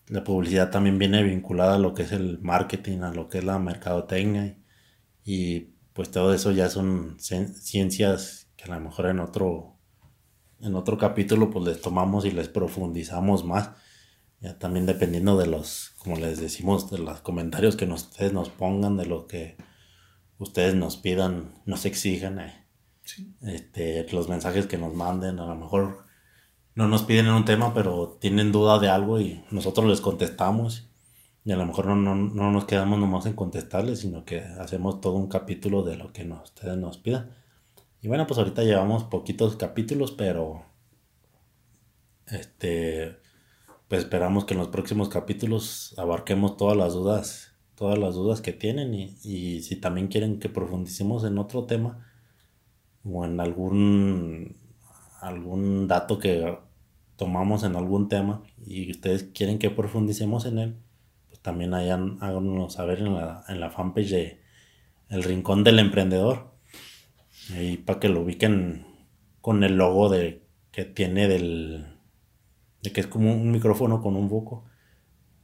la 0.08 0.24
publicidad 0.24 0.70
también 0.70 0.98
viene 0.98 1.22
vinculada 1.22 1.76
a 1.76 1.78
lo 1.78 1.94
que 1.94 2.02
es 2.02 2.12
el 2.12 2.40
marketing, 2.40 3.00
a 3.00 3.12
lo 3.12 3.28
que 3.28 3.38
es 3.38 3.44
la 3.44 3.58
mercadotecnia 3.58 4.58
y, 5.24 5.74
pues 5.92 6.10
todo 6.10 6.34
eso 6.34 6.50
ya 6.50 6.68
son 6.70 7.16
ciencias 7.20 8.50
que 8.56 8.64
a 8.64 8.74
lo 8.74 8.80
mejor 8.80 9.06
en 9.06 9.20
otro 9.20 9.78
en 10.60 10.74
otro 10.74 10.98
capítulo 10.98 11.50
pues 11.50 11.64
les 11.64 11.80
tomamos 11.80 12.24
y 12.24 12.30
les 12.32 12.48
profundizamos 12.48 13.44
más. 13.44 13.70
Ya 14.40 14.58
también 14.58 14.86
dependiendo 14.86 15.36
de 15.38 15.46
los, 15.46 15.94
como 15.98 16.16
les 16.16 16.40
decimos, 16.40 16.90
de 16.90 16.98
los 16.98 17.20
comentarios 17.20 17.76
que 17.76 17.84
ustedes 17.84 18.32
nos 18.32 18.48
pongan, 18.50 18.96
de 18.96 19.06
lo 19.06 19.26
que 19.26 19.56
ustedes 20.38 20.74
nos 20.74 20.96
pidan, 20.96 21.54
nos 21.66 21.84
exijan. 21.84 22.40
Eh 22.40 22.64
este, 23.42 24.06
los 24.12 24.28
mensajes 24.28 24.66
que 24.66 24.78
nos 24.78 24.94
manden, 24.94 25.38
a 25.38 25.46
lo 25.46 25.54
mejor 25.56 26.03
no 26.74 26.88
nos 26.88 27.02
piden 27.04 27.26
en 27.26 27.32
un 27.32 27.44
tema, 27.44 27.72
pero 27.74 28.16
tienen 28.20 28.52
duda 28.52 28.78
de 28.78 28.88
algo 28.88 29.20
y 29.20 29.44
nosotros 29.50 29.86
les 29.86 30.00
contestamos. 30.00 30.88
Y 31.44 31.52
a 31.52 31.56
lo 31.56 31.66
mejor 31.66 31.86
no, 31.86 32.14
no, 32.14 32.50
nos 32.50 32.64
quedamos 32.64 32.98
nomás 32.98 33.26
en 33.26 33.34
contestarles, 33.34 34.00
sino 34.00 34.24
que 34.24 34.40
hacemos 34.40 35.00
todo 35.00 35.14
un 35.14 35.28
capítulo 35.28 35.82
de 35.82 35.96
lo 35.96 36.12
que 36.12 36.24
ustedes 36.24 36.76
nos 36.78 36.98
pidan. 36.98 37.30
Y 38.00 38.08
bueno, 38.08 38.26
pues 38.26 38.38
ahorita 38.38 38.62
llevamos 38.62 39.04
poquitos 39.04 39.56
capítulos, 39.56 40.12
pero 40.12 40.64
este 42.26 43.18
pues 43.88 44.02
esperamos 44.04 44.44
que 44.46 44.54
en 44.54 44.60
los 44.60 44.68
próximos 44.68 45.08
capítulos 45.10 45.94
abarquemos 45.98 46.56
todas 46.56 46.76
las 46.76 46.94
dudas, 46.94 47.52
todas 47.74 47.98
las 47.98 48.14
dudas 48.14 48.40
que 48.40 48.52
tienen 48.52 48.94
y, 48.94 49.16
y 49.22 49.60
si 49.62 49.76
también 49.76 50.08
quieren 50.08 50.38
que 50.40 50.48
profundicemos 50.48 51.24
en 51.24 51.38
otro 51.38 51.64
tema, 51.64 52.04
o 53.04 53.24
en 53.24 53.40
algún, 53.40 54.56
algún 55.26 55.88
dato 55.88 56.18
que 56.18 56.58
tomamos 57.16 57.64
en 57.64 57.76
algún 57.76 58.08
tema 58.08 58.42
y 58.66 58.90
ustedes 58.90 59.24
quieren 59.24 59.58
que 59.58 59.70
profundicemos 59.70 60.46
en 60.46 60.58
él, 60.58 60.76
pues 61.28 61.40
también 61.40 61.74
hayan, 61.74 62.18
háganos 62.20 62.74
saber 62.74 63.00
en 63.00 63.14
la, 63.14 63.44
en 63.48 63.60
la 63.60 63.70
fanpage 63.70 64.10
de 64.10 64.40
El 65.08 65.22
Rincón 65.22 65.64
del 65.64 65.78
Emprendedor. 65.78 66.54
Y 67.58 67.78
para 67.78 68.00
que 68.00 68.08
lo 68.08 68.22
ubiquen 68.22 68.86
con 69.40 69.64
el 69.64 69.76
logo 69.76 70.08
de, 70.08 70.42
que 70.70 70.84
tiene 70.84 71.28
del, 71.28 71.98
de 72.82 72.92
que 72.92 73.00
es 73.00 73.06
como 73.06 73.32
un 73.34 73.50
micrófono 73.50 74.00
con 74.00 74.16
un 74.16 74.30
foco. 74.30 74.64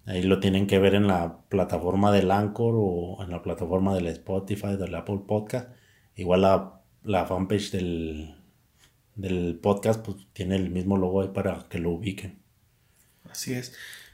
Ahí 0.06 0.22
lo 0.22 0.40
tienen 0.40 0.66
que 0.66 0.78
ver 0.78 0.94
en 0.94 1.06
la 1.06 1.42
plataforma 1.48 2.10
del 2.10 2.30
Anchor 2.30 2.74
o 2.76 3.22
en 3.22 3.30
la 3.30 3.42
plataforma 3.42 3.94
del 3.94 4.06
Spotify, 4.06 4.76
del 4.76 4.94
Apple 4.94 5.20
Podcast. 5.26 5.68
Igual 6.16 6.42
la 6.42 6.80
la 7.02 7.24
fanpage 7.26 7.70
del, 7.70 8.34
del 9.20 9.58
podcast 9.60 10.04
pues 10.04 10.16
tiene 10.32 10.56
el 10.56 10.70
mismo 10.70 10.96
logo 10.96 11.22
ahí 11.22 11.28
para 11.28 11.66
que 11.68 11.78
lo 11.78 11.90
ubiquen. 11.90 12.38
Así 13.28 13.52
es. 13.52 13.72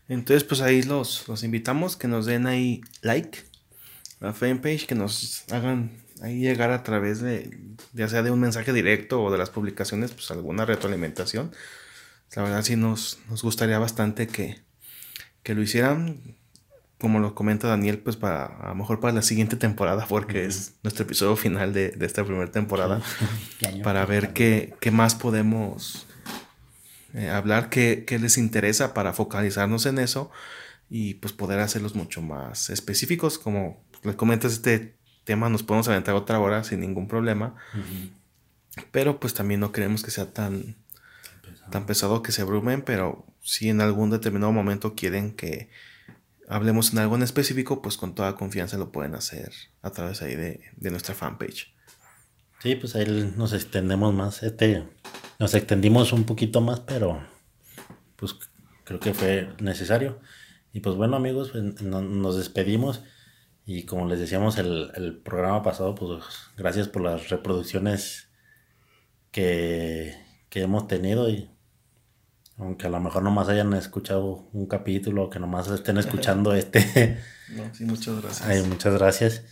Entonces 0.09 0.45
pues 0.45 0.61
ahí 0.61 0.83
los, 0.83 1.27
los 1.28 1.43
invitamos 1.45 1.97
que 1.97 2.09
nos 2.09 2.27
den 2.27 2.47
ahí 2.47 2.81
like 3.03 3.39
la 4.20 4.33
fanpage, 4.33 4.87
que 4.87 4.95
nos 4.95 5.45
hagan 5.51 6.03
ahí 6.23 6.41
llegar 6.41 6.70
a 6.70 6.83
través 6.83 7.20
de, 7.20 7.59
ya 7.93 8.09
sea 8.09 8.23
de 8.23 8.31
un 8.31 8.41
mensaje 8.41 8.73
directo 8.73 9.23
o 9.23 9.31
de 9.31 9.39
las 9.39 9.51
publicaciones, 9.51 10.12
pues 10.12 10.31
alguna 10.31 10.65
retroalimentación. 10.65 11.53
La 12.35 12.43
verdad 12.43 12.62
sí 12.62 12.77
nos, 12.77 13.19
nos 13.28 13.43
gustaría 13.43 13.78
bastante 13.78 14.27
que, 14.27 14.62
que 15.43 15.55
lo 15.55 15.62
hicieran 15.62 16.37
como 16.98 17.18
lo 17.18 17.35
comenta 17.35 17.68
Daniel, 17.68 17.98
pues 17.98 18.16
para 18.16 18.47
a 18.47 18.68
lo 18.68 18.74
mejor 18.74 19.01
para 19.01 19.12
la 19.12 19.23
siguiente 19.23 19.56
temporada, 19.56 20.06
porque 20.06 20.47
es 20.47 20.74
nuestro 20.82 21.05
episodio 21.05 21.36
final 21.36 21.73
de, 21.73 21.97
esta 22.01 22.24
primera 22.24 22.51
temporada, 22.51 23.02
para 23.82 24.06
ver 24.06 24.32
qué, 24.32 24.74
qué, 24.81 24.90
más 24.90 25.14
podemos 25.14 26.06
eh, 27.12 27.28
hablar, 27.28 27.68
qué, 27.68 28.05
qué, 28.06 28.18
les 28.18 28.39
interesa 28.39 28.94
para 28.94 29.12
focalizarnos 29.12 29.85
en 29.86 29.98
eso 29.98 30.31
y 30.89 31.14
pues 31.14 31.32
poder 31.32 31.60
hacerlos 31.60 31.94
mucho 31.94 32.23
más 32.23 32.70
específicos. 32.70 33.39
Como 33.39 33.85
les 34.02 34.16
comentas, 34.16 34.52
este 34.52 34.97
tema 35.24 35.51
nos 35.51 35.62
podemos 35.62 35.89
aventar 35.89 36.14
otra 36.14 36.39
hora 36.39 36.64
sin 36.64 36.81
ningún 36.81 37.09
problema, 37.09 37.56
pero 38.90 39.20
pues 39.20 39.35
también 39.35 39.60
no 39.60 39.73
queremos 39.73 40.02
que 40.02 40.10
sea 40.10 40.32
tan, 40.32 40.77
tan 41.70 41.85
pesado 41.85 42.23
que 42.23 42.32
se 42.32 42.43
abrumen, 42.43 42.81
pero 42.81 43.27
si 43.43 43.68
en 43.68 43.82
algún 43.82 44.10
determinado 44.10 44.52
momento 44.52 44.94
quieren 44.94 45.32
que 45.32 45.68
hablemos 46.48 46.93
en 46.93 46.98
algo 46.98 47.16
en 47.16 47.23
específico, 47.23 47.82
pues 47.82 47.97
con 47.97 48.14
toda 48.14 48.36
confianza 48.36 48.78
lo 48.78 48.93
pueden 48.93 49.14
hacer 49.14 49.52
a 49.82 49.90
través 49.90 50.23
ahí 50.23 50.35
de, 50.36 50.60
nuestra 50.90 51.14
fanpage. 51.14 51.74
Sí, 52.60 52.74
pues 52.77 52.97
ahí 52.97 53.32
nos 53.36 53.52
extendemos 53.52 54.14
más. 54.14 54.43
Este, 54.43 54.89
nos 55.39 55.55
extendimos 55.55 56.12
un 56.12 56.24
poquito 56.24 56.60
más, 56.60 56.81
pero 56.81 57.23
pues 58.16 58.36
creo 58.85 59.01
que 59.01 59.14
fue 59.14 59.48
necesario. 59.60 60.20
Y 60.73 60.81
pues 60.81 60.97
bueno 60.97 61.16
amigos, 61.16 61.51
pues, 61.51 61.82
nos 61.82 62.36
despedimos. 62.36 63.02
Y 63.64 63.82
como 63.82 64.06
les 64.06 64.20
decíamos 64.20 64.59
el, 64.59 64.93
el, 64.94 65.16
programa 65.18 65.62
pasado, 65.62 65.94
pues 65.97 66.23
gracias 66.56 66.86
por 66.86 67.02
las 67.02 67.31
reproducciones 67.31 68.28
que, 69.32 70.14
que 70.48 70.62
hemos 70.62 70.86
tenido 70.86 71.28
y 71.28 71.51
aunque 72.59 72.87
a 72.87 72.91
lo 72.91 73.01
mejor 73.01 73.23
nomás 73.23 73.49
hayan 73.49 73.74
escuchado 73.74 74.49
un 74.53 74.66
capítulo, 74.66 75.28
que 75.28 75.39
nomás 75.39 75.69
estén 75.69 75.99
escuchando 75.99 76.55
este. 76.55 77.19
No, 77.49 77.62
sí, 77.73 77.85
muchas 77.85 78.20
gracias. 78.20 78.49
Ay, 78.49 78.62
muchas 78.62 78.95
gracias. 78.95 79.43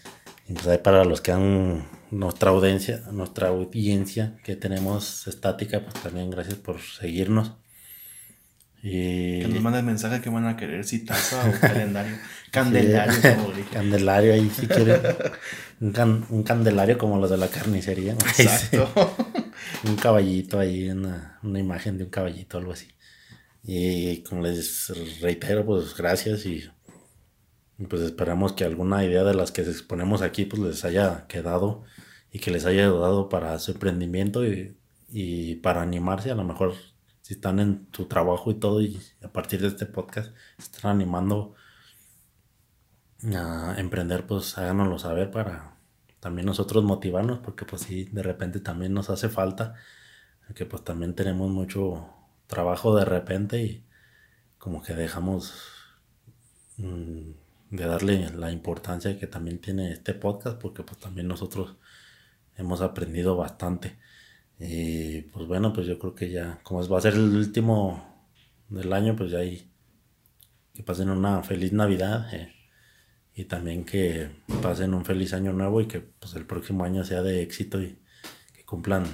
Y 0.48 0.54
pues 0.54 0.66
ahí 0.66 0.78
para 0.78 1.04
los 1.04 1.20
que 1.20 1.30
han 1.30 1.86
nuestra 2.10 2.50
audiencia, 2.50 3.02
nuestra 3.12 3.48
audiencia 3.48 4.36
que 4.42 4.56
tenemos 4.56 5.28
estática, 5.28 5.80
pues 5.80 5.94
también 6.02 6.28
gracias 6.30 6.56
por 6.56 6.80
seguirnos. 6.80 7.52
Y... 8.82 9.40
Que 9.40 9.48
nos 9.48 9.62
manden 9.62 9.86
mensaje 9.86 10.20
que 10.20 10.28
van 10.28 10.46
a 10.46 10.56
querer, 10.56 10.84
si 10.84 11.04
taza 11.04 11.48
o 11.48 11.52
calendario. 11.60 12.16
Candelario, 12.50 13.36
como 13.36 13.52
dije. 13.52 13.70
Candelario, 13.72 14.34
ahí 14.34 14.50
si 14.50 14.66
quieren. 14.66 15.00
Un, 15.80 16.26
un, 16.28 16.42
candelario 16.42 16.98
como 16.98 17.18
los 17.18 17.30
de 17.30 17.38
la 17.38 17.48
carnicería. 17.48 18.12
Exacto. 18.38 19.14
un 19.84 19.96
caballito 19.96 20.58
ahí, 20.58 20.90
una, 20.90 21.38
una 21.42 21.58
imagen 21.58 21.96
de 21.96 22.04
un 22.04 22.10
caballito, 22.10 22.58
algo 22.58 22.72
así. 22.72 22.88
Y 23.64 24.22
como 24.24 24.42
les 24.42 24.92
reitero, 25.20 25.64
pues 25.64 25.96
gracias 25.96 26.44
y 26.44 26.64
pues 27.88 28.02
esperamos 28.02 28.52
que 28.52 28.64
alguna 28.64 29.04
idea 29.04 29.24
de 29.24 29.34
las 29.34 29.50
que 29.52 29.62
exponemos 29.62 30.22
aquí 30.22 30.44
pues 30.44 30.60
les 30.62 30.84
haya 30.84 31.26
quedado 31.26 31.82
y 32.30 32.38
que 32.40 32.50
les 32.50 32.66
haya 32.66 32.84
ayudado 32.84 33.28
para 33.28 33.58
su 33.58 33.72
emprendimiento 33.72 34.44
y, 34.46 34.76
y 35.08 35.56
para 35.56 35.82
animarse. 35.82 36.30
A 36.30 36.34
lo 36.34 36.44
mejor 36.44 36.74
si 37.22 37.34
están 37.34 37.58
en 37.58 37.86
tu 37.86 38.06
trabajo 38.06 38.50
y 38.50 38.54
todo 38.56 38.82
y 38.82 39.00
a 39.22 39.32
partir 39.32 39.62
de 39.62 39.68
este 39.68 39.86
podcast 39.86 40.34
están 40.58 40.90
animando 40.90 41.54
a 43.34 43.76
emprender, 43.78 44.26
pues 44.26 44.58
háganoslo 44.58 44.98
saber 44.98 45.30
para 45.30 45.78
también 46.20 46.46
nosotros 46.46 46.84
motivarnos 46.84 47.38
porque 47.38 47.64
pues 47.64 47.82
sí, 47.82 48.04
de 48.12 48.22
repente 48.22 48.60
también 48.60 48.92
nos 48.92 49.08
hace 49.08 49.30
falta 49.30 49.74
que 50.54 50.66
pues 50.66 50.84
también 50.84 51.14
tenemos 51.14 51.50
mucho 51.50 52.23
trabajo 52.46 52.96
de 52.96 53.04
repente 53.04 53.62
y 53.62 53.84
como 54.58 54.82
que 54.82 54.94
dejamos 54.94 55.54
mm, 56.78 57.30
de 57.70 57.86
darle 57.86 58.30
la 58.30 58.52
importancia 58.52 59.18
que 59.18 59.26
también 59.26 59.58
tiene 59.60 59.92
este 59.92 60.14
podcast 60.14 60.60
porque 60.60 60.82
pues 60.82 60.98
también 61.00 61.28
nosotros 61.28 61.76
hemos 62.56 62.80
aprendido 62.80 63.36
bastante. 63.36 63.96
Y 64.58 65.22
pues 65.22 65.46
bueno 65.46 65.72
pues 65.72 65.86
yo 65.86 65.98
creo 65.98 66.14
que 66.14 66.30
ya 66.30 66.60
como 66.62 66.86
va 66.88 66.98
a 66.98 67.00
ser 67.00 67.14
el 67.14 67.36
último 67.36 68.28
del 68.68 68.92
año 68.92 69.16
pues 69.16 69.30
ya 69.32 69.38
ahí 69.38 69.70
que 70.74 70.82
pasen 70.82 71.10
una 71.10 71.42
feliz 71.42 71.72
navidad 71.72 72.32
eh, 72.34 72.52
y 73.34 73.44
también 73.44 73.84
que 73.84 74.30
pasen 74.62 74.94
un 74.94 75.04
feliz 75.04 75.32
año 75.32 75.52
nuevo 75.52 75.80
y 75.80 75.86
que 75.86 76.00
pues 76.00 76.34
el 76.34 76.46
próximo 76.46 76.84
año 76.84 77.04
sea 77.04 77.22
de 77.22 77.42
éxito 77.42 77.82
y 77.82 77.98
que 78.52 78.64
cumplan 78.64 79.04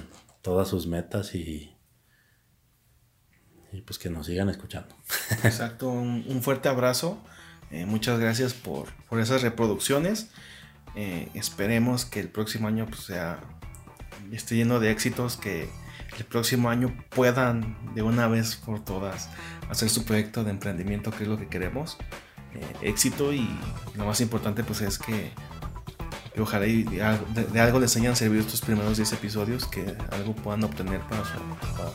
todas 0.41 0.67
sus 0.67 0.87
metas 0.87 1.35
y 1.35 1.75
y 3.71 3.81
pues 3.81 3.99
que 3.99 4.09
nos 4.09 4.27
sigan 4.27 4.49
escuchando. 4.49 4.95
Exacto, 5.43 5.89
un, 5.89 6.41
fuerte 6.41 6.69
abrazo. 6.69 7.21
Eh, 7.71 7.85
muchas 7.85 8.19
gracias 8.19 8.53
por, 8.53 8.87
esas 9.19 9.41
reproducciones. 9.41 10.29
Eh, 10.95 11.29
esperemos 11.33 12.05
que 12.05 12.19
el 12.19 12.29
próximo 12.29 12.67
año 12.67 12.85
pues, 12.87 13.01
sea, 13.01 13.39
esté 14.31 14.55
lleno 14.55 14.79
de 14.79 14.91
éxitos, 14.91 15.37
que 15.37 15.69
el 16.17 16.25
próximo 16.25 16.69
año 16.69 16.93
puedan 17.09 17.77
de 17.95 18.01
una 18.01 18.27
vez 18.27 18.55
por 18.55 18.83
todas 18.83 19.29
hacer 19.69 19.89
su 19.89 20.03
proyecto 20.03 20.43
de 20.43 20.51
emprendimiento, 20.51 21.11
que 21.11 21.23
es 21.23 21.29
lo 21.29 21.37
que 21.37 21.47
queremos. 21.47 21.97
Eh, 22.53 22.89
éxito 22.89 23.31
y 23.31 23.47
lo 23.95 24.05
más 24.05 24.19
importante 24.19 24.63
pues 24.63 24.81
es 24.81 24.97
que 24.97 25.31
ojalá 26.39 26.65
de, 26.65 27.59
algo 27.59 27.79
les 27.79 27.95
hayan 27.97 28.15
servido 28.15 28.41
estos 28.41 28.61
primeros 28.61 28.97
10 28.97 29.13
episodios, 29.13 29.65
que 29.65 29.95
algo 30.11 30.33
puedan 30.33 30.63
obtener 30.63 31.01
para 31.01 31.23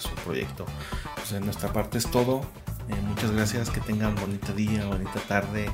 su, 0.00 0.10
proyecto. 0.24 0.66
Pues 1.14 1.30
de 1.30 1.40
nuestra 1.40 1.72
parte 1.72 1.98
es 1.98 2.10
todo. 2.10 2.42
Eh, 2.88 2.94
muchas 3.06 3.30
gracias, 3.30 3.70
que 3.70 3.80
tengan 3.80 4.14
bonito 4.16 4.52
día, 4.52 4.86
bonita 4.86 5.20
tarde, 5.26 5.70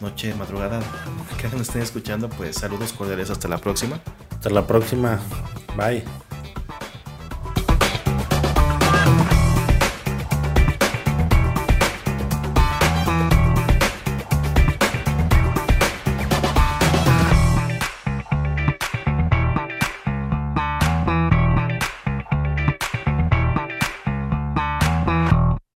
noche, 0.00 0.34
madrugada, 0.34 0.80
que 1.40 1.48
nos 1.48 1.62
estén 1.62 1.82
escuchando. 1.82 2.28
Pues 2.28 2.56
saludos 2.56 2.92
cordiales, 2.92 3.30
hasta 3.30 3.48
la 3.48 3.58
próxima. 3.58 4.00
Hasta 4.30 4.50
la 4.50 4.66
próxima, 4.66 5.20
bye. 5.76 6.02